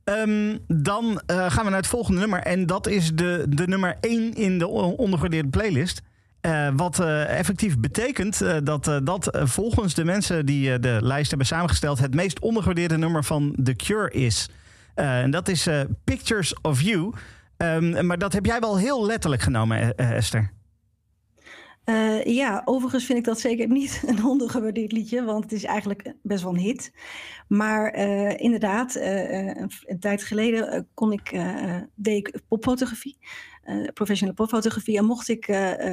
Um, 0.04 0.60
dan 0.68 1.22
uh, 1.32 1.52
gaan 1.52 1.64
we 1.64 1.70
naar 1.70 1.80
het 1.80 1.88
volgende 1.88 2.20
nummer. 2.20 2.40
En 2.40 2.66
dat 2.66 2.88
is 2.88 3.12
de, 3.14 3.46
de 3.50 3.68
nummer 3.68 3.98
1 4.02 4.34
in 4.34 4.60
de 4.60 4.68
ondergewaardeerde 4.68 5.50
playlist. 5.50 6.02
Uh, 6.42 6.70
wat 6.76 7.00
uh, 7.00 7.38
effectief 7.38 7.80
betekent 7.80 8.42
dat 8.64 8.92
dat 9.04 9.40
volgens 9.44 9.94
de 9.94 10.06
mensen 10.06 10.46
die 10.46 10.80
de 10.80 10.98
lijst 11.02 11.30
hebben 11.30 11.48
samengesteld... 11.48 12.00
het 12.00 12.14
meest 12.14 12.40
ondergewaardeerde 12.40 12.98
nummer 12.98 13.24
van 13.24 13.56
The 13.64 13.76
Cure 13.76 14.12
is. 14.12 14.50
en 14.96 15.32
dat 15.32 15.48
is 15.48 15.68
Pictures 16.04 16.62
of 16.62 16.82
You. 16.82 17.14
Um, 17.58 18.06
maar 18.06 18.18
dat 18.18 18.34
heb 18.34 18.46
jij 18.46 18.60
wel 18.60 18.78
heel 18.78 19.06
letterlijk 19.06 19.42
genomen, 19.42 19.96
Esther. 19.96 20.52
Uh, 21.90 22.24
ja, 22.24 22.62
overigens 22.66 23.06
vind 23.06 23.20
ik 23.20 23.26
dat 23.26 23.40
zeker 23.40 23.68
niet 23.68 24.04
een 24.08 24.26
ondergewaardeerd 24.26 24.92
liedje, 24.92 25.24
want 25.24 25.44
het 25.44 25.54
is 25.54 25.64
eigenlijk 25.64 26.14
best 26.22 26.44
wel 26.44 26.54
een 26.54 26.60
hit. 26.60 26.94
Maar 27.48 27.98
uh, 27.98 28.40
inderdaad, 28.40 28.96
uh, 28.96 29.48
een, 29.48 29.72
een, 29.86 30.00
tijd 30.00 30.24
geleden 30.24 30.88
kon 30.94 31.12
ik, 31.12 31.42
deed 31.96 32.28
ik 32.28 32.42
popfotografie, 32.48 33.18
professionele 33.94 34.38
popfotografie, 34.38 34.98
en 34.98 35.06
mocht 35.06 35.28
ik 35.28 35.48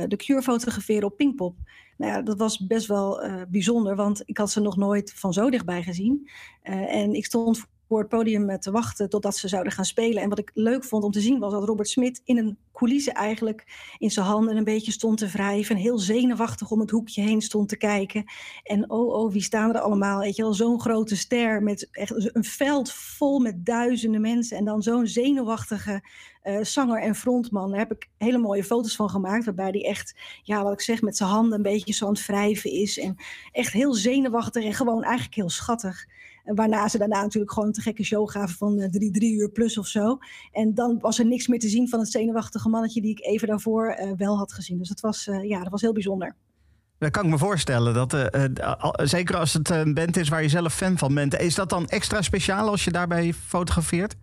de 0.09 0.15
Cure 0.17 0.43
fotograferen 0.43 1.09
op 1.09 1.17
Pinkpop. 1.17 1.57
Nou 1.97 2.13
ja, 2.13 2.23
dat 2.23 2.39
was 2.39 2.67
best 2.67 2.87
wel 2.87 3.23
bijzonder, 3.49 3.97
want 3.97 4.23
ik 4.25 4.39
had 4.39 4.51
ze 4.51 4.61
nog 4.61 4.77
nooit 4.77 5.13
van 5.15 5.33
zo 5.33 5.51
dichtbij 5.51 5.83
gezien. 5.83 6.31
en 6.63 7.13
ik 7.15 7.25
stond 7.25 7.67
voor 7.89 7.99
het 7.99 8.09
podium 8.09 8.59
te 8.61 8.71
wachten 8.71 9.09
totdat 9.09 9.37
ze 9.37 9.49
zouden 9.49 9.73
gaan 9.73 9.85
spelen. 9.85 10.23
En 10.23 10.29
wat 10.29 10.39
ik 10.39 10.51
leuk 10.55 10.85
vond 10.85 11.05
om 11.05 11.11
te 11.11 11.21
zien 11.21 11.39
was 11.39 11.53
dat 11.53 11.65
Robert 11.65 11.89
Smit 11.89 12.21
in 12.25 12.39
een 12.39 12.59
coulisse 12.73 13.13
eigenlijk 13.13 13.95
in 13.99 14.11
zijn 14.11 14.27
handen 14.27 14.57
een 14.57 14.65
beetje 14.65 14.93
stond 14.93 15.19
te 15.19 15.29
wrijven. 15.29 15.77
En 15.77 15.83
heel 15.83 15.99
zenuwachtig 15.99 16.71
om 16.71 16.81
het 16.81 16.91
hoekje 16.91 17.23
heen 17.23 17.41
stond 17.43 17.69
te 17.69 17.77
kijken. 17.77 18.25
En 18.63 18.91
oh, 18.91 19.15
oh, 19.15 19.33
wie 19.33 19.43
staan 19.43 19.75
er 19.75 19.81
allemaal? 19.81 20.19
Weet 20.19 20.37
je 20.37 20.43
wel, 20.43 20.55
zo'n 20.55 20.81
grote 20.81 21.17
ster 21.17 21.63
met 21.63 21.89
echt 21.91 22.35
een 22.37 22.45
veld 22.45 22.93
vol 22.93 23.39
met 23.39 23.67
duizenden 23.67 24.21
mensen. 24.21 24.57
En 24.57 24.65
dan 24.65 24.83
zo'n 24.83 25.07
zenuwachtige 25.07 26.03
uh, 26.45 26.59
zanger 26.63 27.01
en 27.01 27.15
frontman. 27.15 27.71
Daar 27.71 27.79
heb 27.79 27.93
ik 27.93 28.09
hele 28.19 28.39
mooie 28.39 28.65
foto's 28.65 28.97
van 28.97 29.11
gemaakt. 29.11 29.45
Waarbij 29.45 29.73
die 29.73 29.87
echt, 29.87 30.15
ja, 30.43 30.63
wat 30.63 30.73
ik 30.73 30.81
zeg, 30.81 31.03
met 31.03 31.17
zijn 31.17 31.31
handen 31.31 31.57
een 31.57 31.63
beetje 31.63 31.93
zo 31.93 32.07
aan 32.07 32.13
het 32.13 32.27
wrijven 32.27 32.71
is. 32.71 32.99
En 32.99 33.17
echt 33.53 33.73
heel 33.73 33.95
zenuwachtig 33.95 34.65
en 34.65 34.75
gewoon 34.75 35.03
eigenlijk 35.03 35.35
heel 35.35 35.51
schattig. 35.51 36.07
Waarna 36.55 36.89
ze 36.89 36.99
daarna 36.99 37.23
natuurlijk 37.23 37.53
gewoon 37.53 37.69
een 37.69 37.75
te 37.75 37.81
gekke 37.81 38.05
show 38.05 38.31
gaven 38.31 38.57
van 38.57 38.79
uh, 38.79 38.89
drie, 38.89 39.11
drie 39.11 39.35
uur 39.35 39.51
plus 39.51 39.79
of 39.79 39.87
zo. 39.87 40.19
En 40.53 40.75
dan 40.75 40.99
was 41.01 41.19
er 41.19 41.27
niks 41.27 41.47
meer 41.47 41.59
te 41.59 41.69
zien 41.69 41.89
van 41.89 42.01
het 42.01 42.11
zenuwachtige 42.11 42.69
mannetje 42.69 43.01
die 43.01 43.11
ik 43.11 43.25
even 43.25 43.49
daarvoor 43.49 43.97
uh, 44.01 44.13
wel 44.17 44.39
had 44.39 44.53
gezien. 44.53 44.79
Dus 44.79 44.89
dat 44.89 45.01
was, 45.01 45.27
uh, 45.27 45.49
ja, 45.49 45.63
dat 45.63 45.71
was 45.71 45.81
heel 45.81 45.93
bijzonder. 45.93 46.35
Dat 46.99 47.11
kan 47.11 47.25
ik 47.25 47.31
me 47.31 47.39
voorstellen. 47.39 47.95
Dat, 47.95 48.31
zeker 48.97 49.37
als 49.37 49.53
het 49.53 49.71
een 49.71 49.95
band 49.95 50.17
is 50.17 50.29
waar 50.29 50.43
je 50.43 50.49
zelf 50.49 50.75
fan 50.75 50.99
van 50.99 51.15
bent. 51.15 51.41
Is 51.41 51.55
dat 51.55 51.69
dan 51.69 51.89
extra 51.89 52.23
speciaal 52.23 52.69
als 52.69 52.85
je 52.85 52.91
daarbij 52.91 53.33
fotografeert? 53.33 54.17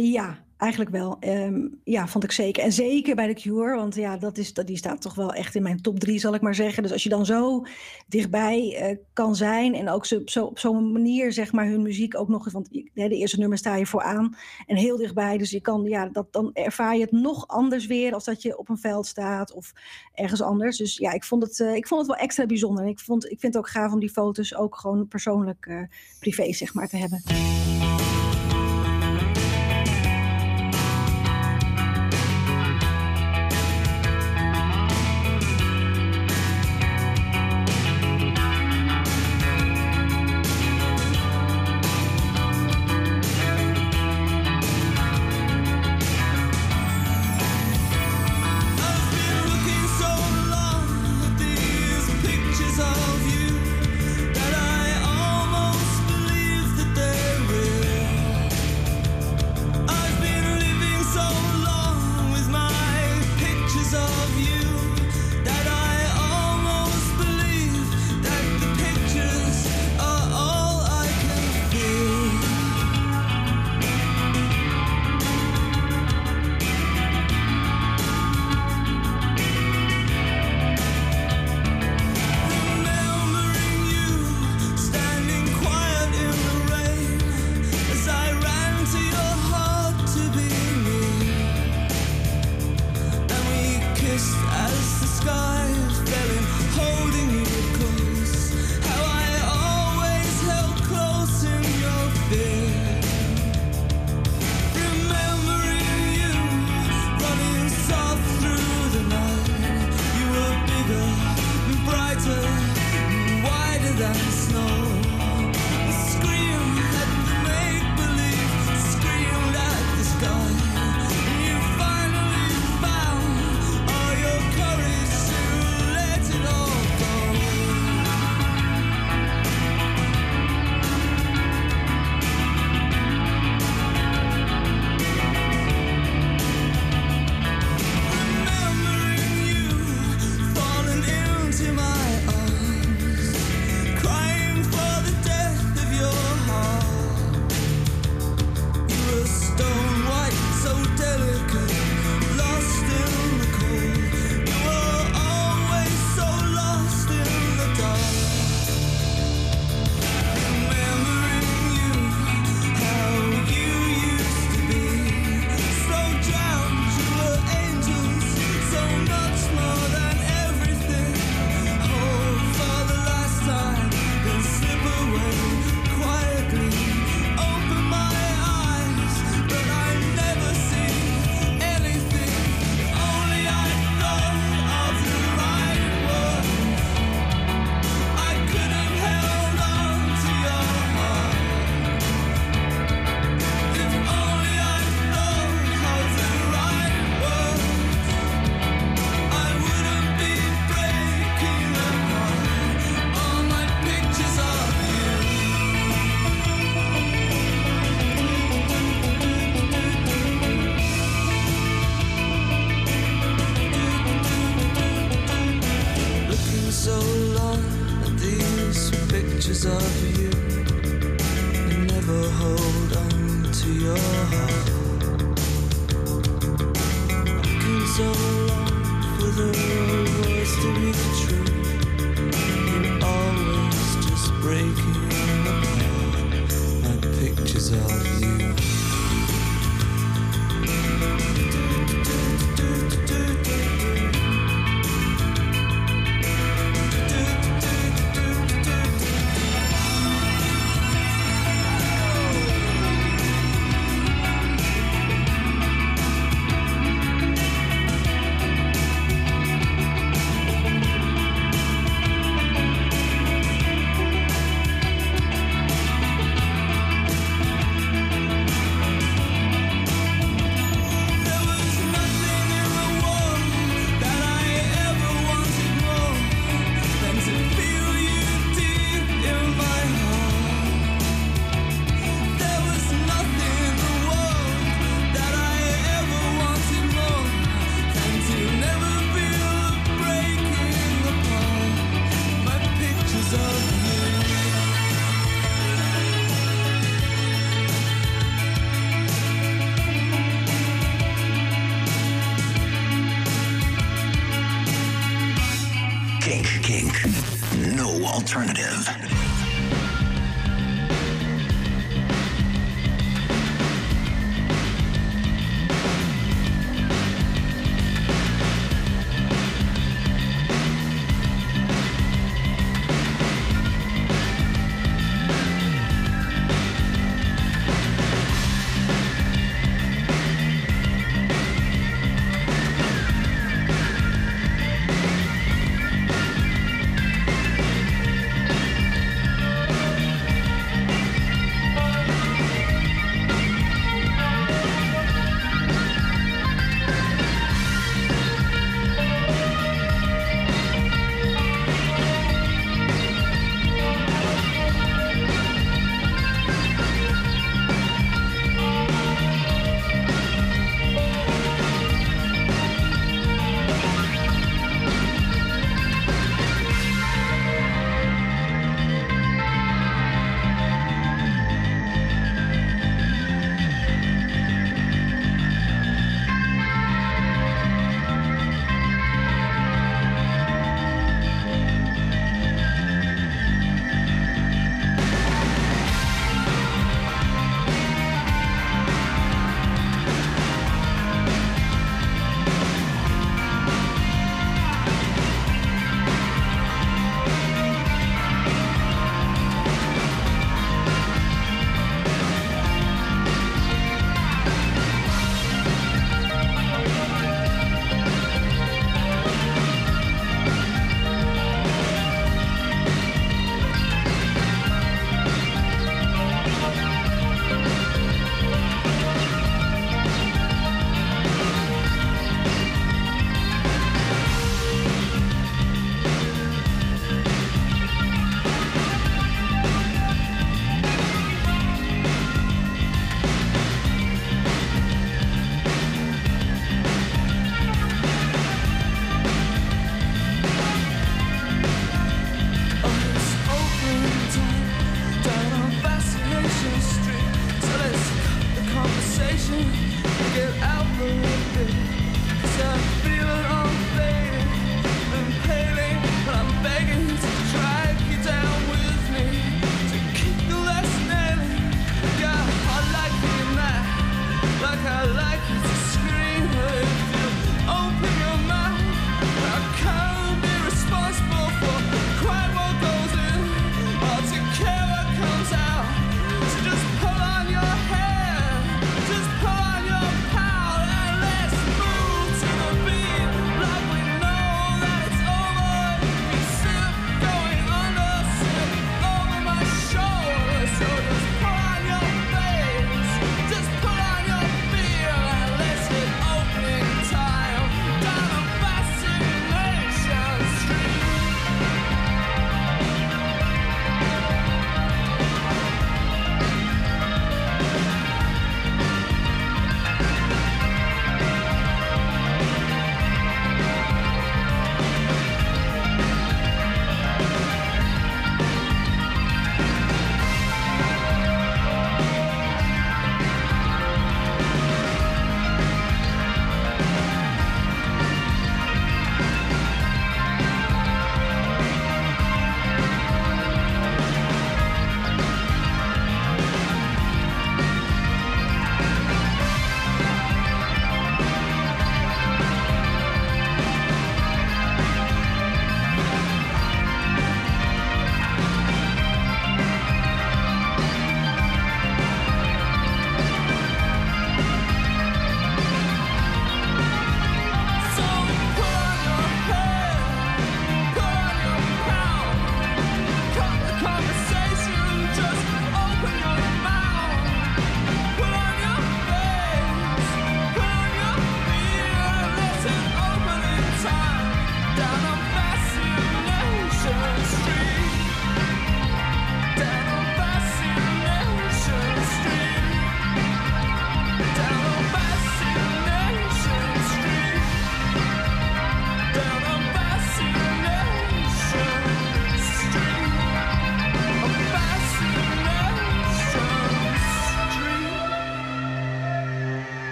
ja, 0.00 0.38
Eigenlijk 0.60 0.90
wel. 0.90 1.16
Um, 1.20 1.80
ja, 1.84 2.06
vond 2.06 2.24
ik 2.24 2.32
zeker. 2.32 2.62
En 2.62 2.72
zeker 2.72 3.14
bij 3.14 3.26
de 3.26 3.34
Cure, 3.34 3.76
want 3.76 3.94
ja, 3.94 4.16
dat 4.16 4.38
is, 4.38 4.54
dat, 4.54 4.66
die 4.66 4.76
staat 4.76 5.00
toch 5.00 5.14
wel 5.14 5.32
echt 5.32 5.54
in 5.54 5.62
mijn 5.62 5.82
top 5.82 5.98
drie, 6.00 6.18
zal 6.18 6.34
ik 6.34 6.40
maar 6.40 6.54
zeggen. 6.54 6.82
Dus 6.82 6.92
als 6.92 7.02
je 7.02 7.08
dan 7.08 7.26
zo 7.26 7.66
dichtbij 8.06 8.90
uh, 8.90 8.96
kan 9.12 9.36
zijn 9.36 9.74
en 9.74 9.88
ook 9.88 10.06
zo, 10.06 10.22
zo, 10.24 10.44
op 10.44 10.58
zo'n 10.58 10.92
manier, 10.92 11.32
zeg 11.32 11.52
maar, 11.52 11.66
hun 11.66 11.82
muziek 11.82 12.18
ook 12.18 12.28
nog 12.28 12.50
want 12.50 12.68
de 12.70 13.08
eerste 13.08 13.38
nummer 13.38 13.58
sta 13.58 13.76
je 13.76 13.86
vooraan 13.86 14.36
en 14.66 14.76
heel 14.76 14.96
dichtbij. 14.96 15.38
Dus 15.38 15.50
je 15.50 15.60
kan, 15.60 15.82
ja, 15.82 16.08
dat, 16.08 16.32
dan 16.32 16.50
ervaar 16.52 16.94
je 16.94 17.02
het 17.02 17.12
nog 17.12 17.48
anders 17.48 17.86
weer 17.86 18.14
als 18.14 18.24
dat 18.24 18.42
je 18.42 18.58
op 18.58 18.68
een 18.68 18.78
veld 18.78 19.06
staat 19.06 19.52
of 19.52 19.72
ergens 20.14 20.42
anders. 20.42 20.76
Dus 20.76 20.96
ja, 20.96 21.12
ik 21.12 21.24
vond 21.24 21.42
het, 21.42 21.58
uh, 21.58 21.74
ik 21.74 21.86
vond 21.86 22.00
het 22.00 22.10
wel 22.10 22.20
extra 22.20 22.46
bijzonder. 22.46 22.84
En 22.84 22.90
ik, 22.90 23.00
vond, 23.00 23.24
ik 23.24 23.40
vind 23.40 23.54
het 23.54 23.62
ook 23.62 23.70
gaaf 23.70 23.92
om 23.92 24.00
die 24.00 24.10
foto's 24.10 24.54
ook 24.54 24.76
gewoon 24.76 25.08
persoonlijk 25.08 25.66
uh, 25.66 25.82
privé, 26.18 26.52
zeg 26.52 26.74
maar, 26.74 26.88
te 26.88 26.96
hebben. 26.96 27.22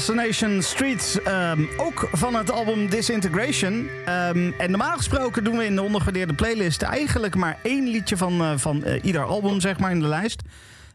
Fascination 0.00 0.62
Street, 0.62 1.22
um, 1.28 1.68
ook 1.76 2.08
van 2.12 2.34
het 2.34 2.50
album 2.50 2.88
Disintegration. 2.88 3.72
Um, 3.72 4.52
en 4.58 4.70
normaal 4.70 4.96
gesproken 4.96 5.44
doen 5.44 5.56
we 5.56 5.64
in 5.64 5.74
de 5.74 5.82
ondergewaardeerde 5.82 6.34
playlist 6.34 6.82
eigenlijk 6.82 7.36
maar 7.36 7.58
één 7.62 7.88
liedje 7.88 8.16
van, 8.16 8.32
uh, 8.32 8.56
van 8.56 8.76
uh, 8.76 9.04
ieder 9.04 9.24
album, 9.24 9.60
zeg 9.60 9.78
maar, 9.78 9.90
in 9.90 10.00
de 10.00 10.06
lijst. 10.06 10.42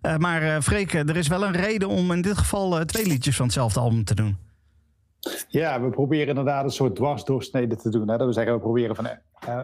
Uh, 0.02 0.18
maar 0.18 0.61
Freek, 0.61 0.94
er 0.94 1.18
is 1.18 1.27
wel 1.27 1.44
een 1.44 1.56
reden 1.56 1.88
om 1.88 2.11
in 2.11 2.22
dit 2.22 2.38
geval 2.38 2.86
twee 2.86 3.07
liedjes 3.07 3.36
van 3.36 3.45
hetzelfde 3.45 3.80
album 3.80 4.03
te 4.03 4.15
doen. 4.15 4.38
Ja, 5.48 5.82
we 5.82 5.90
proberen 5.90 6.27
inderdaad 6.27 6.64
een 6.64 6.72
soort 6.72 6.95
dwarsdoorsnede 6.95 7.76
te 7.76 7.90
doen. 7.90 8.10
Hè? 8.10 8.18
Dat 8.18 8.27
we 8.27 8.34
zeggen, 8.34 8.53
we 8.53 8.60
proberen 8.60 8.95
van 8.95 9.07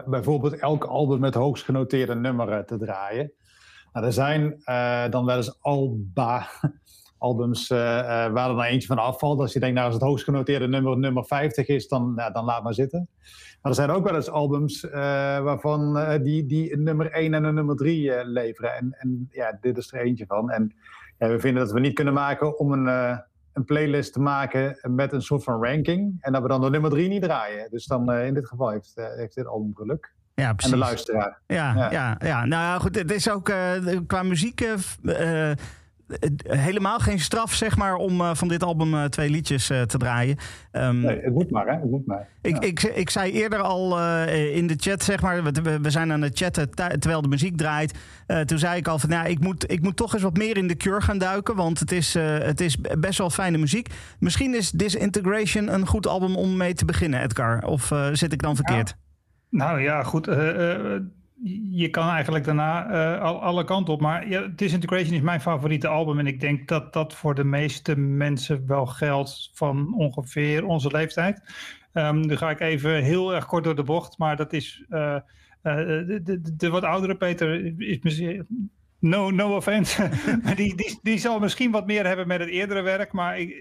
bijvoorbeeld 0.06 0.56
elk 0.56 0.84
album 0.84 1.20
met 1.20 1.34
hoogst 1.34 1.64
genoteerde 1.64 2.14
nummer 2.14 2.64
te 2.64 2.78
draaien. 2.78 3.32
Nou, 3.92 4.06
er 4.06 4.12
zijn 4.12 4.62
dan 5.10 5.24
wel 5.24 5.36
eens 5.36 5.56
alba 5.60 6.48
albums 7.22 7.70
uh, 7.70 7.78
uh, 7.78 8.04
waar 8.04 8.48
er 8.48 8.56
dan 8.56 8.62
eentje 8.62 8.88
van 8.88 8.98
afvalt. 8.98 9.40
Als 9.40 9.52
je 9.52 9.60
denkt, 9.60 9.74
nou 9.74 9.86
als 9.86 9.94
het 9.94 10.04
hoogst 10.04 10.24
genoteerde 10.24 10.68
nummer 10.68 10.98
nummer 10.98 11.24
50 11.24 11.66
is, 11.66 11.88
dan, 11.88 12.14
nou, 12.14 12.32
dan 12.32 12.44
laat 12.44 12.62
maar 12.62 12.74
zitten. 12.74 13.08
Maar 13.62 13.72
er 13.72 13.78
zijn 13.78 13.90
ook 13.90 14.04
wel 14.04 14.14
eens 14.14 14.30
albums 14.30 14.84
uh, 14.84 14.92
waarvan 15.40 15.94
die, 16.22 16.46
die 16.46 16.72
een 16.72 16.82
nummer 16.82 17.10
1 17.10 17.34
en 17.34 17.44
een 17.44 17.54
nummer 17.54 17.76
3 17.76 18.24
leveren. 18.24 18.74
En, 18.74 18.96
en 18.98 19.28
ja, 19.30 19.58
dit 19.60 19.76
is 19.76 19.92
er 19.92 20.00
eentje 20.00 20.26
van. 20.26 20.50
En 20.50 20.74
ja, 21.18 21.28
we 21.28 21.38
vinden 21.38 21.62
dat 21.62 21.72
we 21.72 21.80
niet 21.80 21.94
kunnen 21.94 22.14
maken 22.14 22.58
om 22.58 22.72
een, 22.72 22.86
een 23.52 23.64
playlist 23.64 24.12
te 24.12 24.20
maken 24.20 24.78
met 24.82 25.12
een 25.12 25.22
soort 25.22 25.44
van 25.44 25.64
ranking. 25.64 26.16
En 26.20 26.32
dat 26.32 26.42
we 26.42 26.48
dan 26.48 26.60
de 26.60 26.70
nummer 26.70 26.90
3 26.90 27.08
niet 27.08 27.22
draaien. 27.22 27.70
Dus 27.70 27.86
dan 27.86 28.12
in 28.12 28.34
dit 28.34 28.48
geval 28.48 28.70
heeft, 28.70 28.92
heeft 29.16 29.34
dit 29.34 29.46
album 29.46 29.74
geluk. 29.74 30.14
Ja, 30.34 30.52
precies. 30.52 30.72
En 30.72 30.78
de 30.78 30.84
luisteraar. 30.84 31.40
Ja, 31.46 31.74
ja. 31.74 31.90
ja, 31.90 32.16
ja. 32.18 32.44
nou 32.44 32.80
goed, 32.80 32.94
het 32.94 33.10
is 33.10 33.30
ook 33.30 33.52
qua 34.06 34.22
muziek 34.22 34.60
helemaal 36.42 36.98
geen 36.98 37.20
straf, 37.20 37.52
zeg 37.52 37.76
maar, 37.76 37.94
om 37.94 38.20
uh, 38.20 38.34
van 38.34 38.48
dit 38.48 38.62
album 38.62 38.94
uh, 38.94 39.04
twee 39.04 39.30
liedjes 39.30 39.70
uh, 39.70 39.82
te 39.82 39.98
draaien. 39.98 40.36
Um, 40.72 41.00
nee, 41.00 41.20
het 41.20 41.34
moet 41.34 41.50
maar, 41.50 41.66
hè? 41.66 41.72
Het 41.72 41.90
moet 41.90 42.06
maar. 42.06 42.28
Ik, 42.42 42.54
ja. 42.54 42.60
ik, 42.60 42.82
ik 42.82 43.10
zei 43.10 43.32
eerder 43.32 43.58
al 43.58 43.98
in 44.34 44.66
de 44.66 44.74
chat, 44.76 45.02
zeg 45.02 45.22
maar, 45.22 45.42
we, 45.42 45.80
we 45.80 45.90
zijn 45.90 46.12
aan 46.12 46.22
het 46.22 46.38
chatten 46.38 46.70
terwijl 46.70 47.22
de 47.22 47.28
muziek 47.28 47.56
draait. 47.56 47.98
toen 48.44 48.58
zei 48.58 48.76
ik 48.76 48.88
al 48.88 48.98
van, 48.98 49.08
nou, 49.08 49.28
ik 49.28 49.40
moet, 49.40 49.70
ik 49.70 49.82
moet 49.82 49.96
toch 49.96 50.12
eens 50.12 50.22
wat 50.22 50.36
meer 50.36 50.56
in 50.56 50.66
de 50.66 50.76
cure 50.76 51.00
gaan 51.00 51.18
duiken, 51.18 51.54
want 51.54 51.78
het 51.78 51.92
is, 51.92 52.14
het 52.18 52.60
is 52.60 52.76
best 52.98 53.18
wel 53.18 53.30
fijne 53.30 53.58
muziek. 53.58 53.88
Misschien 54.18 54.54
is 54.54 54.70
Disintegration 54.70 55.74
een 55.74 55.86
goed 55.86 56.06
album 56.06 56.36
om 56.36 56.56
mee 56.56 56.74
te 56.74 56.84
beginnen, 56.84 57.22
Edgar. 57.22 57.64
Of 57.64 57.92
zit 58.12 58.32
ik 58.32 58.42
dan 58.42 58.56
verkeerd? 58.56 58.88
Ja. 58.88 58.96
Nou 59.58 59.80
ja, 59.80 60.02
goed 60.02 60.26
je 61.70 61.88
kan 61.88 62.08
eigenlijk 62.08 62.44
daarna 62.44 62.90
uh, 62.90 63.20
alle 63.20 63.64
kanten 63.64 63.94
op. 63.94 64.00
Maar 64.00 64.50
Disintegration 64.56 65.14
is 65.14 65.20
mijn 65.20 65.40
favoriete 65.40 65.88
album. 65.88 66.18
En 66.18 66.26
ik 66.26 66.40
denk 66.40 66.68
dat 66.68 66.92
dat 66.92 67.14
voor 67.14 67.34
de 67.34 67.44
meeste 67.44 67.98
mensen 67.98 68.66
wel 68.66 68.86
geldt 68.86 69.50
van 69.54 69.94
ongeveer 69.94 70.64
onze 70.64 70.90
leeftijd. 70.90 71.42
Um, 71.92 72.26
nu 72.26 72.36
ga 72.36 72.50
ik 72.50 72.60
even 72.60 73.02
heel 73.02 73.34
erg 73.34 73.46
kort 73.46 73.64
door 73.64 73.74
de 73.74 73.82
bocht. 73.82 74.18
Maar 74.18 74.36
dat 74.36 74.52
is 74.52 74.84
uh, 74.90 75.16
uh, 75.62 75.76
de, 75.76 76.20
de, 76.24 76.56
de, 76.56 76.68
wat 76.70 76.82
oudere 76.82 77.16
Peter 77.16 77.80
is 77.80 77.98
misschien... 78.00 78.70
No, 78.98 79.30
no 79.30 79.56
offense. 79.56 80.08
die, 80.56 80.76
die, 80.76 80.98
die 81.02 81.18
zal 81.18 81.38
misschien 81.38 81.70
wat 81.70 81.86
meer 81.86 82.06
hebben 82.06 82.26
met 82.26 82.40
het 82.40 82.48
eerdere 82.48 82.82
werk. 82.82 83.12
Maar 83.12 83.38
ik, 83.38 83.54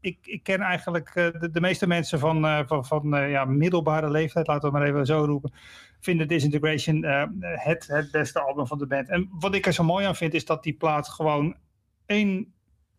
ik, 0.00 0.18
ik 0.22 0.42
ken 0.42 0.60
eigenlijk 0.60 1.14
de, 1.14 1.48
de 1.52 1.60
meeste 1.60 1.86
mensen 1.86 2.18
van, 2.18 2.66
van, 2.66 2.84
van 2.84 3.30
ja, 3.30 3.44
middelbare 3.44 4.10
leeftijd, 4.10 4.46
laten 4.46 4.70
we 4.70 4.78
maar 4.78 4.86
even 4.86 5.06
zo 5.06 5.24
roepen 5.24 5.52
vinden 6.00 6.28
Disintegration 6.28 7.04
het, 7.40 7.86
het 7.86 8.10
beste 8.10 8.40
album 8.40 8.66
van 8.66 8.78
de 8.78 8.86
band. 8.86 9.08
En 9.08 9.28
wat 9.32 9.54
ik 9.54 9.66
er 9.66 9.72
zo 9.72 9.84
mooi 9.84 10.06
aan 10.06 10.16
vind, 10.16 10.34
is 10.34 10.44
dat 10.44 10.62
die 10.62 10.72
plaat 10.72 11.08
gewoon 11.08 11.56
één, 12.06 12.52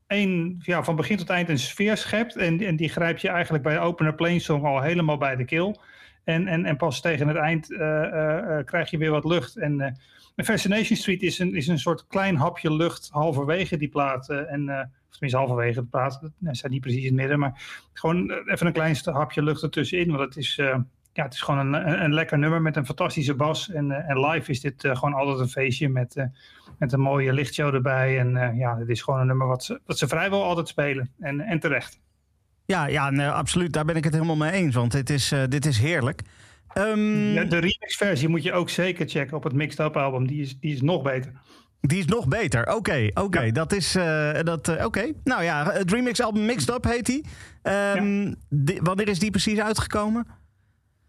één 0.08 0.60
ja, 0.60 0.84
van 0.84 0.96
begin 0.96 1.18
tot 1.18 1.30
eind 1.30 1.50
een 1.50 1.60
sfeer 1.60 1.98
schept. 1.98 2.36
En, 2.36 2.62
en 2.62 2.76
die 2.76 2.90
grijp 2.90 3.18
je 3.18 3.30
eigenlijk 3.30 3.64
bij 3.64 3.80
opener 3.80 4.16
Plane 4.16 4.40
Song 4.40 4.66
al 4.66 4.82
helemaal 4.82 5.18
bij 5.18 5.36
de 5.36 5.46
keel. 5.46 5.82
En, 6.24 6.48
en, 6.48 6.66
en 6.66 6.78
pas 6.78 7.02
tegen 7.02 7.28
het 7.28 7.38
eind 7.38 7.68
krijg 8.66 8.90
je 8.90 8.98
weer 8.98 9.12
wat 9.12 9.26
lucht. 9.26 9.58
En 9.58 10.00
Fascination 10.36 10.98
Street 10.98 11.22
is 11.22 11.40
een, 11.40 11.56
is 11.56 11.68
een 11.68 11.80
soort 11.80 12.08
klein 12.08 12.36
hapje 12.36 12.74
lucht 12.74 13.10
halverwege 13.12 13.78
die 13.78 13.90
plaat. 13.90 14.30
en, 14.30 14.92
of 15.12 15.18
tenminste 15.18 15.38
halverwege 15.38 15.80
de 15.80 15.86
plaat. 15.86 16.20
Dat 16.22 16.58
zijn 16.58 16.72
niet 16.72 16.82
precies 16.82 17.02
in 17.02 17.06
het 17.06 17.16
midden. 17.16 17.40
Maar 17.40 17.88
gewoon 17.94 18.32
even 18.32 18.68
een 18.68 18.74
klein 18.74 18.96
hapje 19.04 19.44
lucht 19.44 19.64
ertussenin. 19.64 20.10
Want 20.10 20.20
het 20.20 20.38
is 20.38 20.60
ja, 21.14 21.24
het 21.24 21.34
is 21.34 21.42
gewoon 21.42 21.74
een, 21.74 22.04
een, 22.04 22.14
lekker 22.14 22.40
nummer 22.40 22.62
met 22.62 22.76
een 22.76 22.86
fantastische 22.86 23.34
bas. 23.34 23.72
En, 23.72 23.92
eh, 23.92 24.10
en 24.10 24.20
live 24.20 24.52
is 24.52 24.60
dit 24.60 24.84
uh, 24.84 24.96
gewoon 24.96 25.14
altijd 25.14 25.40
een 25.40 25.50
feestje 25.50 25.90
met, 25.90 26.28
met 26.80 26.94
een 26.94 27.00
mooie 27.00 27.34
lichtshow 27.34 27.74
erbij. 27.74 28.20
En 28.20 28.56
ja, 28.56 28.78
het 28.78 28.90
is 28.90 29.02
gewoon 29.02 29.20
een 29.20 29.28
nummer 29.28 29.48
wat 29.48 29.64
ze, 29.64 29.80
wat 29.86 29.98
ze 29.98 30.08
vrijwel 30.08 30.44
altijd 30.44 30.68
spelen. 30.68 31.12
En, 31.20 31.40
en 31.40 31.60
terecht. 31.60 32.00
Ja, 32.66 32.88
ja 32.88 33.10
nee, 33.10 33.28
absoluut. 33.28 33.74
Daar 33.74 33.86
ben 33.86 33.96
ik 33.96 34.04
het 34.04 34.14
helemaal 34.14 34.36
mee 34.36 34.52
eens. 34.52 34.76
Want 34.76 34.92
dit 34.92 35.10
is, 35.10 35.34
dit 35.50 35.66
is 35.66 35.80
heerlijk. 35.80 36.22
Um... 36.74 37.34
Ja, 37.34 37.44
de 37.44 37.58
remix-versie 37.58 38.28
moet 38.28 38.44
je 38.44 38.54
ook 38.54 38.70
zeker 38.70 39.08
checken 39.08 39.38
op 39.38 39.44
het 39.44 39.54
Mixed 39.54 39.80
Up 39.80 39.98
album. 39.98 40.28
Die 40.28 40.42
is, 40.42 40.60
die 40.60 40.74
is 40.74 40.82
nog 40.82 41.02
beter. 41.02 41.32
Die 41.82 42.00
is 42.00 42.06
nog 42.06 42.28
beter. 42.28 42.62
Oké, 42.62 42.76
okay, 42.76 43.08
oké. 43.08 43.22
Okay. 43.22 43.46
Ja. 43.46 43.52
Dat 43.52 43.74
is. 43.74 43.92
dat, 44.44 44.70
oké. 44.70 44.84
Okay. 44.84 45.14
Nou 45.24 45.44
ja, 45.44 45.72
het 45.72 45.92
remix 45.92 46.22
album 46.22 46.46
Mixed 46.46 46.70
Up 46.70 46.84
heet 46.84 47.06
die. 47.06 47.26
Um, 47.64 48.26
ja. 48.26 48.34
die 48.50 48.80
wanneer 48.82 49.08
is 49.08 49.20
die 49.20 49.32
precies 49.32 49.60
uitgekomen? 49.60 50.26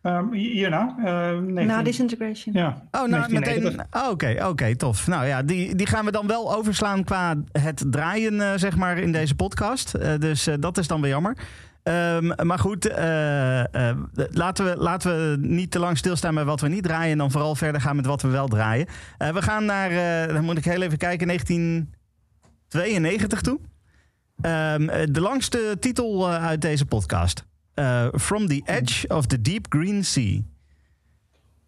Um, 0.02 0.32
hierna. 0.32 0.96
Uh, 0.98 1.04
19... 1.30 1.66
Na 1.66 1.82
Disintegration. 1.82 2.54
Ja. 2.54 2.82
Oh, 2.90 3.06
nou 3.06 3.32
meteen. 3.32 3.66
Oké, 3.66 3.86
oh, 3.90 4.02
oké, 4.02 4.08
okay, 4.10 4.48
okay, 4.48 4.74
tof. 4.74 5.06
Nou 5.06 5.26
ja, 5.26 5.42
die, 5.42 5.74
die 5.74 5.86
gaan 5.86 6.04
we 6.04 6.10
dan 6.10 6.26
wel 6.26 6.54
overslaan 6.54 7.04
qua 7.04 7.36
het 7.52 7.84
draaien, 7.90 8.34
uh, 8.34 8.52
zeg 8.56 8.76
maar, 8.76 8.98
in 8.98 9.12
deze 9.12 9.34
podcast. 9.34 9.94
Uh, 9.96 10.18
dus 10.18 10.48
uh, 10.48 10.54
dat 10.58 10.78
is 10.78 10.86
dan 10.86 11.00
weer 11.00 11.10
jammer. 11.10 11.36
Um, 11.84 12.46
maar 12.46 12.58
goed, 12.58 12.84
laten, 14.30 14.64
we, 14.64 14.74
laten 14.76 15.10
we 15.10 15.36
niet 15.46 15.70
te 15.70 15.78
lang 15.78 15.98
stilstaan 15.98 16.34
bij 16.34 16.44
wat 16.44 16.60
we 16.60 16.68
niet 16.68 16.82
draaien. 16.82 17.12
En 17.12 17.18
dan 17.18 17.30
vooral 17.30 17.54
verder 17.54 17.80
gaan 17.80 17.96
met 17.96 18.06
wat 18.06 18.22
we 18.22 18.28
wel 18.28 18.48
draaien. 18.48 18.86
we 19.18 19.42
gaan 19.42 19.64
naar, 19.64 19.90
dan 20.32 20.44
moet 20.44 20.58
ik 20.58 20.64
heel 20.64 20.82
even 20.82 20.98
kijken, 20.98 21.26
1992 21.26 23.40
toe. 23.40 23.60
Um, 24.42 24.86
de 25.12 25.20
langste 25.20 25.76
titel 25.80 26.30
uit 26.30 26.60
deze 26.60 26.86
podcast. 26.86 27.44
From 28.18 28.46
the 28.46 28.62
Edge 28.64 29.08
of 29.08 29.26
the 29.26 29.40
Deep 29.40 29.66
Green 29.68 30.04
Sea. 30.04 30.40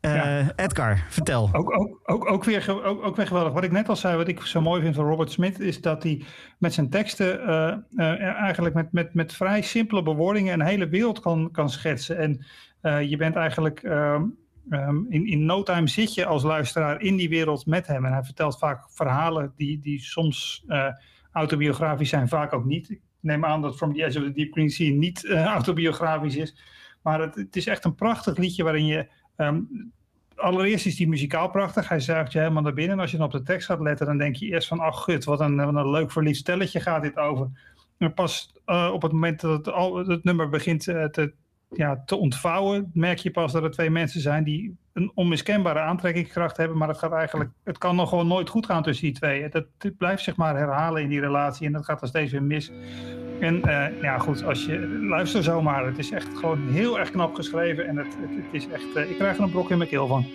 Uh, 0.04 0.14
ja. 0.14 0.52
Edgar, 0.56 1.04
vertel. 1.08 1.50
Ook, 1.52 1.78
ook, 1.78 2.00
ook, 2.02 2.30
ook, 2.30 2.44
weer, 2.44 2.84
ook, 2.84 3.04
ook 3.04 3.16
weer 3.16 3.26
geweldig. 3.26 3.52
Wat 3.52 3.64
ik 3.64 3.72
net 3.72 3.88
al 3.88 3.96
zei, 3.96 4.16
wat 4.16 4.28
ik 4.28 4.40
zo 4.40 4.60
mooi 4.60 4.82
vind 4.82 4.94
van 4.94 5.06
Robert 5.06 5.30
Smith, 5.30 5.60
is 5.60 5.80
dat 5.80 6.02
hij 6.02 6.22
met 6.58 6.74
zijn 6.74 6.90
teksten 6.90 7.40
uh, 7.40 8.22
eigenlijk 8.42 8.74
met, 8.74 8.92
met, 8.92 9.14
met 9.14 9.34
vrij 9.34 9.62
simpele 9.62 10.02
bewoordingen 10.02 10.60
een 10.60 10.66
hele 10.66 10.88
wereld 10.88 11.20
kan, 11.20 11.50
kan 11.52 11.70
schetsen. 11.70 12.18
En 12.18 12.44
je 13.08 13.16
bent 13.16 13.36
eigenlijk 13.36 13.82
um, 13.82 14.36
in, 15.08 15.26
in 15.26 15.44
no 15.44 15.62
time 15.62 15.88
zit 15.88 16.14
je 16.14 16.26
als 16.26 16.42
luisteraar 16.42 17.00
in 17.00 17.16
die 17.16 17.28
wereld 17.28 17.66
met 17.66 17.86
hem. 17.86 18.04
En 18.04 18.12
hij 18.12 18.24
vertelt 18.24 18.58
vaak 18.58 18.90
verhalen 18.90 19.52
die, 19.56 19.78
die 19.78 20.00
soms 20.00 20.64
autobiografisch 21.32 22.08
zijn, 22.08 22.28
vaak 22.28 22.52
ook 22.52 22.64
niet 22.64 22.98
neem 23.24 23.44
aan 23.44 23.62
dat 23.62 23.76
From 23.76 23.94
the 23.94 24.04
Edge 24.04 24.18
of 24.18 24.24
the 24.24 24.32
Deep 24.32 24.52
Green 24.52 24.70
Sea 24.70 24.92
niet 24.92 25.30
autobiografisch 25.30 26.36
is. 26.36 26.56
Maar 27.02 27.20
het, 27.20 27.34
het, 27.34 27.56
is 27.56 27.66
echt 27.66 27.84
een 27.84 27.94
prachtig 27.94 28.36
liedje 28.36 28.62
waarin 28.62 28.86
je... 28.86 29.08
Um, 29.36 29.92
allereerst 30.34 30.86
is 30.86 30.96
die 30.96 31.08
muzikaal 31.08 31.50
prachtig. 31.50 31.88
Hij 31.88 32.00
zuigt 32.00 32.32
je 32.32 32.38
helemaal 32.38 32.62
naar 32.62 32.74
binnen. 32.74 32.96
En 32.96 33.00
als 33.02 33.10
je 33.10 33.16
dan 33.16 33.26
op 33.26 33.32
de 33.32 33.42
tekst 33.42 33.66
gaat 33.66 33.80
letten, 33.80 34.06
dan 34.06 34.18
denk 34.18 34.36
je 34.36 34.46
eerst 34.46 34.68
van... 34.68 34.80
ach 34.80 35.02
gut, 35.02 35.24
wat 35.24 35.40
een, 35.40 35.58
een 35.58 35.90
leuk 35.90 36.12
verliefd 36.12 36.38
stelletje 36.38 36.80
gaat 36.80 37.02
dit 37.02 37.16
over. 37.16 37.48
En 37.98 38.14
pas 38.14 38.52
uh, 38.66 38.90
op 38.92 39.02
het 39.02 39.12
moment 39.12 39.40
dat 39.40 39.66
het, 39.66 39.74
al, 39.74 39.96
het 39.96 40.24
nummer 40.24 40.48
begint 40.48 40.86
uh, 40.86 41.04
te, 41.04 41.32
ja, 41.68 42.02
te 42.06 42.16
ontvouwen... 42.16 42.90
merk 42.94 43.18
je 43.18 43.30
pas 43.30 43.52
dat 43.52 43.62
er 43.62 43.70
twee 43.70 43.90
mensen 43.90 44.20
zijn 44.20 44.44
die 44.44 44.76
een 44.92 45.12
onmiskenbare 45.14 45.78
aantrekkingskracht 45.78 46.56
hebben. 46.56 46.76
Maar 46.76 46.88
het, 46.88 46.98
gaat 46.98 47.12
eigenlijk, 47.12 47.50
het 47.64 47.78
kan 47.78 47.96
nog 47.96 48.08
gewoon 48.08 48.26
nooit 48.26 48.48
goed 48.48 48.66
gaan 48.66 48.82
tussen 48.82 49.04
die 49.04 49.14
twee. 49.14 49.42
Het 49.42 49.96
blijft 49.98 50.22
zich 50.22 50.36
maar 50.36 50.56
herhalen 50.56 51.02
in 51.02 51.08
die 51.08 51.20
relatie. 51.20 51.66
En 51.66 51.72
dat 51.72 51.84
gaat 51.84 52.00
dan 52.00 52.08
steeds 52.08 52.32
weer 52.32 52.42
mis. 52.42 52.72
En 53.44 53.60
uh, 53.64 54.02
ja, 54.02 54.18
goed, 54.18 54.44
als 54.44 54.64
je 54.64 54.98
luister 55.08 55.42
zomaar. 55.42 55.86
Het 55.86 55.98
is 55.98 56.10
echt 56.10 56.28
gewoon 56.34 56.68
heel 56.68 56.98
erg 56.98 57.10
knap 57.10 57.34
geschreven. 57.34 57.86
En 57.86 57.96
het, 57.96 58.06
het, 58.06 58.30
het 58.30 58.44
is 58.50 58.68
echt, 58.68 58.96
uh, 58.96 59.10
ik 59.10 59.16
krijg 59.16 59.36
er 59.36 59.42
een 59.42 59.50
brok 59.50 59.70
in 59.70 59.78
mijn 59.78 59.90
keel 59.90 60.06
van. 60.06 60.26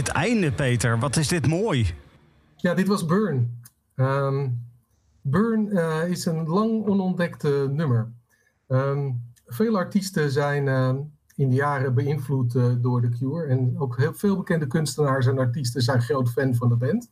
Dit 0.00 0.08
einde, 0.08 0.52
Peter. 0.52 0.98
Wat 0.98 1.16
is 1.16 1.28
dit 1.28 1.46
mooi. 1.46 1.94
Ja, 2.56 2.74
dit 2.74 2.86
was 2.86 3.06
Burn. 3.06 3.60
Um, 3.96 4.66
Burn 5.20 5.66
uh, 5.66 6.08
is 6.08 6.24
een 6.24 6.48
lang 6.48 6.86
onontdekte 6.86 7.68
nummer. 7.72 8.12
Um, 8.68 9.22
veel 9.46 9.76
artiesten 9.76 10.30
zijn 10.30 10.66
uh, 10.66 10.94
in 11.36 11.48
de 11.48 11.54
jaren 11.54 11.94
beïnvloed 11.94 12.54
uh, 12.54 12.64
door 12.78 13.00
The 13.00 13.08
Cure. 13.08 13.46
En 13.46 13.74
ook 13.78 13.96
heel 13.96 14.14
veel 14.14 14.36
bekende 14.36 14.66
kunstenaars 14.66 15.26
en 15.26 15.38
artiesten 15.38 15.82
zijn 15.82 16.02
groot 16.02 16.30
fan 16.30 16.54
van 16.54 16.68
de 16.68 16.76
band. 16.76 17.10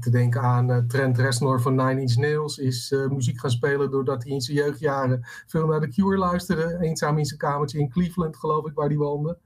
te 0.00 0.10
denken 0.10 0.40
aan 0.40 0.86
Trent 0.88 1.18
Reznor 1.18 1.60
van 1.60 1.74
Nine 1.74 2.00
Inch 2.00 2.16
Nails 2.16 2.58
is 2.58 2.94
muziek 3.08 3.40
gaan 3.40 3.50
spelen 3.50 3.90
doordat 3.90 4.22
hij 4.22 4.32
in 4.32 4.40
zijn 4.40 4.56
jeugdjaren 4.56 5.20
veel 5.46 5.66
naar 5.66 5.80
The 5.80 5.88
Cure 5.88 6.18
luisterde. 6.18 6.78
Eenzaam 6.80 7.18
in 7.18 7.24
zijn 7.24 7.38
kamertje 7.38 7.78
in 7.78 7.90
Cleveland, 7.90 8.36
geloof 8.36 8.66
ik, 8.66 8.74
waar 8.74 8.88
hij 8.88 8.96
woonde. 8.96 9.38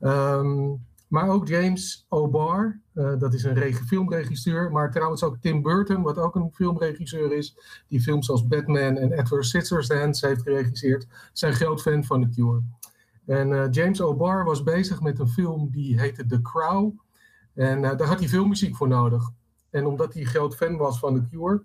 Um, 0.00 0.80
Maar 1.12 1.28
ook 1.28 1.48
James 1.48 2.06
O'Barr, 2.08 2.80
uh, 2.94 3.18
dat 3.18 3.34
is 3.34 3.44
een 3.44 3.74
filmregisseur. 3.74 4.72
Maar 4.72 4.90
trouwens 4.90 5.22
ook 5.22 5.36
Tim 5.40 5.62
Burton, 5.62 6.02
wat 6.02 6.18
ook 6.18 6.34
een 6.34 6.50
filmregisseur 6.52 7.32
is. 7.32 7.56
Die 7.88 8.00
films 8.00 8.30
als 8.30 8.46
Batman 8.46 8.96
en 8.96 9.12
Edward 9.12 9.44
Scissorhands 9.44 10.20
heeft 10.20 10.42
geregisseerd. 10.42 11.06
Zijn 11.32 11.52
groot 11.52 11.82
fan 11.82 12.04
van 12.04 12.22
The 12.22 12.28
Cure. 12.28 12.62
En 13.26 13.50
uh, 13.50 13.64
James 13.70 14.00
O'Barr 14.00 14.44
was 14.44 14.62
bezig 14.62 15.00
met 15.00 15.18
een 15.18 15.28
film 15.28 15.70
die 15.70 16.00
heette 16.00 16.26
The 16.26 16.42
Crow. 16.42 16.92
En 17.54 17.82
uh, 17.82 17.96
daar 17.96 18.08
had 18.08 18.18
hij 18.18 18.28
veel 18.28 18.46
muziek 18.46 18.76
voor 18.76 18.88
nodig. 18.88 19.30
En 19.70 19.86
omdat 19.86 20.14
hij 20.14 20.24
groot 20.24 20.56
fan 20.56 20.76
was 20.76 20.98
van 20.98 21.14
The 21.14 21.28
Cure, 21.30 21.62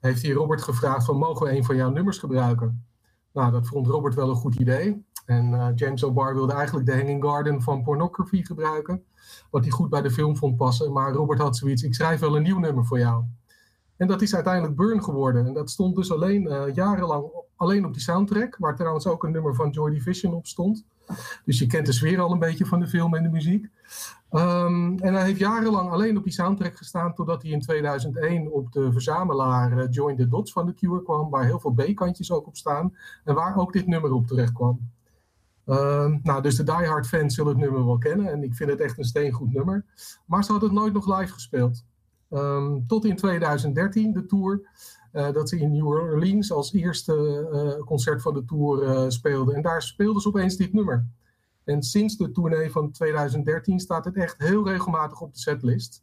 heeft 0.00 0.22
hij 0.22 0.32
Robert 0.32 0.62
gevraagd 0.62 1.04
van 1.04 1.16
mogen 1.16 1.46
we 1.46 1.52
een 1.52 1.64
van 1.64 1.76
jouw 1.76 1.90
nummers 1.90 2.18
gebruiken? 2.18 2.84
Nou, 3.32 3.52
dat 3.52 3.66
vond 3.66 3.86
Robert 3.86 4.14
wel 4.14 4.30
een 4.30 4.36
goed 4.36 4.54
idee. 4.54 5.04
En 5.28 5.52
uh, 5.52 5.68
James 5.74 6.04
O'Barr 6.04 6.34
wilde 6.34 6.52
eigenlijk 6.52 6.86
de 6.86 6.96
Hanging 6.96 7.24
Garden 7.24 7.62
van 7.62 7.82
Pornography 7.82 8.44
gebruiken. 8.44 9.02
Wat 9.50 9.62
hij 9.62 9.70
goed 9.70 9.90
bij 9.90 10.02
de 10.02 10.10
film 10.10 10.36
vond 10.36 10.56
passen. 10.56 10.92
Maar 10.92 11.12
Robert 11.12 11.40
had 11.40 11.56
zoiets, 11.56 11.82
ik 11.82 11.94
schrijf 11.94 12.20
wel 12.20 12.36
een 12.36 12.42
nieuw 12.42 12.58
nummer 12.58 12.84
voor 12.84 12.98
jou. 12.98 13.24
En 13.96 14.06
dat 14.06 14.22
is 14.22 14.34
uiteindelijk 14.34 14.76
Burn 14.76 15.02
geworden. 15.02 15.46
En 15.46 15.52
dat 15.52 15.70
stond 15.70 15.96
dus 15.96 16.12
alleen 16.12 16.42
uh, 16.42 16.74
jarenlang 16.74 17.24
alleen 17.56 17.84
op 17.84 17.92
die 17.92 18.02
soundtrack. 18.02 18.56
Waar 18.58 18.76
trouwens 18.76 19.06
ook 19.06 19.24
een 19.24 19.32
nummer 19.32 19.54
van 19.54 19.70
Joy 19.70 19.90
Division 19.90 20.34
op 20.34 20.46
stond. 20.46 20.84
Dus 21.44 21.58
je 21.58 21.66
kent 21.66 21.86
de 21.86 21.92
sfeer 21.92 22.20
al 22.20 22.32
een 22.32 22.38
beetje 22.38 22.66
van 22.66 22.80
de 22.80 22.86
film 22.86 23.14
en 23.14 23.22
de 23.22 23.28
muziek. 23.28 23.68
Um, 24.32 24.98
en 24.98 25.14
hij 25.14 25.24
heeft 25.24 25.38
jarenlang 25.38 25.90
alleen 25.90 26.16
op 26.16 26.24
die 26.24 26.32
soundtrack 26.32 26.76
gestaan. 26.76 27.14
Totdat 27.14 27.42
hij 27.42 27.50
in 27.50 27.60
2001 27.60 28.52
op 28.52 28.72
de 28.72 28.92
verzamelaar 28.92 29.78
uh, 29.78 29.84
Join 29.90 30.16
the 30.16 30.28
Dots 30.28 30.52
van 30.52 30.66
The 30.66 30.74
Cure 30.74 31.02
kwam. 31.02 31.30
Waar 31.30 31.44
heel 31.44 31.60
veel 31.60 31.72
B-kantjes 31.72 32.32
ook 32.32 32.46
op 32.46 32.56
staan. 32.56 32.94
En 33.24 33.34
waar 33.34 33.56
ook 33.56 33.72
dit 33.72 33.86
nummer 33.86 34.12
op 34.12 34.26
terecht 34.26 34.52
kwam. 34.52 34.80
Uh, 35.68 36.14
nou, 36.22 36.42
dus 36.42 36.56
de 36.56 36.62
diehard 36.62 37.06
fans 37.06 37.34
zullen 37.34 37.52
het 37.52 37.60
nummer 37.60 37.84
wel 37.86 37.98
kennen. 37.98 38.32
En 38.32 38.42
ik 38.42 38.54
vind 38.54 38.70
het 38.70 38.80
echt 38.80 38.98
een 38.98 39.04
steengoed 39.04 39.52
nummer. 39.52 39.84
Maar 40.26 40.44
ze 40.44 40.50
hadden 40.50 40.68
het 40.68 40.78
nooit 40.78 40.92
nog 40.92 41.18
live 41.18 41.32
gespeeld. 41.32 41.84
Um, 42.30 42.86
tot 42.86 43.04
in 43.04 43.16
2013, 43.16 44.12
de 44.12 44.26
tour. 44.26 44.68
Uh, 45.12 45.32
dat 45.32 45.48
ze 45.48 45.58
in 45.58 45.72
New 45.72 45.86
Orleans 45.86 46.52
als 46.52 46.72
eerste 46.72 47.48
uh, 47.52 47.84
concert 47.84 48.22
van 48.22 48.34
de 48.34 48.44
tour 48.44 48.82
uh, 48.82 49.08
speelden. 49.08 49.54
En 49.54 49.62
daar 49.62 49.82
speelden 49.82 50.22
ze 50.22 50.28
opeens 50.28 50.56
dit 50.56 50.72
nummer. 50.72 51.06
En 51.64 51.82
sinds 51.82 52.16
de 52.16 52.32
tournee 52.32 52.70
van 52.70 52.90
2013 52.90 53.80
staat 53.80 54.04
het 54.04 54.16
echt 54.16 54.38
heel 54.38 54.68
regelmatig 54.68 55.20
op 55.20 55.32
de 55.32 55.38
setlist. 55.38 56.02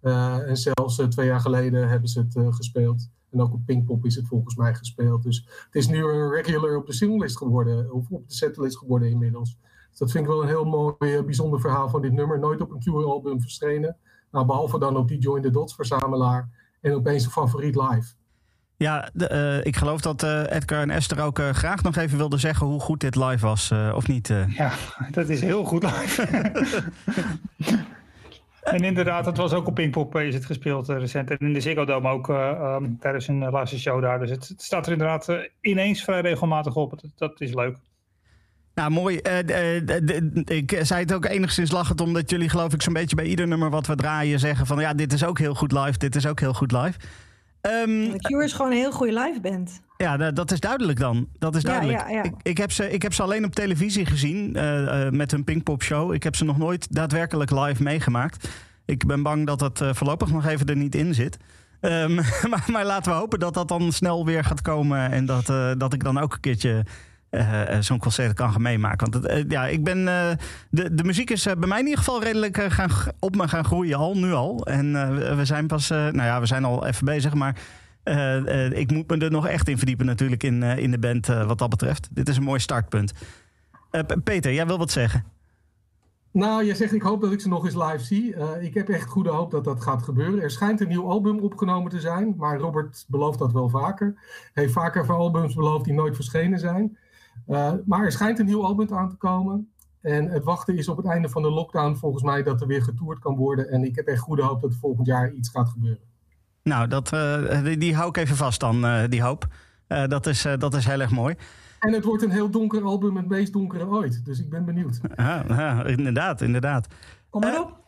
en 0.00 0.56
zelfs 0.56 1.02
twee 1.08 1.26
jaar 1.26 1.40
geleden 1.40 1.88
hebben 1.88 2.08
ze 2.08 2.20
het 2.20 2.54
gespeeld. 2.54 3.08
En 3.34 3.40
ook 3.40 3.52
op 3.52 3.66
Pinkpop 3.66 4.04
is 4.04 4.14
het 4.14 4.26
volgens 4.26 4.56
mij 4.56 4.74
gespeeld. 4.74 5.22
Dus 5.22 5.46
het 5.64 5.74
is 5.74 5.88
nu 5.88 6.04
een 6.04 6.30
regular 6.30 6.76
op 6.76 6.86
de 6.86 6.92
singlist 6.92 7.36
geworden, 7.36 7.92
of 7.92 8.10
op 8.10 8.28
de 8.28 8.34
setlist 8.34 8.78
geworden 8.78 9.10
inmiddels. 9.10 9.56
Dus 9.90 9.98
dat 9.98 10.10
vind 10.10 10.24
ik 10.24 10.30
wel 10.30 10.42
een 10.42 10.48
heel 10.48 10.64
mooi, 10.64 11.22
bijzonder 11.22 11.60
verhaal 11.60 11.88
van 11.88 12.02
dit 12.02 12.12
nummer. 12.12 12.38
Nooit 12.38 12.60
op 12.60 12.70
een 12.70 12.80
Cure-album 12.80 13.40
verschenen. 13.40 13.96
Nou, 14.30 14.46
behalve 14.46 14.78
dan 14.78 14.96
op 14.96 15.08
die 15.08 15.18
Join 15.18 15.42
the 15.42 15.50
Dots 15.50 15.74
verzamelaar. 15.74 16.48
En 16.80 16.94
opeens 16.94 17.24
een 17.24 17.30
favoriet 17.30 17.74
live. 17.74 18.12
Ja, 18.76 19.10
de, 19.12 19.30
uh, 19.32 19.66
ik 19.66 19.76
geloof 19.76 20.00
dat 20.00 20.22
uh, 20.22 20.50
Edgar 20.50 20.80
en 20.80 20.90
Esther 20.90 21.20
ook 21.20 21.38
uh, 21.38 21.50
graag 21.50 21.82
nog 21.82 21.96
even 21.96 22.18
wilden 22.18 22.40
zeggen 22.40 22.66
hoe 22.66 22.80
goed 22.80 23.00
dit 23.00 23.16
live 23.16 23.46
was, 23.46 23.72
of 23.94 24.08
niet? 24.08 24.32
Ja, 24.48 24.72
dat 25.10 25.28
is 25.28 25.40
heel 25.40 25.64
goed 25.64 25.82
live. 25.82 26.26
en 28.64 28.84
inderdaad, 28.84 29.26
het 29.26 29.36
was 29.36 29.52
ook 29.52 29.66
op 29.66 29.74
Pinkpop 29.74 30.16
is 30.16 30.34
het 30.34 30.46
gespeeld 30.46 30.88
recent. 30.88 31.30
En 31.30 31.36
in 31.38 31.52
de 31.52 31.60
Ziggo 31.60 31.84
Dome 31.84 32.08
ook 32.08 32.28
um, 32.28 32.98
tijdens 33.00 33.28
een 33.28 33.50
laatste 33.50 33.78
show 33.78 34.02
daar. 34.02 34.18
Dus 34.18 34.30
het, 34.30 34.54
staat 34.56 34.86
er 34.86 34.92
inderdaad 34.92 35.48
ineens 35.60 36.04
vrij 36.04 36.20
regelmatig 36.20 36.76
op. 36.76 37.00
Dat, 37.16 37.40
is 37.40 37.54
leuk. 37.54 37.76
Nou, 38.74 38.90
mooi. 38.90 39.16
Ik 40.44 40.78
zei 40.82 41.00
het 41.00 41.12
ook 41.12 41.24
enigszins 41.24 41.70
lachend, 41.70 42.00
omdat 42.00 42.30
jullie 42.30 42.48
geloof 42.48 42.72
ik 42.72 42.82
zo'n 42.82 42.92
beetje 42.92 43.16
bij 43.16 43.24
ieder 43.24 43.48
nummer 43.48 43.70
wat 43.70 43.86
we 43.86 43.94
draaien 43.94 44.38
zeggen 44.38 44.66
van 44.66 44.80
ja, 44.80 44.94
dit 44.94 45.12
is 45.12 45.24
ook 45.24 45.38
heel 45.38 45.54
goed 45.54 45.72
live, 45.72 45.98
dit 45.98 46.16
is 46.16 46.26
ook 46.26 46.40
heel 46.40 46.54
goed 46.54 46.72
live. 46.72 46.98
Um, 47.66 48.10
The 48.10 48.18
Cure 48.18 48.44
is 48.44 48.52
gewoon 48.52 48.70
een 48.70 48.76
heel 48.76 48.92
goede 48.92 49.12
live 49.12 49.40
band. 49.40 49.80
Ja, 49.96 50.30
dat 50.30 50.52
is 50.52 50.60
duidelijk 50.60 50.98
dan. 50.98 51.28
Dat 51.38 51.56
is 51.56 51.62
duidelijk. 51.62 52.00
Ja, 52.00 52.08
ja, 52.08 52.14
ja. 52.14 52.22
Ik, 52.22 52.32
ik, 52.42 52.58
heb 52.58 52.72
ze, 52.72 52.90
ik 52.90 53.02
heb 53.02 53.12
ze 53.12 53.22
alleen 53.22 53.44
op 53.44 53.54
televisie 53.54 54.06
gezien 54.06 54.56
uh, 54.56 55.08
met 55.10 55.30
hun 55.30 55.44
Pinkpop 55.44 55.82
show. 55.82 56.14
Ik 56.14 56.22
heb 56.22 56.36
ze 56.36 56.44
nog 56.44 56.58
nooit 56.58 56.94
daadwerkelijk 56.94 57.50
live 57.50 57.82
meegemaakt. 57.82 58.48
Ik 58.84 59.06
ben 59.06 59.22
bang 59.22 59.46
dat 59.46 59.60
het 59.60 59.80
voorlopig 59.82 60.30
nog 60.30 60.46
even 60.46 60.66
er 60.66 60.76
niet 60.76 60.94
in 60.94 61.14
zit. 61.14 61.36
Um, 61.80 62.14
maar, 62.50 62.64
maar, 62.66 62.84
laten 62.84 63.12
we 63.12 63.18
hopen 63.18 63.38
dat 63.38 63.54
dat 63.54 63.68
dan 63.68 63.92
snel 63.92 64.24
weer 64.24 64.44
gaat 64.44 64.62
komen. 64.62 65.10
En 65.10 65.26
dat, 65.26 65.46
dat 65.78 65.92
ik 65.92 66.04
dan 66.04 66.18
ook 66.18 66.32
een 66.32 66.40
keertje 66.40 66.84
zo'n 67.80 67.98
concert 67.98 68.32
kan 68.32 68.62
meemaken. 68.62 69.10
Want 69.10 69.24
het, 69.24 69.44
uh, 69.44 69.50
ja, 69.50 69.66
ik 69.66 69.84
ben, 69.84 70.04
de, 70.70 70.94
de 70.94 71.04
muziek 71.04 71.30
is 71.30 71.44
bij 71.44 71.68
mij 71.68 71.78
in 71.78 71.84
ieder 71.84 71.98
geval 71.98 72.22
redelijk 72.22 72.56
gaan, 72.68 72.90
op 73.18 73.36
me 73.36 73.48
gaan 73.48 73.64
groeien 73.64 73.98
al, 73.98 74.16
nu 74.16 74.32
al. 74.32 74.66
En 74.66 74.92
we 75.36 75.44
zijn 75.44 75.66
pas, 75.66 75.88
nou 75.88 76.22
ja, 76.22 76.40
we 76.40 76.46
zijn 76.46 76.64
al 76.64 76.86
even 76.86 77.04
bezig, 77.04 77.34
maar 77.34 77.56
ik 78.72 78.90
moet 78.90 79.10
me 79.10 79.18
er 79.18 79.30
nog 79.30 79.46
echt 79.46 79.68
in 79.68 79.78
verdiepen 79.78 80.06
natuurlijk 80.06 80.42
in, 80.42 80.62
in 80.62 80.90
de 80.90 80.98
band 80.98 81.26
wat 81.26 81.58
dat 81.58 81.68
betreft. 81.68 82.08
Dit 82.10 82.28
is 82.28 82.36
een 82.36 82.42
mooi 82.42 82.60
startpunt. 82.60 83.12
Peter, 84.24 84.52
jij 84.52 84.66
wil 84.66 84.78
wat 84.78 84.90
zeggen? 84.90 85.24
Nou, 86.34 86.64
je 86.64 86.74
zegt 86.74 86.92
ik 86.92 87.02
hoop 87.02 87.20
dat 87.20 87.32
ik 87.32 87.40
ze 87.40 87.48
nog 87.48 87.64
eens 87.64 87.74
live 87.74 87.98
zie. 87.98 88.34
ik 88.60 88.74
heb 88.74 88.88
echt 88.88 89.08
goede 89.08 89.30
hoop 89.30 89.50
dat 89.50 89.64
dat 89.64 89.82
gaat 89.82 90.02
gebeuren. 90.02 90.42
Er 90.42 90.50
schijnt 90.50 90.80
een 90.80 90.88
nieuw 90.88 91.08
album 91.08 91.38
opgenomen 91.38 91.90
te 91.90 92.00
zijn, 92.00 92.34
maar 92.36 92.58
Robert 92.58 93.04
belooft 93.08 93.38
dat 93.38 93.52
wel 93.52 93.68
vaker. 93.68 94.14
Hij 94.52 94.62
heeft 94.62 94.72
vaker 94.72 95.04
van 95.04 95.16
albums 95.16 95.54
beloofd 95.54 95.84
die 95.84 95.94
nooit 95.94 96.14
verschenen 96.14 96.58
zijn. 96.58 96.96
Uh, 97.48 97.72
maar 97.84 98.04
er 98.04 98.12
schijnt 98.12 98.38
een 98.38 98.46
nieuw 98.46 98.64
album 98.64 98.94
aan 98.94 99.08
te 99.08 99.16
komen. 99.16 99.68
En 100.00 100.28
het 100.28 100.44
wachten 100.44 100.76
is 100.76 100.88
op 100.88 100.96
het 100.96 101.06
einde 101.06 101.28
van 101.28 101.42
de 101.42 101.50
lockdown 101.50 101.94
volgens 101.94 102.22
mij 102.22 102.42
dat 102.42 102.60
er 102.60 102.66
weer 102.66 102.82
getoerd 102.82 103.18
kan 103.18 103.36
worden. 103.36 103.70
En 103.70 103.84
ik 103.84 103.96
heb 103.96 104.06
echt 104.06 104.20
goede 104.20 104.42
hoop 104.42 104.60
dat 104.60 104.72
er 104.72 104.78
volgend 104.78 105.06
jaar 105.06 105.32
iets 105.32 105.48
gaat 105.48 105.68
gebeuren. 105.68 106.02
Nou, 106.62 106.88
dat, 106.88 107.12
uh, 107.12 107.64
die, 107.64 107.76
die, 107.76 107.94
hou 107.94 108.08
ik 108.08 108.16
even 108.16 108.36
vast 108.36 108.60
dan, 108.60 108.84
uh, 108.84 109.02
die 109.08 109.22
hoop. 109.22 109.46
dat, 109.86 110.26
is, 110.26 110.46
dat 110.58 110.74
is 110.74 110.86
heel 110.86 111.00
erg 111.00 111.10
mooi. 111.10 111.34
En 111.78 111.92
het 111.92 112.04
wordt 112.04 112.22
een 112.22 112.30
heel 112.30 112.50
donker 112.50 112.82
album, 112.82 113.16
het 113.16 113.28
meest 113.28 113.52
donkere 113.52 113.86
ooit. 113.86 114.24
Dus 114.24 114.40
ik 114.40 114.50
ben 114.50 114.64
benieuwd. 114.64 115.00
Ja, 115.16 115.44
ja 115.48 115.84
inderdaad, 115.84 116.40
inderdaad. 116.40 116.86
Kom 117.34 117.42
maar 117.42 117.60
op. 117.60 117.82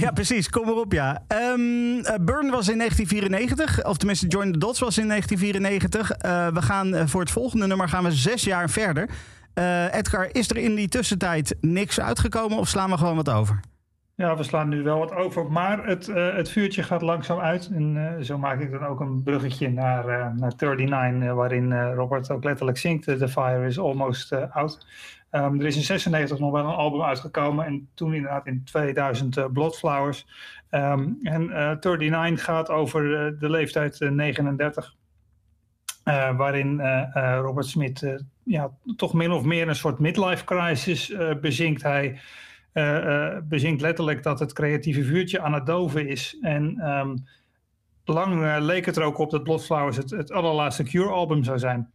Ja, 0.00 0.10
precies. 0.10 0.50
Kom 0.50 0.68
erop, 0.68 0.92
ja. 0.92 1.22
Um, 1.28 2.02
Burn 2.02 2.50
was 2.50 2.68
in 2.68 2.78
1994, 2.78 3.84
of 3.84 3.96
tenminste 3.96 4.26
Join 4.26 4.52
the 4.52 4.58
Dots 4.58 4.80
was 4.80 4.98
in 4.98 5.08
1994. 5.08 6.10
Uh, 6.10 6.48
we 6.48 6.62
gaan 6.62 7.08
voor 7.08 7.20
het 7.20 7.30
volgende 7.30 7.66
nummer 7.66 7.88
gaan 7.88 8.04
we 8.04 8.12
zes 8.12 8.44
jaar 8.44 8.70
verder. 8.70 9.08
Uh, 9.54 9.94
Edgar, 9.94 10.28
is 10.32 10.50
er 10.50 10.56
in 10.56 10.74
die 10.74 10.88
tussentijd 10.88 11.56
niks 11.60 12.00
uitgekomen 12.00 12.58
of 12.58 12.68
slaan 12.68 12.90
we 12.90 12.96
gewoon 12.96 13.16
wat 13.16 13.30
over? 13.30 13.60
Ja, 14.14 14.36
we 14.36 14.42
slaan 14.42 14.68
nu 14.68 14.82
wel 14.82 14.98
wat 14.98 15.14
over, 15.14 15.52
maar 15.52 15.86
het, 15.86 16.08
uh, 16.08 16.34
het 16.34 16.50
vuurtje 16.50 16.82
gaat 16.82 17.02
langzaam 17.02 17.38
uit. 17.38 17.70
En 17.74 17.96
uh, 17.96 18.24
zo 18.24 18.38
maak 18.38 18.60
ik 18.60 18.70
dan 18.70 18.86
ook 18.86 19.00
een 19.00 19.22
bruggetje 19.22 19.70
naar, 19.70 20.04
uh, 20.08 20.28
naar 20.36 20.52
39, 20.58 21.32
waarin 21.32 21.92
Robert 21.92 22.30
ook 22.30 22.44
letterlijk 22.44 22.78
zingt: 22.78 23.04
The 23.04 23.28
fire 23.28 23.66
is 23.66 23.78
almost 23.78 24.32
out. 24.50 24.86
Um, 25.36 25.60
er 25.60 25.66
is 25.66 25.76
in 25.76 25.82
96 25.82 26.38
nog 26.38 26.52
wel 26.52 26.64
een 26.64 26.74
album 26.74 27.02
uitgekomen 27.02 27.64
en 27.66 27.88
toen 27.94 28.14
inderdaad 28.14 28.46
in 28.46 28.64
2000 28.64 29.36
uh, 29.36 29.44
Bloodflowers. 29.52 30.26
Um, 30.70 31.18
en 31.22 31.42
uh, 31.42 31.70
39 31.80 32.44
gaat 32.44 32.70
over 32.70 33.04
uh, 33.04 33.40
de 33.40 33.50
leeftijd 33.50 34.00
39. 34.00 34.94
Uh, 36.04 36.36
waarin 36.36 36.80
Robert 37.14 37.66
Smith 37.66 38.24
ja, 38.42 38.70
toch 38.96 39.12
min 39.12 39.30
of 39.30 39.44
meer 39.44 39.68
een 39.68 39.74
soort 39.76 39.98
midlife 39.98 40.44
crisis 40.44 41.14
bezinkt. 41.40 41.82
Hij 41.82 42.20
bezinkt 43.44 43.80
letterlijk 43.80 44.22
dat 44.22 44.38
het 44.38 44.52
creatieve 44.52 45.04
vuurtje 45.04 45.40
aan 45.40 45.52
het 45.52 45.66
doven 45.66 46.08
is. 46.08 46.38
En 46.40 46.88
um, 46.90 47.26
lang 48.04 48.58
leek 48.58 48.86
het 48.86 48.96
er 48.96 49.02
ook 49.02 49.18
op 49.18 49.30
dat 49.30 49.42
Bloodflowers 49.42 49.96
het, 49.96 50.10
het 50.10 50.32
allerlaatste 50.32 50.82
Cure 50.82 51.10
album 51.10 51.44
zou 51.44 51.58
zijn. 51.58 51.92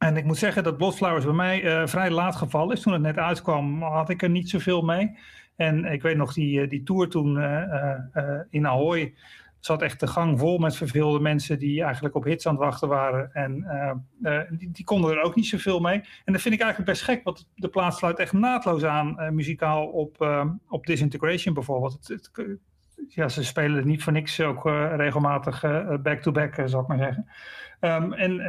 En 0.00 0.16
ik 0.16 0.24
moet 0.24 0.38
zeggen 0.38 0.62
dat 0.62 0.76
Bloodflowers 0.76 1.24
bij 1.24 1.34
mij 1.34 1.62
uh, 1.62 1.86
vrij 1.86 2.10
laat 2.10 2.36
gevallen 2.36 2.76
is. 2.76 2.82
Toen 2.82 2.92
het 2.92 3.02
net 3.02 3.16
uitkwam 3.16 3.82
had 3.82 4.08
ik 4.08 4.22
er 4.22 4.30
niet 4.30 4.50
zoveel 4.50 4.82
mee. 4.82 5.18
En 5.56 5.84
ik 5.84 6.02
weet 6.02 6.16
nog, 6.16 6.32
die, 6.32 6.66
die 6.66 6.82
tour 6.82 7.08
toen 7.08 7.36
uh, 7.36 8.40
in 8.50 8.66
Ahoy 8.66 9.14
zat 9.58 9.82
echt 9.82 10.00
de 10.00 10.06
gang 10.06 10.38
vol 10.38 10.58
met 10.58 10.76
verveelde 10.76 11.20
mensen 11.20 11.58
die 11.58 11.82
eigenlijk 11.82 12.14
op 12.14 12.24
hits 12.24 12.46
aan 12.46 12.54
het 12.54 12.62
wachten 12.62 12.88
waren. 12.88 13.32
En 13.32 13.66
die, 14.50 14.70
die, 14.70 14.84
konden 14.84 15.10
er 15.10 15.22
ook 15.22 15.34
niet 15.34 15.46
zoveel 15.46 15.80
mee. 15.80 16.04
En 16.24 16.32
dat 16.32 16.42
vind 16.42 16.54
ik 16.54 16.60
eigenlijk 16.60 16.90
best 16.90 17.02
gek, 17.02 17.24
want 17.24 17.48
de 17.54 17.68
plaats 17.68 17.98
sluit 17.98 18.18
echt 18.18 18.32
naadloos 18.32 18.84
aan 18.84 19.34
muzikaal 19.34 19.86
op, 19.86 20.44
op 20.68 20.86
Disintegration 20.86 21.54
bijvoorbeeld. 21.54 21.92
Het, 21.92 22.30
het, 22.32 22.58
ja, 23.08 23.28
ze 23.28 23.44
spelen 23.44 23.76
het 23.76 23.84
niet 23.84 24.02
voor 24.02 24.12
niks 24.12 24.40
ook 24.40 24.64
regelmatig 24.96 25.60
back-to-back, 26.02 26.56
-back, 26.56 26.68
zou 26.68 26.82
ik 26.82 26.88
maar 26.88 26.98
zeggen. 26.98 27.26
Um, 27.80 28.12
en 28.12 28.40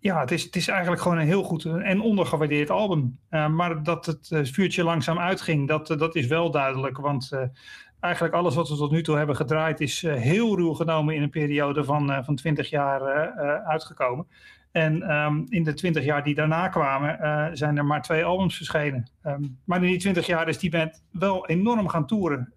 ja, 0.00 0.20
het 0.20 0.30
is, 0.30 0.42
het 0.42 0.56
is 0.56 0.68
eigenlijk 0.68 1.02
gewoon 1.02 1.18
een 1.18 1.26
heel 1.26 1.42
goed 1.42 1.64
en 1.64 2.00
ondergewaardeerd 2.00 2.70
album. 2.70 3.18
Uh, 3.30 3.48
maar 3.48 3.82
dat 3.82 4.06
het 4.06 4.30
uh, 4.30 4.44
vuurtje 4.44 4.84
langzaam 4.84 5.18
uitging, 5.18 5.68
dat, 5.68 5.86
dat 5.86 6.14
is 6.14 6.26
wel 6.26 6.50
duidelijk. 6.50 6.98
Want 6.98 7.30
eigenlijk 8.00 8.34
alles 8.34 8.54
wat 8.54 8.68
we 8.68 8.76
tot 8.76 8.90
nu 8.90 9.02
toe 9.02 9.16
hebben 9.16 9.36
gedraaid 9.36 9.80
is 9.80 10.02
heel 10.02 10.56
ruw 10.56 10.72
genomen 10.72 11.14
in 11.14 11.22
een 11.22 11.30
periode 11.30 11.84
van, 11.84 12.24
van 12.24 12.36
20 12.36 12.70
jaar 12.70 13.02
uitgekomen. 13.64 14.26
En 14.72 15.02
ehm, 15.02 15.42
in 15.48 15.62
de 15.62 15.74
twintig 15.74 16.04
jaar 16.04 16.24
die 16.24 16.34
daarna 16.34 16.68
kwamen, 16.68 17.56
zijn 17.56 17.76
er 17.76 17.84
maar 17.84 18.02
twee 18.02 18.24
albums 18.24 18.56
verschenen. 18.56 19.10
Ehm, 19.22 19.42
maar 19.64 19.82
in 19.82 19.88
die 19.88 19.98
twintig 19.98 20.26
jaar 20.26 20.48
is 20.48 20.58
die 20.58 20.70
band 20.70 21.04
wel 21.12 21.46
enorm 21.46 21.88
gaan 21.88 22.06
toeren. 22.06 22.52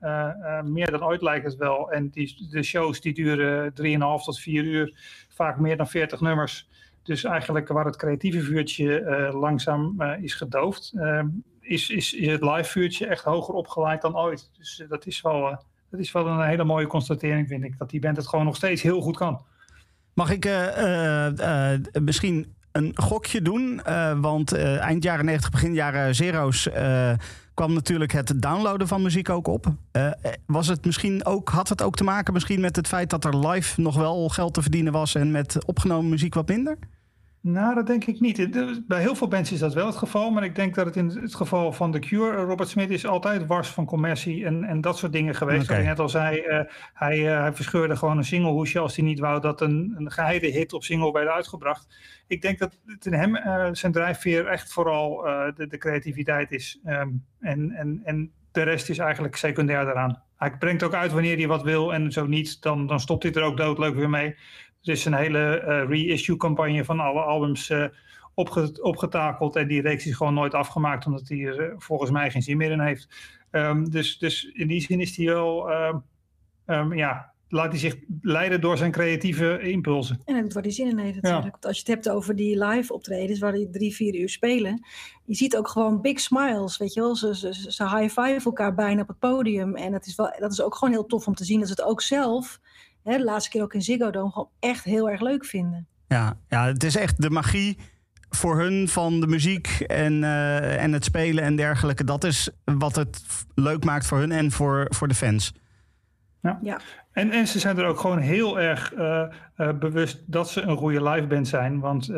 Meer 0.64 0.92
dan 0.92 1.04
ooit 1.04 1.22
lijkt 1.22 1.46
het 1.46 1.56
wel. 1.56 1.92
En 1.92 2.10
die, 2.10 2.48
de 2.50 2.64
shows 2.64 3.02
die 3.02 3.14
duren 3.14 3.74
3,5 3.74 4.24
tot 4.24 4.40
4 4.40 4.64
uur. 4.64 4.98
Vaak 5.30 5.60
meer 5.60 5.78
dan 5.78 5.88
40 5.88 6.22
nummers. 6.22 6.70
Dus 7.04 7.24
eigenlijk 7.24 7.68
waar 7.68 7.86
het 7.86 7.96
creatieve 7.96 8.42
vuurtje 8.42 9.30
langzaam 9.34 10.02
is 10.02 10.34
gedoofd, 10.34 10.94
ehm, 10.96 11.28
is, 11.60 11.90
is, 11.90 12.14
is 12.14 12.28
het 12.28 12.42
live 12.42 12.70
vuurtje 12.70 13.08
echt 13.08 13.24
hoger 13.24 13.54
opgeleid 13.54 14.02
dan 14.02 14.18
ooit. 14.18 14.50
Dus 14.58 14.84
dat, 14.90 15.06
is 15.06 15.22
wel, 15.22 15.64
dat 15.90 16.00
is 16.00 16.12
wel 16.12 16.28
een 16.28 16.48
hele 16.48 16.64
mooie 16.64 16.88
constatering, 16.88 17.48
vind 17.48 17.64
ik. 17.64 17.78
Dat 17.78 17.90
die 17.90 18.00
band 18.00 18.18
het 18.18 18.28
gewoon 18.28 18.46
nog 18.46 18.56
steeds 18.56 18.82
heel 18.82 19.02
goed 19.02 19.18
kan. 19.18 19.42
Mag 20.14 20.32
ik 20.32 20.50
misschien 22.02 22.56
een 22.72 22.92
gokje 22.96 23.42
doen? 23.42 23.82
want 24.22 24.54
eind 24.54 25.04
jaren 25.04 25.26
90, 25.26 25.52
begin 25.52 25.74
jaren 25.74 26.16
zero's 26.16 26.70
kwam 27.54 27.74
natuurlijk 27.74 28.12
het 28.12 28.34
downloaden 28.36 28.88
van 28.88 29.02
muziek 29.02 29.30
ook 29.30 29.48
op. 29.48 29.74
was 30.46 30.68
het 30.68 30.86
misschien 30.86 31.26
ook, 31.26 31.50
had 31.50 31.70
het 31.70 31.82
ook 31.82 31.96
te 31.96 32.04
maken 32.04 32.34
misschien 32.34 32.60
met 32.60 32.76
het 32.76 32.88
feit 32.88 33.10
dat 33.10 33.26
er 33.26 33.48
live 33.48 33.82
nog 33.82 33.96
wel 33.96 34.30
geld 34.30 34.54
te 34.54 34.62
verdienen 34.62 34.94
was 34.94 35.16
en 35.16 35.32
met 35.32 35.66
opgenomen 35.66 36.10
muziek 36.10 36.34
wat 36.34 36.48
minder? 36.48 36.78
Nou, 37.44 37.76
dat 37.76 37.88
denk 37.88 38.06
ik 38.06 38.20
niet. 38.20 38.50
Bij 38.88 39.02
heel 39.02 39.16
veel 39.16 39.28
bands 39.28 39.52
is 39.52 39.60
dat 39.60 39.74
wel 39.74 39.86
het 39.86 39.96
geval, 39.96 40.32
maar 40.32 40.44
ik 40.44 40.56
denk 40.56 40.76
dat 40.76 40.86
het 40.86 40.96
in 40.96 41.08
het 41.08 41.36
geval 41.36 41.74
van 41.74 41.92
The 41.92 42.00
Cure, 42.00 42.38
eh, 42.38 42.44
Robert 42.44 42.70
Smith 42.70 42.90
is 42.90 43.06
altijd 43.06 43.46
wars 43.46 43.68
van 43.68 43.86
commercie 43.86 44.46
en, 44.46 44.64
en 44.64 44.82
dat 44.82 44.98
soort 44.98 45.12
dingen 45.12 45.36
geweest. 45.36 45.64
Okay. 45.64 45.76
Wat 45.76 45.84
ik 45.84 45.90
net 45.90 46.00
al 46.00 46.10
zei, 46.10 46.44
uh, 46.48 46.60
hij, 46.94 47.20
uh, 47.20 47.40
hij 47.40 47.54
verscheurde 47.54 47.96
gewoon 47.96 48.18
een 48.18 48.24
singlehoesje 48.24 48.80
als 48.80 48.96
hij 48.96 49.06
niet 49.06 49.20
wou 49.20 49.42
dat 49.42 49.62
een, 49.62 49.94
een 49.98 50.12
geheide 50.12 50.48
hit 50.48 50.74
op 50.74 50.84
single 50.84 51.12
werd 51.12 51.28
uitgebracht. 51.28 51.88
Ik 52.28 52.42
denk 52.42 52.60
dat 52.60 52.80
het 52.86 53.06
in 53.06 53.14
hem 53.14 53.36
uh, 53.36 53.68
zijn 53.72 53.92
drijfveer 53.92 54.48
echt 54.48 54.74
vooral 54.74 55.22
de, 55.56 55.68
de, 55.68 55.78
creativiteit 55.78 56.52
is. 56.52 56.80
Um, 56.86 57.26
en, 57.40 57.72
en, 57.72 58.02
en 58.04 58.32
de 58.52 58.62
rest 58.62 58.90
is 58.90 58.98
eigenlijk 58.98 59.36
secundair 59.36 59.86
daaraan. 59.86 60.24
Hij 60.38 60.58
brengt 60.58 60.84
ook 60.84 60.94
uit 60.94 61.12
wanneer 61.12 61.38
hij 61.38 61.48
wat 61.48 61.64
wil 61.64 61.94
en 61.94 62.12
zo 62.12 62.28
niet, 62.28 62.62
dan, 62.62 62.88
dan 62.88 63.00
stopt 63.00 63.24
hij 63.24 63.34
er 63.34 63.42
ook 63.42 63.58
doodleuk 63.58 63.96
weer 63.96 64.10
mee. 64.10 64.36
Er 64.82 64.92
is 64.92 65.06
een 65.06 65.14
hele 65.14 65.64
uh, 65.68 65.90
reissue 65.90 66.38
campagne 66.38 66.86
van 66.86 67.00
alle 67.00 67.22
albums 67.22 67.72
opge 68.34 68.82
opgetakeld. 68.82 69.56
En 69.56 69.68
die 69.68 69.82
reeks 69.82 70.06
is 70.06 70.16
gewoon 70.16 70.34
nooit 70.34 70.54
afgemaakt, 70.54 71.06
omdat 71.06 71.28
hij 71.28 71.40
er 71.40 71.70
uh, 71.70 71.74
volgens 71.78 72.12
mij 72.12 72.32
geen 72.32 72.42
zin 72.42 72.58
meer 72.58 72.72
in 72.72 72.80
heeft. 72.80 73.08
Um, 73.52 73.90
dus, 73.90 74.18
dus 74.18 74.52
in 74.54 74.68
die 74.68 74.82
zin 74.82 75.00
is 75.00 75.16
hij 75.16 75.26
wel, 75.26 75.72
um, 75.72 76.04
um, 76.66 76.94
ja, 76.94 77.34
laat 77.48 77.72
hij 77.72 77.80
zich 77.80 77.96
leiden 78.22 78.62
door 78.62 78.78
zijn 78.78 78.92
creatieve 78.92 79.60
impulsen. 79.62 80.22
En 80.26 80.54
waar 80.54 80.64
hij 80.64 80.72
zin 80.72 80.88
in 80.88 80.98
heeft 80.98 81.16
natuurlijk. 81.16 81.44
Ja. 81.44 81.52
Want 81.52 81.66
als 81.66 81.76
je 81.76 81.84
het 81.84 81.94
hebt 81.94 82.10
over 82.10 82.36
die 82.36 82.66
live 82.66 82.94
optredens, 82.94 83.40
waar 83.40 83.52
die 83.52 83.70
drie, 83.70 83.96
vier 83.96 84.16
uur 84.16 84.30
spelen. 84.30 84.86
Je 85.26 85.36
ziet 85.36 85.58
ook 85.58 85.68
gewoon 85.68 86.02
big 86.02 86.20
smiles, 86.20 86.78
weet 86.78 86.94
je 86.94 87.00
wel. 87.00 87.16
Ze, 87.16 87.36
ze, 87.36 87.72
ze 87.72 87.98
high-five 87.98 88.42
elkaar 88.44 88.74
bijna 88.74 89.02
op 89.02 89.08
het 89.08 89.20
podium. 89.20 89.76
En 89.76 89.92
dat 89.92 90.06
is, 90.06 90.16
wel, 90.16 90.36
dat 90.40 90.52
is 90.52 90.62
ook 90.62 90.76
gewoon 90.76 90.94
heel 90.94 91.06
tof 91.06 91.28
om 91.28 91.36
te 91.36 91.46
zien. 91.46 91.60
Dat 91.60 91.68
ze 91.68 91.74
het 91.74 91.84
ook 91.84 92.02
zelf 92.02 92.60
hè, 93.04 93.18
de 93.18 93.24
laatste 93.24 93.50
keer 93.50 93.62
ook 93.62 93.74
in 93.74 93.82
Ziggo 93.82 94.10
Dome 94.10 94.32
gewoon 94.32 94.50
echt 94.60 94.84
heel 94.84 95.10
erg 95.10 95.22
leuk 95.22 95.46
vinden. 95.46 95.88
Ja, 96.08 96.38
ja 96.48 96.66
het 96.66 96.84
is 96.84 96.96
echt 96.96 97.22
de 97.22 97.30
magie 97.30 97.78
voor 98.30 98.60
hun 98.60 98.88
van 98.88 99.20
de 99.20 99.28
muziek 99.28 99.68
en, 99.88 100.14
uh, 100.14 100.84
en 100.84 100.94
het 100.94 101.04
spelen 101.04 101.44
en 101.44 101.56
dergelijke. 101.56 102.04
Dat 102.04 102.24
is 102.24 102.50
wat 102.64 102.96
het 102.96 103.24
leuk 103.56 103.84
maakt 103.84 104.06
voor 104.06 104.18
hun 104.18 104.32
en 104.32 104.52
voor, 104.52 104.88
voor 104.90 105.08
de 105.08 105.14
fans. 105.16 105.54
Ja. 106.42 106.60
ja. 106.62 106.80
En, 107.12 107.32
en 107.32 107.48
ze 107.48 107.60
zijn 107.60 107.78
er 107.78 107.86
ook 107.86 108.00
gewoon 108.00 108.20
heel 108.20 108.60
erg 108.60 108.94
uh, 108.94 109.24
uh, 109.58 109.70
bewust 109.80 110.24
dat 110.26 110.50
ze 110.50 110.62
een 110.62 110.78
goede 110.78 111.04
liveband 111.04 111.48
zijn. 111.48 111.80
Want 111.80 112.12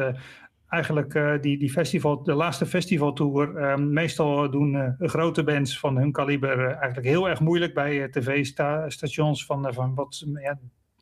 eigenlijk 0.73 1.13
uh, 1.13 1.33
die, 1.41 1.57
die 1.57 1.71
festival, 1.71 2.23
de 2.23 2.33
laatste 2.33 2.65
festivaltour, 2.65 3.53
uh, 3.55 3.75
meestal 3.75 4.49
doen 4.49 4.73
uh, 4.73 5.09
grote 5.09 5.43
bands 5.43 5.79
van 5.79 5.97
hun 5.97 6.11
kaliber 6.11 6.65
eigenlijk 6.65 7.07
heel 7.07 7.29
erg 7.29 7.39
moeilijk 7.39 7.73
bij 7.73 8.09
tv-stations 8.09 9.45
van, 9.45 9.73
van 9.73 9.95
wat, 9.95 10.25
ja, 10.41 10.59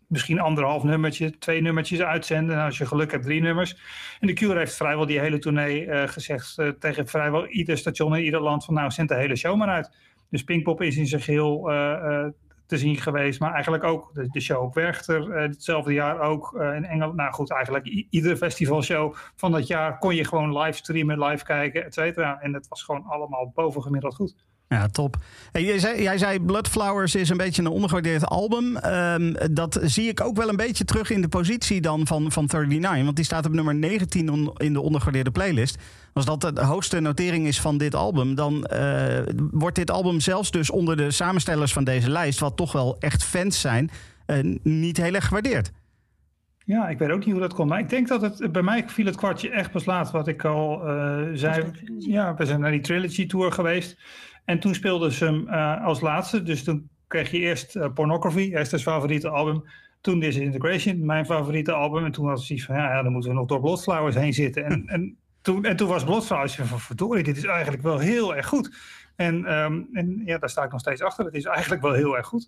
misschien 0.07 0.39
anderhalf 0.39 0.83
nummertje, 0.83 1.37
twee 1.37 1.61
nummertjes 1.61 2.01
uitzenden. 2.01 2.55
En 2.55 2.65
als 2.65 2.77
je 2.77 2.85
geluk 2.85 3.11
hebt, 3.11 3.23
drie 3.23 3.41
nummers. 3.41 3.77
En 4.19 4.27
de 4.27 4.33
Cure 4.33 4.57
heeft 4.57 4.75
vrijwel 4.75 5.05
die 5.05 5.19
hele 5.19 5.39
tournee 5.39 6.07
gezegd 6.07 6.61
tegen 6.79 7.07
vrijwel 7.07 7.47
ieder 7.47 7.77
station 7.77 8.15
in 8.15 8.23
ieder 8.23 8.41
land 8.41 8.65
van 8.65 8.73
nou, 8.73 8.91
zend 8.91 9.09
de 9.09 9.15
hele 9.15 9.35
show 9.35 9.57
maar 9.57 9.67
uit. 9.67 9.95
Dus 10.29 10.43
Pinkpop 10.43 10.81
is 10.81 10.97
in 10.97 11.07
zijn 11.07 11.21
geheel 11.21 11.71
te 12.71 12.77
zien 12.77 12.97
geweest. 12.97 13.39
Maar 13.39 13.53
eigenlijk 13.53 13.83
ook 13.83 14.11
de, 14.31 14.39
show 14.39 14.63
op 14.63 14.73
Werchter, 14.73 15.33
hetzelfde 15.33 15.93
jaar 15.93 16.19
ook 16.19 16.53
uh, 16.55 16.75
in 16.75 16.85
Engeland. 16.85 17.15
Nou 17.15 17.33
goed, 17.33 17.51
eigenlijk 17.51 18.05
iedere 18.09 18.37
festivalshow 18.37 19.15
van 19.35 19.51
dat 19.51 19.67
jaar 19.67 19.97
kon 19.97 20.15
je 20.15 20.25
gewoon 20.25 20.57
live 20.57 20.77
streamen, 20.77 21.23
live 21.23 21.43
kijken, 21.43 21.85
et 21.85 21.93
cetera. 21.93 22.41
En 22.41 22.53
het 22.53 22.67
was 22.67 22.83
gewoon 22.83 23.03
allemaal 23.05 23.51
bovengemiddeld 23.55 24.15
goed. 24.15 24.35
Ja, 24.67 24.87
top. 24.87 25.17
Hey, 25.51 25.63
jij, 25.63 25.79
zei, 25.79 26.01
jij 26.01 26.17
zei 26.17 26.39
Bloodflowers 26.39 27.15
is 27.15 27.29
een 27.29 27.37
beetje 27.37 27.61
een 27.61 27.67
ondergewaardeerd 27.67 28.25
album. 28.25 28.77
Um, 28.85 29.35
dat 29.51 29.79
zie 29.81 30.07
ik 30.07 30.21
ook 30.21 30.37
wel 30.37 30.49
een 30.49 30.55
beetje 30.55 30.85
terug 30.85 31.09
in 31.09 31.21
de 31.21 31.27
positie 31.27 31.81
dan 31.81 32.07
van, 32.07 32.31
van 32.31 32.45
39. 32.51 33.03
Want 33.03 33.15
die 33.15 33.25
staat 33.25 33.45
op 33.45 33.53
nummer 33.53 33.75
19 33.75 34.53
in 34.57 34.73
de 34.73 34.81
ondergewaardeerde 34.81 35.31
playlist. 35.31 35.77
Als 36.13 36.25
dat 36.25 36.41
de 36.41 36.63
hoogste 36.63 36.99
notering 36.99 37.47
is 37.47 37.61
van 37.61 37.77
dit 37.77 37.95
album, 37.95 38.35
dan 38.35 38.67
uh, 38.73 39.19
wordt 39.51 39.75
dit 39.75 39.91
album 39.91 40.19
zelfs 40.19 40.51
dus 40.51 40.69
onder 40.69 40.97
de 40.97 41.11
samenstellers 41.11 41.73
van 41.73 41.83
deze 41.83 42.09
lijst, 42.09 42.39
wat 42.39 42.57
toch 42.57 42.71
wel 42.71 42.95
echt 42.99 43.23
fans 43.23 43.61
zijn, 43.61 43.89
uh, 44.27 44.57
niet 44.63 44.97
heel 44.97 45.13
erg 45.13 45.25
gewaardeerd. 45.25 45.71
Ja, 46.65 46.89
ik 46.89 46.97
weet 46.97 47.09
ook 47.09 47.25
niet 47.25 47.31
hoe 47.31 47.41
dat 47.41 47.53
komt. 47.53 47.69
Maar 47.69 47.79
ik 47.79 47.89
denk 47.89 48.07
dat 48.07 48.21
het 48.21 48.51
bij 48.51 48.61
mij 48.61 48.83
viel 48.87 49.05
het 49.05 49.15
kwartje 49.15 49.49
echt 49.49 49.71
pas 49.71 49.85
laat. 49.85 50.11
Wat 50.11 50.27
ik 50.27 50.45
al 50.45 50.89
uh, 50.89 51.27
zei. 51.33 51.71
Ja, 51.97 52.35
we 52.35 52.45
zijn 52.45 52.59
naar 52.59 52.71
die 52.71 52.81
Trilogy 52.81 53.27
Tour 53.27 53.51
geweest. 53.51 53.97
En 54.45 54.59
toen 54.59 54.73
speelden 54.73 55.11
ze 55.11 55.25
hem 55.25 55.47
uh, 55.47 55.85
als 55.85 56.01
laatste. 56.01 56.43
Dus 56.43 56.63
toen 56.63 56.89
kreeg 57.07 57.31
je 57.31 57.37
eerst 57.37 57.75
uh, 57.75 57.85
Pornography, 57.93 58.53
Esther's 58.53 58.83
favoriete 58.83 59.29
album. 59.29 59.63
Toen 60.01 60.19
Disintegration, 60.19 61.05
mijn 61.05 61.25
favoriete 61.25 61.71
album. 61.71 62.05
En 62.05 62.11
toen 62.11 62.25
was 62.25 62.49
het 62.49 62.63
van, 62.63 62.75
ja, 62.75 62.93
ja, 62.93 63.03
dan 63.03 63.11
moeten 63.11 63.29
we 63.29 63.35
nog 63.35 63.47
door 63.47 63.59
Bloodflowers 63.59 64.15
heen 64.15 64.33
zitten. 64.33 64.65
En, 64.65 64.87
en, 64.87 65.17
en 65.43 65.75
toen 65.75 65.87
was 65.87 66.03
Bloodflowers 66.03 66.55
van, 66.55 66.79
verdorie, 66.79 67.23
dit 67.23 67.37
is 67.37 67.45
eigenlijk 67.45 67.83
wel 67.83 67.97
heel 67.99 68.35
erg 68.35 68.47
goed. 68.47 68.75
En, 69.15 69.53
um, 69.53 69.89
en 69.93 70.21
ja, 70.25 70.37
daar 70.37 70.49
sta 70.49 70.63
ik 70.63 70.71
nog 70.71 70.79
steeds 70.79 71.01
achter. 71.01 71.25
Het 71.25 71.33
is 71.33 71.45
eigenlijk 71.45 71.81
wel 71.81 71.93
heel 71.93 72.17
erg 72.17 72.27
goed. 72.27 72.47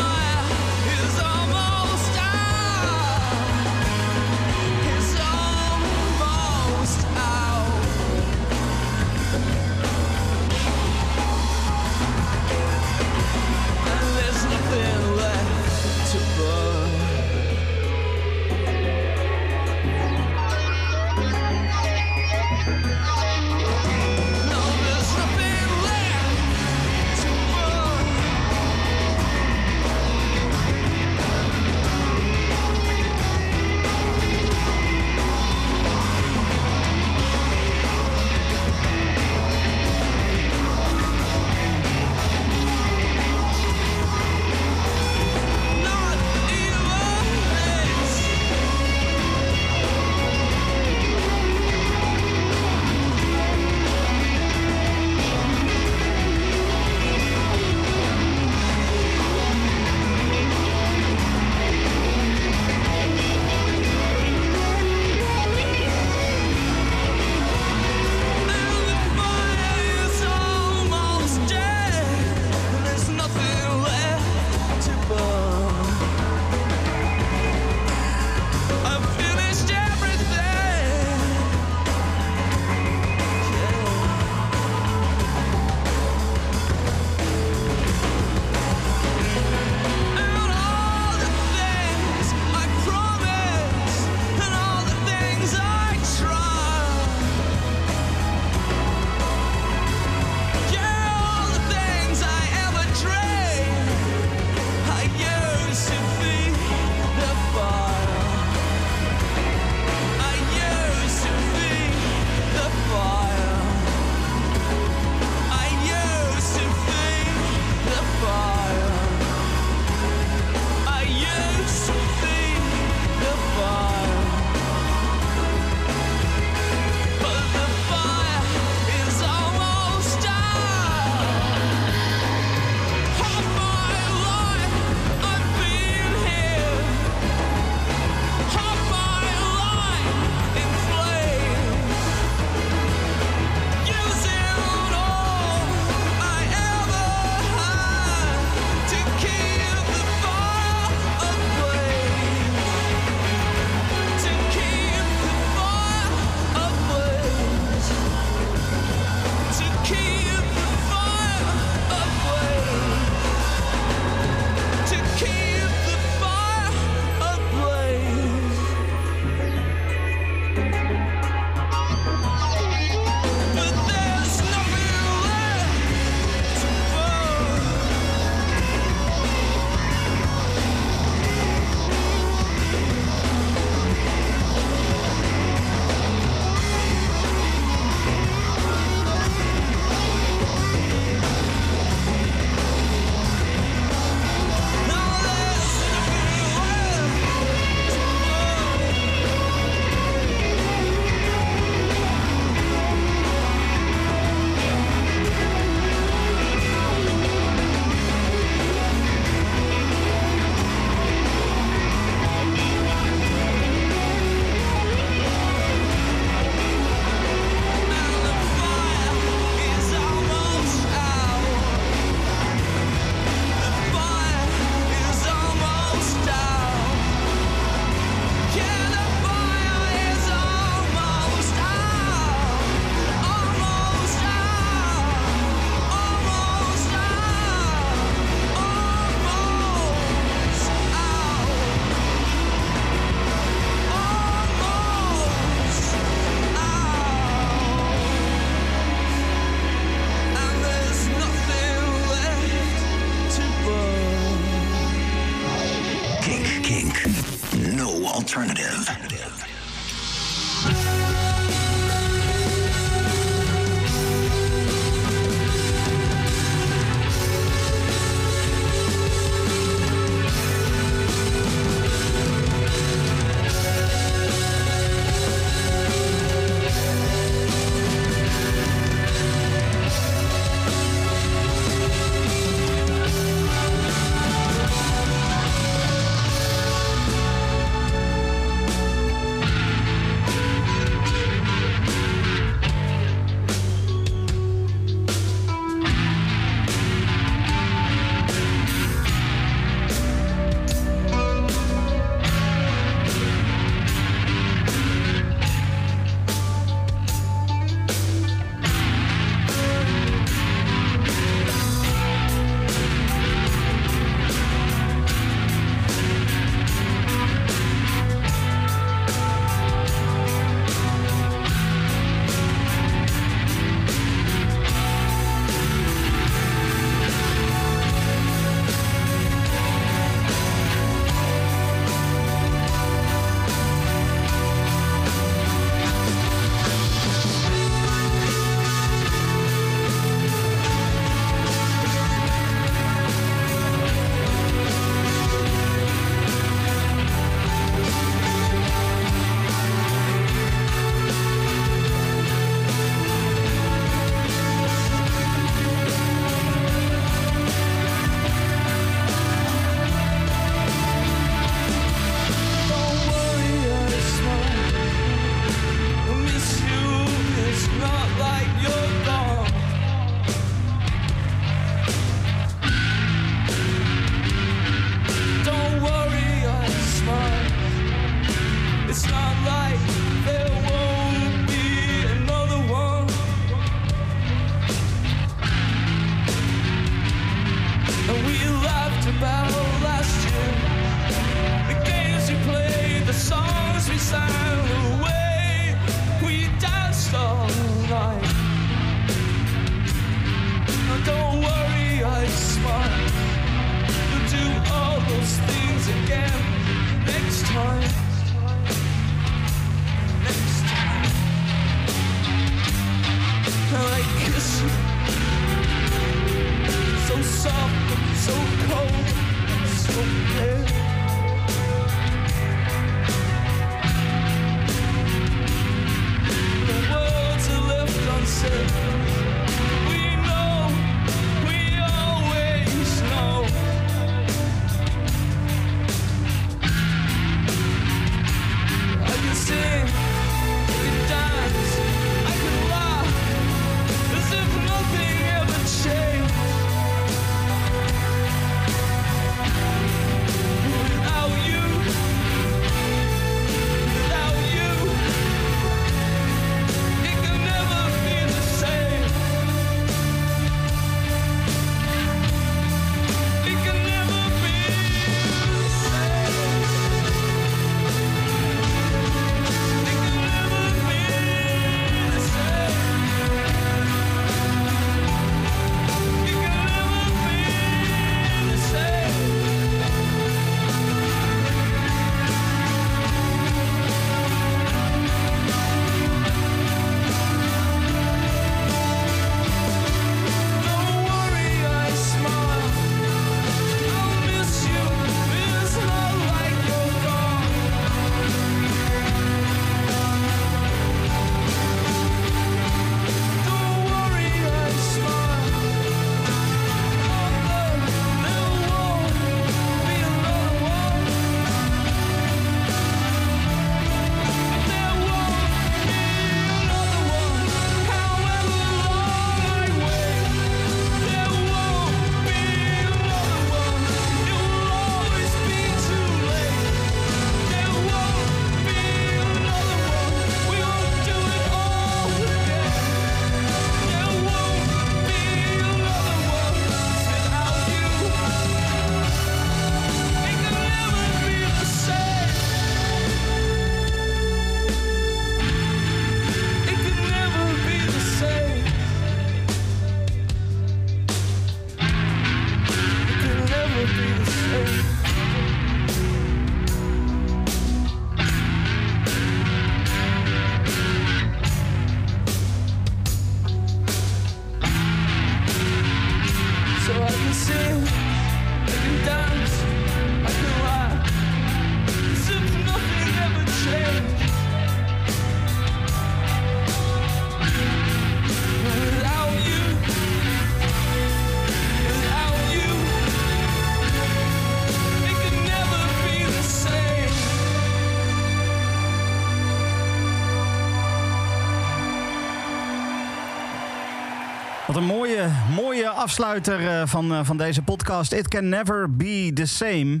Afsluiter 596.06 596.88
van, 596.88 597.24
van 597.24 597.36
deze 597.36 597.62
podcast. 597.62 598.12
It 598.12 598.28
can 598.28 598.48
never 598.48 598.96
be 598.96 599.30
the 599.34 599.46
same. 599.46 600.00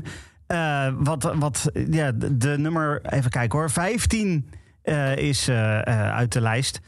wat, 0.98 1.34
wat 1.34 1.70
ja, 1.90 2.12
de, 2.12 2.58
nummer, 2.58 3.00
even 3.02 3.30
kijken 3.30 3.58
hoor, 3.58 3.70
15 3.70 4.50
is 5.14 5.50
uit 5.50 6.32
de 6.32 6.40
lijst. 6.40 6.80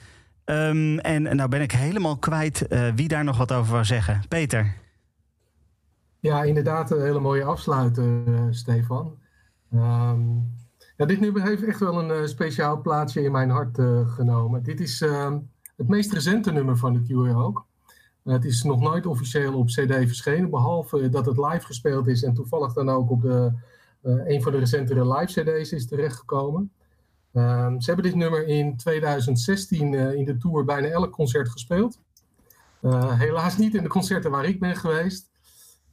Um, 0.45 0.99
en 0.99 1.23
nou 1.23 1.49
ben 1.49 1.61
ik 1.61 1.73
helemaal 1.73 2.17
kwijt 2.17 2.67
wie 2.95 3.09
daar 3.09 3.25
nog 3.25 3.37
wat 3.37 3.53
over 3.53 3.73
wou 3.73 3.85
zeggen. 3.85 4.23
Peter. 4.29 4.75
Ja, 6.21 6.43
inderdaad, 6.43 6.91
een 6.91 7.03
hele 7.03 7.21
mooie 7.21 7.45
afsluiter, 7.45 8.23
Stefan. 8.51 9.19
Um, 9.75 10.57
ja, 10.97 11.07
dit 11.07 11.21
nummer 11.21 11.43
heeft 11.43 11.65
echt 11.65 11.81
wel 11.81 12.11
een 12.11 12.29
speciaal 12.29 12.81
plaatsje 12.81 13.23
in 13.23 13.33
mijn 13.33 13.51
hart 13.51 13.79
genomen. 14.07 14.63
Dit 14.63 14.81
is 14.81 15.01
uh, 15.01 15.35
het 15.77 15.89
meest 15.89 16.13
recente 16.13 16.53
nummer 16.53 16.77
van 16.77 16.93
de 16.93 17.03
Cure 17.03 17.35
ook. 17.35 17.68
Het 18.31 18.45
is 18.45 18.63
nog 18.63 18.81
nooit 18.81 19.07
officieel 19.07 19.55
op 19.55 19.67
CD 19.67 19.93
verschenen, 19.93 20.51
behalve 20.51 21.09
dat 21.09 21.27
het 21.27 21.37
live 21.37 21.67
gespeeld 21.67 22.07
is 22.07 22.23
en 22.23 22.35
toevallig 22.35 22.73
dan 22.73 22.89
ook 22.89 23.11
op 23.11 23.23
de, 23.23 23.53
een 24.03 24.43
van 24.43 24.53
de 24.53 24.59
recentere 24.59 25.17
live 25.17 25.43
CD's 25.43 25.73
is 25.73 25.87
terechtgekomen. 25.87 26.73
Ehm, 27.33 27.81
ze 27.81 27.87
hebben 27.87 28.05
dit 28.11 28.15
nummer 28.15 28.47
in 28.47 28.77
2016 28.77 29.95
in 29.95 30.25
de 30.25 30.37
tour 30.37 30.65
bijna 30.65 30.89
elk 30.89 31.13
concert 31.13 31.49
gespeeld. 31.49 32.01
helaas 33.09 33.57
niet 33.57 33.75
in 33.75 33.83
de 33.83 33.89
concerten 33.89 34.31
waar 34.31 34.45
ik 34.45 34.61
ben 34.61 34.77
geweest. 34.77 35.28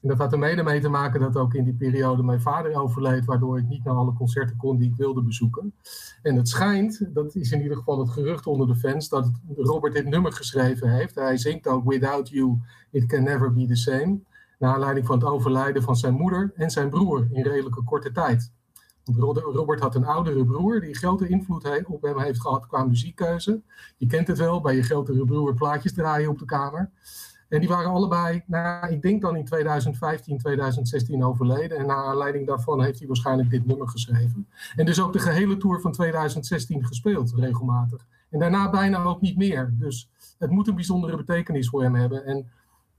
En 0.05 0.11
dat 0.11 0.19
had 0.19 0.31
er 0.31 0.39
mede 0.39 0.63
mee 0.63 0.81
te 0.81 0.89
maken 0.89 1.19
dat 1.19 1.37
ook 1.37 1.53
in 1.53 1.63
die 1.63 1.73
periode 1.73 2.23
mijn 2.23 2.41
vader 2.41 2.75
overleed, 2.75 3.25
waardoor 3.25 3.57
ik 3.57 3.67
niet 3.67 3.83
naar 3.83 3.93
alle 3.93 4.13
concerten 4.13 4.57
kon 4.57 4.77
die 4.77 4.89
ik 4.89 4.95
wilde 4.95 5.23
bezoeken. 5.23 5.73
En 6.21 6.35
het 6.35 6.49
schijnt, 6.49 7.07
dat 7.13 7.35
is 7.35 7.51
in 7.51 7.61
ieder 7.61 7.77
geval 7.77 7.99
het 7.99 8.09
gerucht 8.09 8.47
onder 8.47 8.67
de 8.67 8.75
fans, 8.75 9.09
dat 9.09 9.31
Robert 9.55 9.93
dit 9.93 10.05
nummer 10.05 10.33
geschreven 10.33 10.89
heeft. 10.89 11.15
Hij 11.15 11.37
zingt 11.37 11.67
ook 11.67 11.89
Without 11.89 12.29
You, 12.29 12.59
It 12.91 13.05
Can 13.05 13.23
Never 13.23 13.53
Be 13.53 13.65
The 13.65 13.75
Same. 13.75 14.19
Naar 14.59 14.73
aanleiding 14.73 15.05
van 15.05 15.19
het 15.19 15.27
overlijden 15.27 15.83
van 15.83 15.95
zijn 15.95 16.13
moeder 16.13 16.51
en 16.55 16.69
zijn 16.69 16.89
broer 16.89 17.27
in 17.31 17.43
redelijke 17.43 17.83
korte 17.83 18.11
tijd. 18.11 18.51
Robert 19.53 19.79
had 19.79 19.95
een 19.95 20.05
oudere 20.05 20.45
broer 20.45 20.81
die 20.81 20.95
grote 20.95 21.27
invloed 21.27 21.85
op 21.87 22.01
hem 22.01 22.19
heeft 22.19 22.41
gehad 22.41 22.67
qua 22.67 22.83
muziekkeuze. 22.83 23.61
Je 23.97 24.07
kent 24.07 24.27
het 24.27 24.37
wel, 24.37 24.61
bij 24.61 24.75
je 24.75 24.83
grotere 24.83 25.25
broer 25.25 25.53
plaatjes 25.53 25.93
draaien 25.93 26.29
op 26.29 26.39
de 26.39 26.45
kamer. 26.45 26.91
En 27.47 27.59
die 27.59 27.69
waren 27.69 27.91
allebei, 27.91 28.43
nou, 28.47 28.91
ik 28.91 29.01
denk 29.01 29.21
dan 29.21 29.35
in 29.35 29.45
2015, 29.45 30.37
2016 30.37 31.23
overleden. 31.23 31.77
En 31.77 31.85
naar 31.85 32.05
aanleiding 32.05 32.47
daarvan 32.47 32.83
heeft 32.83 32.99
hij 32.99 33.07
waarschijnlijk 33.07 33.49
dit 33.49 33.65
nummer 33.65 33.89
geschreven. 33.89 34.47
En 34.75 34.85
dus 34.85 35.01
ook 35.01 35.13
de 35.13 35.19
gehele 35.19 35.57
tour 35.57 35.81
van 35.81 35.91
2016 35.91 36.85
gespeeld, 36.85 37.33
regelmatig. 37.35 38.05
En 38.29 38.39
daarna 38.39 38.69
bijna 38.69 39.03
ook 39.03 39.21
niet 39.21 39.37
meer. 39.37 39.73
Dus 39.73 40.09
het 40.37 40.49
moet 40.49 40.67
een 40.67 40.75
bijzondere 40.75 41.17
betekenis 41.17 41.69
voor 41.69 41.81
hem 41.81 41.95
hebben. 41.95 42.25
En 42.25 42.49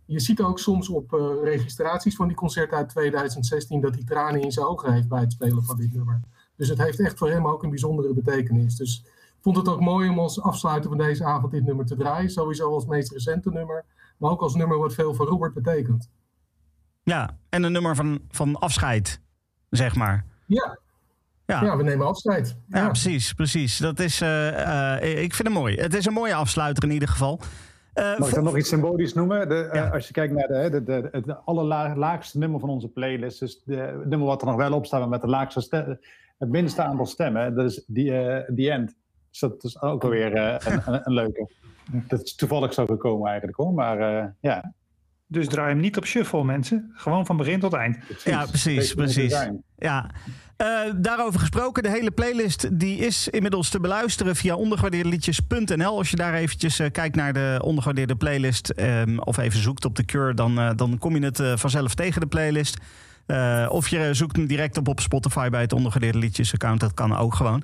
je 0.04 0.20
ziet 0.20 0.42
ook 0.42 0.58
soms 0.58 0.88
op 0.88 1.12
uh, 1.12 1.26
registraties 1.42 2.16
van 2.16 2.26
die 2.26 2.36
concerten 2.36 2.76
uit 2.76 2.88
2016 2.88 3.80
dat 3.80 3.94
hij 3.94 4.04
tranen 4.04 4.42
in 4.42 4.52
zijn 4.52 4.66
ogen 4.66 4.92
heeft 4.92 5.08
bij 5.08 5.20
het 5.20 5.32
spelen 5.32 5.64
van 5.64 5.76
dit 5.76 5.94
nummer. 5.94 6.20
Dus 6.56 6.68
het 6.68 6.78
heeft 6.78 7.00
echt 7.00 7.18
voor 7.18 7.30
hem 7.30 7.46
ook 7.46 7.62
een 7.62 7.70
bijzondere 7.70 8.12
betekenis. 8.12 8.76
Dus 8.76 9.02
ik 9.04 9.42
vond 9.52 9.56
het 9.56 9.68
ook 9.68 9.80
mooi 9.80 10.08
om 10.08 10.18
als 10.18 10.40
afsluiten 10.40 10.90
van 10.90 10.98
deze 10.98 11.24
avond 11.24 11.52
dit 11.52 11.64
nummer 11.64 11.86
te 11.86 11.96
draaien. 11.96 12.30
Sowieso 12.30 12.72
als 12.74 12.86
meest 12.86 13.12
recente 13.12 13.50
nummer 13.50 13.84
maar 14.16 14.30
ook 14.30 14.40
als 14.40 14.54
nummer 14.54 14.78
wat 14.78 14.94
veel 14.94 15.14
voor 15.14 15.26
Robert 15.26 15.54
betekent. 15.54 16.10
Ja, 17.02 17.38
en 17.48 17.62
een 17.62 17.72
nummer 17.72 17.96
van, 17.96 18.20
van 18.30 18.56
afscheid, 18.58 19.20
zeg 19.70 19.94
maar. 19.94 20.24
Ja. 20.46 20.78
Ja. 21.46 21.62
ja, 21.62 21.76
we 21.76 21.82
nemen 21.82 22.06
afscheid. 22.06 22.56
Ja, 22.68 22.86
precies, 22.86 23.32
precies. 23.32 23.78
Dat 23.78 24.00
is, 24.00 24.22
uh, 24.22 24.50
uh, 24.50 25.22
ik 25.22 25.34
vind 25.34 25.48
het 25.48 25.56
mooi. 25.56 25.76
Het 25.76 25.94
is 25.94 26.06
een 26.06 26.12
mooie 26.12 26.34
afsluiter 26.34 26.84
in 26.84 26.90
ieder 26.90 27.08
geval. 27.08 27.40
Uh, 27.94 28.18
Mag 28.18 28.28
ik 28.28 28.34
dan 28.34 28.44
nog 28.44 28.56
iets 28.56 28.68
symbolisch 28.68 29.14
noemen? 29.14 29.48
De, 29.48 29.90
Als 29.92 30.06
je 30.06 30.12
kijkt 30.12 30.34
naar 30.34 30.46
de, 30.46 30.70
de, 30.70 30.82
de, 30.84 31.08
het 31.10 31.44
allerlaagste 31.44 32.38
nummer 32.38 32.60
van 32.60 32.68
onze 32.68 32.88
playlist, 32.88 33.40
dus 33.40 33.62
de, 33.64 33.76
het 33.76 34.08
nummer 34.08 34.28
wat 34.28 34.40
er 34.40 34.46
nog 34.46 34.56
wel 34.56 34.72
op 34.72 34.86
staat, 34.86 35.00
maar 35.00 35.08
met 35.08 35.20
de 35.20 35.26
laagste 35.26 35.60
stem, 35.60 35.98
het 36.38 36.48
minste 36.48 36.82
aantal 36.82 37.06
stemmen, 37.06 37.54
dat 37.54 37.70
is 37.70 37.84
die, 37.86 38.12
die 38.46 38.70
End. 38.70 38.96
Dus 39.30 39.38
dat 39.38 39.64
is 39.64 39.80
ook 39.80 40.04
alweer 40.04 40.36
een, 40.36 40.80
een, 40.86 41.00
een 41.04 41.12
leuke. 41.12 41.50
Dat 41.90 42.22
is 42.22 42.34
toevallig 42.34 42.74
zo 42.74 42.86
gekomen 42.86 43.28
eigenlijk 43.28 43.58
hoor, 43.58 43.72
maar 43.74 44.00
uh, 44.00 44.24
ja. 44.40 44.72
Dus 45.28 45.48
draai 45.48 45.68
hem 45.68 45.80
niet 45.80 45.96
op 45.96 46.06
shuffle, 46.06 46.44
mensen. 46.44 46.90
Gewoon 46.94 47.26
van 47.26 47.36
begin 47.36 47.60
tot 47.60 47.72
eind. 47.72 47.98
Ja, 48.24 48.46
precies, 48.46 48.94
precies. 48.94 49.48
Ja. 49.76 50.10
Uh, 50.62 50.92
daarover 50.96 51.40
gesproken, 51.40 51.82
de 51.82 51.90
hele 51.90 52.10
playlist 52.10 52.78
die 52.78 52.98
is 52.98 53.28
inmiddels 53.28 53.68
te 53.68 53.80
beluisteren 53.80 54.36
via 54.36 54.56
ondergewaardeerdeliedjes.nl. 54.56 55.96
Als 55.96 56.10
je 56.10 56.16
daar 56.16 56.34
eventjes 56.34 56.80
uh, 56.80 56.90
kijkt 56.90 57.16
naar 57.16 57.32
de 57.32 57.58
ondergewaardeerde 57.62 58.16
playlist 58.16 58.72
um, 58.80 59.18
of 59.18 59.36
even 59.36 59.60
zoekt 59.60 59.84
op 59.84 59.96
de 59.96 60.04
Cure, 60.04 60.34
dan, 60.34 60.58
uh, 60.58 60.70
dan 60.76 60.98
kom 60.98 61.16
je 61.16 61.24
het 61.24 61.60
vanzelf 61.60 61.94
tegen 61.94 62.20
de 62.20 62.26
playlist. 62.26 62.78
of 63.68 63.88
je 63.88 64.08
zoekt 64.12 64.36
hem 64.36 64.46
direct 64.46 64.76
op 64.76 64.88
op 64.88 65.00
Spotify 65.00 65.48
bij 65.48 65.60
het 65.60 65.72
ondergewaardeerde 65.72 66.18
liedjes 66.26 66.52
account, 66.52 66.80
dat 66.80 66.94
kan 66.94 67.16
ook 67.16 67.34
gewoon. 67.34 67.62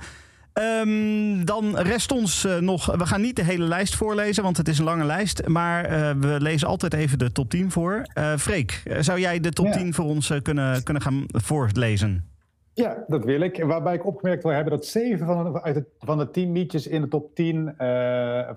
Um, 0.54 1.44
dan 1.44 1.76
rest 1.76 2.12
ons 2.12 2.44
uh, 2.44 2.58
nog. 2.58 2.96
We 2.96 3.06
gaan 3.06 3.20
niet 3.20 3.36
de 3.36 3.44
hele 3.44 3.64
lijst 3.64 3.96
voorlezen, 3.96 4.42
want 4.42 4.56
het 4.56 4.68
is 4.68 4.78
een 4.78 4.84
lange 4.84 5.04
lijst. 5.04 5.46
Maar 5.46 5.90
uh, 5.90 6.10
we 6.10 6.36
lezen 6.40 6.68
altijd 6.68 6.94
even 6.94 7.18
de 7.18 7.32
top 7.32 7.50
10 7.50 7.70
voor. 7.70 8.06
Uh, 8.18 8.36
Freek, 8.36 8.82
zou 9.00 9.20
jij 9.20 9.40
de 9.40 9.50
top 9.50 9.66
ja. 9.66 9.72
10 9.72 9.94
voor 9.94 10.04
ons 10.04 10.32
kunnen, 10.42 10.82
kunnen 10.82 11.02
gaan 11.02 11.24
voorlezen? 11.28 12.30
Ja, 12.74 13.04
dat 13.06 13.24
wil 13.24 13.40
ik. 13.40 13.64
Waarbij 13.64 13.94
ik 13.94 14.06
opgemerkt 14.06 14.42
wil 14.42 14.52
hebben 14.52 14.72
dat 14.72 14.86
zeven 14.86 15.26
van 15.26 15.52
de, 15.52 15.62
uit 15.62 15.74
het, 15.74 15.86
van 15.98 16.18
de 16.18 16.30
tien 16.30 16.52
liedjes 16.52 16.86
in 16.86 17.00
de 17.00 17.08
top 17.08 17.34
10 17.34 17.74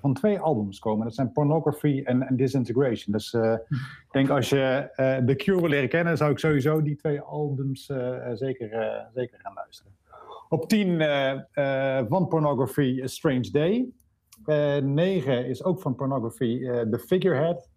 van 0.01 0.13
twee 0.13 0.39
albums 0.39 0.79
komen. 0.79 1.05
Dat 1.05 1.15
zijn 1.15 1.31
Pornography 1.31 2.01
en, 2.05 2.21
en 2.21 2.35
Disintegration. 2.35 3.13
Dus 3.13 3.33
ik 3.33 4.11
denk 4.11 4.29
als 4.29 4.49
je 4.49 4.89
The 5.25 5.35
Cure 5.35 5.59
wil 5.59 5.69
leren 5.69 5.89
kennen, 5.89 6.17
zou 6.17 6.31
ik 6.31 6.39
sowieso 6.39 6.81
die 6.81 6.95
twee 6.95 7.21
albums 7.21 7.85
zeker, 8.33 8.69
zeker 9.13 9.39
gaan 9.39 9.53
luisteren. 9.53 9.91
Op 10.49 10.69
10 10.69 10.87
uh, 10.87 11.33
uh, 11.53 12.01
van 12.07 12.27
Pornography 12.27 13.01
Strange 13.05 13.49
Day. 13.51 13.89
9 14.45 15.33
uh, 15.33 15.49
is 15.49 15.63
ook 15.63 15.81
van 15.81 15.95
Pornography 15.95 16.59
The 16.59 17.03
Figurehead. 17.07 17.69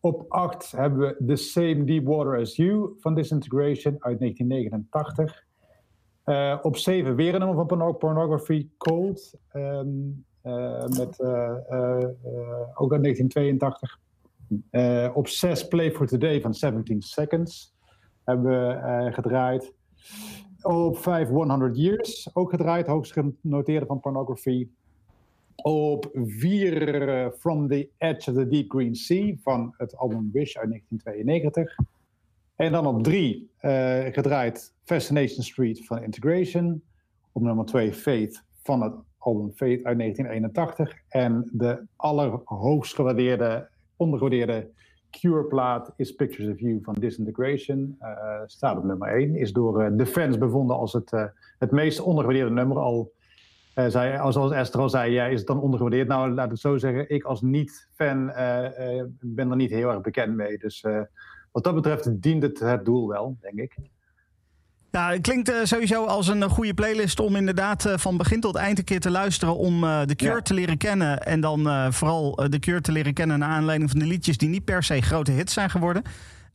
Op 0.00 0.24
8 0.28 0.70
hebben 0.70 0.98
we 0.98 1.24
The 1.26 1.36
Same 1.36 1.84
Deep 1.84 2.06
Water 2.06 2.40
as 2.40 2.56
You 2.56 2.96
van 2.98 3.14
Disintegration 3.14 3.96
uit 3.98 4.18
1989. 4.18 5.44
Uh, 6.24 6.58
op 6.62 6.76
7 6.76 7.16
weer 7.16 7.34
een 7.34 7.40
nummer 7.40 7.66
van 7.66 7.98
Pornography 7.98 8.68
Cold. 8.76 9.34
Uh, 9.52 9.80
met, 10.82 11.20
ook 12.74 12.92
uit 12.92 13.02
1982. 13.02 13.98
op 15.14 15.28
6 15.28 15.68
Play 15.68 15.92
for 15.92 16.06
Today 16.06 16.40
van 16.40 16.54
17 16.54 17.02
Seconds 17.02 17.74
hebben 18.24 18.44
we 18.44 19.12
gedraaid. 19.12 19.74
Op 20.62 20.98
5 20.98 21.28
100 21.28 21.76
Years, 21.76 22.30
ook 22.32 22.50
gedraaid, 22.50 22.86
hoogst 22.86 23.12
genoteerde 23.12 23.86
van 23.86 24.00
Pornography. 24.00 24.68
Op 25.56 26.08
4 26.12 27.08
uh, 27.08 27.30
From 27.38 27.68
the 27.68 27.88
Edge 27.98 28.30
of 28.30 28.36
the 28.36 28.48
Deep 28.48 28.70
Green 28.70 28.94
Sea 28.94 29.34
van 29.42 29.74
het 29.76 29.96
album 29.96 30.30
Wish 30.32 30.56
uit 30.56 30.68
1992. 30.68 31.76
En 32.56 32.72
dan 32.72 32.86
op 32.86 33.02
3 33.02 33.50
uh, 33.60 34.04
gedraaid 34.04 34.74
Fascination 34.84 35.42
Street 35.42 35.86
van 35.86 36.02
Integration. 36.02 36.82
Op 37.32 37.42
nummer 37.42 37.64
2 37.64 37.92
Faith 37.92 38.44
van 38.62 38.82
het 38.82 38.94
album 39.18 39.52
Faith 39.52 39.84
uit 39.84 39.98
1981. 39.98 41.02
En 41.08 41.50
de 41.52 41.86
allerhoogst 41.96 42.94
gewaardeerde, 42.94 43.68
ondergewaardeerde 43.96 44.70
Cure-plaat 45.20 45.92
is 45.96 46.14
Pictures 46.14 46.52
of 46.52 46.60
You 46.60 46.80
van 46.82 46.94
Disintegration. 46.94 47.96
Uh, 48.00 48.40
staat 48.46 48.76
op 48.76 48.84
nummer 48.84 49.08
1. 49.08 49.36
Is 49.36 49.52
door 49.52 49.82
uh, 49.82 49.88
de 49.92 50.06
fans 50.06 50.38
bevonden 50.38 50.76
als 50.76 50.92
het, 50.92 51.10
het 51.58 51.70
meest 51.70 52.00
ondergewaardeerde 52.00 52.54
nummer. 52.54 52.78
Al 52.78 53.12
zei, 53.74 54.18
als, 54.18 54.34
zoals 54.34 54.52
Esther 54.52 54.80
al 54.80 54.88
zei, 54.88 55.12
ja, 55.12 55.26
is 55.26 55.38
het 55.38 55.46
dan 55.46 55.60
ondergewaardeerd? 55.60 56.08
Nou, 56.08 56.30
laat 56.30 56.50
het 56.50 56.60
zo 56.60 56.78
zeggen. 56.78 57.10
Ik 57.10 57.24
als 57.24 57.42
niet-fan 57.42 58.26
ben 59.20 59.50
er 59.50 59.56
niet 59.56 59.70
heel 59.70 59.90
erg 59.90 60.00
bekend 60.00 60.36
mee. 60.36 60.58
Dus 60.58 60.84
wat 61.52 61.64
dat 61.64 61.74
betreft 61.74 62.22
dient 62.22 62.42
het 62.42 62.58
het 62.58 62.84
doel 62.84 63.08
wel, 63.08 63.36
denk 63.40 63.58
ik. 63.58 63.76
Ja, 64.92 65.10
het 65.10 65.20
klinkt 65.20 65.50
uh, 65.50 65.56
sowieso 65.62 66.04
als 66.04 66.28
een 66.28 66.42
goede 66.42 66.74
playlist 66.74 67.20
om 67.20 67.36
inderdaad 67.36 67.86
uh, 67.86 67.92
van 67.96 68.16
begin 68.16 68.40
tot 68.40 68.56
eind 68.56 68.78
een 68.78 68.84
keer 68.84 69.00
te 69.00 69.10
luisteren 69.10 69.56
om 69.56 69.84
uh, 69.84 70.00
de 70.06 70.16
Cure 70.16 70.34
ja. 70.34 70.40
te 70.40 70.54
leren 70.54 70.76
kennen. 70.76 71.22
En 71.22 71.40
dan 71.40 71.92
vooral 71.92 72.48
de 72.48 72.58
Cure 72.58 72.80
te 72.80 72.92
leren 72.92 73.12
kennen 73.12 73.38
naar 73.38 73.48
aanleiding 73.48 73.90
van 73.90 73.98
de 73.98 74.06
liedjes 74.06 74.36
die 74.36 74.48
niet 74.48 74.64
per 74.64 74.82
se 74.82 75.00
grote 75.00 75.32
hits 75.32 75.52
zijn 75.52 75.70
geworden. 75.70 76.02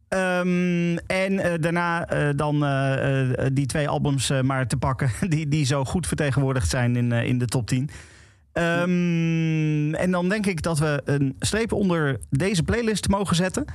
Um, 0.09 0.97
en 0.97 1.61
daarna 1.61 2.05
dan 2.33 2.65
die 3.53 3.65
twee 3.65 3.89
albums 3.89 4.31
maar 4.41 4.67
te 4.67 4.77
pakken 4.77 5.11
die, 5.29 5.47
die 5.47 5.65
zo 5.65 5.83
goed 5.83 6.07
vertegenwoordigd 6.07 6.69
zijn 6.69 6.95
in, 6.95 7.11
in 7.11 7.37
de 7.37 7.45
top 7.45 7.67
10. 7.67 7.89
Um, 8.53 9.95
en 9.95 10.11
dan 10.11 10.29
denk 10.29 10.45
ik 10.45 10.61
dat 10.61 10.79
we 10.79 11.01
een 11.05 11.35
streep 11.39 11.71
onder 11.71 12.19
deze 12.29 12.63
playlist 12.63 13.09
mogen 13.09 13.35
zetten. 13.35 13.65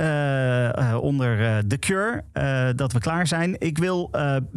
Uh, 0.00 0.98
onder 1.00 1.40
uh, 1.40 1.58
The 1.58 1.78
Cure. 1.78 2.24
dat 2.74 2.92
we 2.92 2.98
klaar 2.98 3.26
zijn. 3.26 3.56
Ik 3.58 3.78
wil 3.78 4.10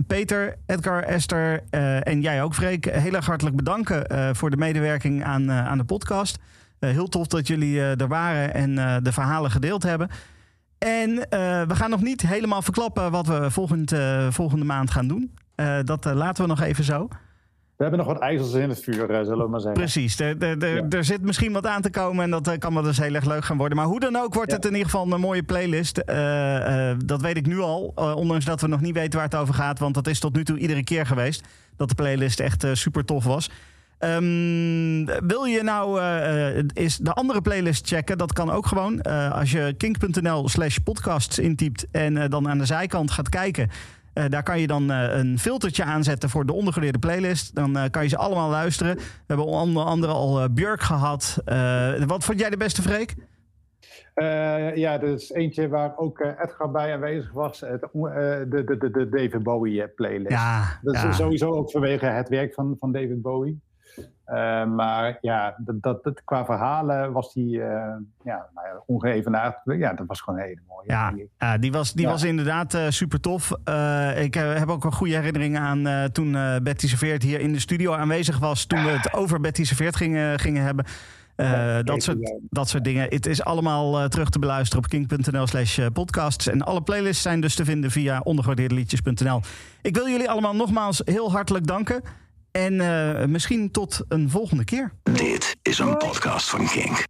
Peter, 0.07 0.55
Edgar, 0.65 1.03
Esther 1.03 1.63
en 2.03 2.21
jij 2.21 2.43
ook, 2.43 2.53
Freek, 2.53 2.85
heel 2.85 3.13
erg 3.13 3.25
hartelijk 3.25 3.55
bedanken 3.55 4.35
voor 4.35 4.49
de 4.49 4.57
medewerking 4.57 5.23
aan, 5.23 5.51
aan 5.51 5.77
de 5.77 5.83
podcast. 5.83 6.37
heel 6.79 7.07
tof 7.07 7.27
dat 7.27 7.47
jullie 7.47 7.81
er 7.81 8.07
waren 8.07 8.53
en 8.53 8.75
de 9.03 9.11
verhalen 9.11 9.51
gedeeld 9.51 9.83
hebben. 9.83 10.09
En 10.77 11.15
we 11.67 11.75
gaan 11.75 11.89
nog 11.89 12.01
niet 12.01 12.21
helemaal 12.21 12.61
verklappen 12.61 13.11
wat 13.11 13.27
we 13.27 13.51
volgend, 13.51 13.93
volgende 14.29 14.65
maand 14.65 14.91
gaan 14.91 15.07
doen. 15.07 15.31
dat 15.83 16.05
laten 16.05 16.43
we 16.43 16.49
nog 16.49 16.61
even 16.61 16.83
zo. 16.83 17.07
We 17.77 17.83
hebben 17.83 18.05
nog 18.05 18.13
wat 18.13 18.19
ijzers 18.21 18.53
in 18.53 18.69
het 18.69 18.83
vuur, 18.83 19.25
zullen 19.25 19.45
we 19.45 19.49
maar 19.49 19.59
zeggen. 19.59 19.81
Precies, 19.81 20.19
er, 20.19 20.37
er, 20.41 20.85
er, 20.89 21.03
zit 21.03 21.21
misschien 21.21 21.53
wat 21.53 21.65
aan 21.65 21.81
te 21.81 21.89
komen 21.89 22.23
en 22.23 22.31
dat 22.31 22.57
kan 22.57 22.73
wel 22.73 22.83
dus 22.83 22.97
heel 22.97 23.13
erg 23.13 23.25
leuk 23.25 23.45
gaan 23.45 23.57
worden. 23.57 23.77
Maar 23.77 23.85
hoe 23.85 23.99
dan 23.99 24.15
ook 24.15 24.33
wordt 24.33 24.51
het 24.51 24.65
in 24.65 24.71
ieder 24.71 24.85
geval 24.85 25.11
een 25.11 25.19
mooie 25.19 25.43
playlist. 25.43 25.95
dat 27.05 27.21
weet 27.21 27.37
ik 27.37 27.45
nu 27.45 27.59
al, 27.59 27.93
ondanks 27.95 28.45
dat 28.45 28.61
we 28.61 28.67
nog 28.67 28.81
niet 28.81 28.93
weten 28.93 29.19
waar 29.19 29.29
het 29.29 29.35
over 29.35 29.53
gaat. 29.53 29.79
Want 29.79 29.93
dat 29.93 30.07
is 30.07 30.19
tot 30.19 30.35
nu 30.35 30.43
toe 30.43 30.57
iedere 30.57 30.83
keer 30.83 31.05
geweest 31.05 31.47
dat 31.75 31.89
de 31.89 31.95
playlist 31.95 32.39
echt 32.39 32.65
super 32.71 33.05
tof 33.05 33.23
was. 33.23 33.49
Um, 33.99 35.05
wil 35.05 35.43
je 35.43 35.63
nou 35.63 36.01
is 36.73 36.97
de 36.97 37.13
andere 37.13 37.41
playlist 37.41 37.87
checken? 37.87 38.17
Dat 38.17 38.33
kan 38.33 38.51
ook 38.51 38.65
gewoon. 38.65 39.01
Als 39.31 39.51
je 39.51 39.73
kink.nl 39.77 40.49
slash 40.49 40.77
podcasts 40.77 41.39
intypt 41.39 41.85
en 41.91 42.29
dan 42.29 42.49
aan 42.49 42.57
de 42.57 42.65
zijkant 42.65 43.11
gaat 43.11 43.29
kijken. 43.29 43.69
Daar 44.13 44.43
kan 44.43 44.59
je 44.59 44.67
dan 44.67 44.89
een 44.89 45.39
filtertje 45.39 45.83
aanzetten 45.83 46.29
voor 46.29 46.45
de 46.45 46.53
ondergeleerde 46.53 46.99
playlist. 46.99 47.55
Dan 47.55 47.77
kan 47.89 48.03
je 48.03 48.09
ze 48.09 48.17
allemaal 48.17 48.49
luisteren. 48.49 48.95
We 48.95 49.03
hebben 49.27 49.45
onder 49.45 49.83
andere 49.83 50.13
al 50.13 50.53
Björk 50.53 50.81
gehad. 50.81 51.41
wat 52.05 52.23
vond 52.23 52.39
jij 52.39 52.49
de 52.49 52.57
beste, 52.57 52.81
Freek? 52.81 53.15
Ja, 54.75 55.01
er 55.01 55.03
is 55.03 55.31
eentje 55.31 55.67
waar 55.67 55.97
ook 55.97 56.19
Edgar 56.19 56.71
bij 56.71 56.93
aanwezig 56.93 57.31
was. 57.31 57.59
Het, 57.59 57.87
uh, 57.93 58.11
de, 58.49 58.63
de, 58.65 58.89
de, 58.91 59.09
David 59.09 59.43
Bowie 59.43 59.87
playlist. 59.87 60.31
Ja, 60.31 60.79
dat 60.81 60.93
is 60.93 61.15
sowieso 61.15 61.49
ook 61.49 61.71
vanwege 61.71 62.05
het 62.05 62.29
werk 62.29 62.53
van, 62.53 62.75
van 62.79 62.91
David 62.91 63.21
Bowie. 63.21 63.61
Uh, 64.27 64.65
maar 64.65 65.17
ja, 65.21 65.55
dat, 65.57 66.03
dat, 66.03 66.23
qua 66.23 66.45
verhalen 66.45 67.11
was 67.11 67.33
die 67.33 67.57
uh, 67.57 67.63
ja, 68.23 68.47
nou 68.53 68.67
ja, 68.67 68.83
ongeëvenaard. 68.85 69.57
Ja, 69.63 69.93
dat 69.93 70.07
was 70.07 70.21
gewoon 70.21 70.39
een 70.39 70.45
hele 70.45 70.61
mooie. 70.67 70.83
Ja, 70.87 71.13
uh, 71.39 71.59
die, 71.59 71.71
was, 71.71 71.93
die 71.93 72.07
was 72.07 72.23
inderdaad 72.23 72.77
super 72.89 73.19
tof. 73.19 73.51
ik 74.17 74.33
heb 74.33 74.69
ook 74.69 74.83
een 74.83 74.93
goede 74.93 75.15
herinnering 75.15 75.57
aan 75.57 76.11
toen 76.11 76.31
Betty 76.63 76.87
Serveert 76.87 77.23
hier 77.23 77.39
in 77.39 77.53
de 77.53 77.59
studio 77.59 77.93
aanwezig 77.93 78.39
was. 78.39 78.65
Toen 78.65 78.83
we 78.83 78.89
het 78.89 79.13
over 79.13 79.39
Betty 79.39 79.63
Serveert 79.63 79.95
gingen, 79.95 80.39
gingen 80.39 80.63
hebben. 80.63 80.85
dat, 81.85 82.03
soort, 82.03 82.33
dat 82.49 82.69
soort 82.69 82.83
dingen. 82.83 83.07
Het 83.09 83.25
is 83.25 83.43
allemaal 83.43 84.07
terug 84.07 84.29
te 84.29 84.39
beluisteren 84.39 84.83
op 84.83 84.89
kink.nl 84.89 85.47
slash 85.47 85.79
podcasts. 85.93 86.47
En 86.47 86.61
alle 86.61 86.81
playlists 86.81 87.21
zijn 87.21 87.41
dus 87.41 87.55
te 87.55 87.65
vinden 87.65 87.91
via 87.91 88.19
ondergewaardeerdeliedjes.nl. 88.19 89.41
Ik 89.81 89.95
wil 89.95 90.07
jullie 90.07 90.29
allemaal 90.29 90.55
nogmaals 90.55 91.01
heel 91.05 91.31
hartelijk 91.31 91.67
danken. 91.67 92.01
En 92.53 92.73
uh, 92.73 93.25
misschien 93.25 93.71
tot 93.71 94.01
een 94.07 94.29
volgende 94.29 94.63
keer. 94.63 94.93
Dit 95.03 95.55
is 95.61 95.79
een 95.79 95.97
podcast 95.97 96.49
van 96.49 96.67
Kink. 96.67 97.03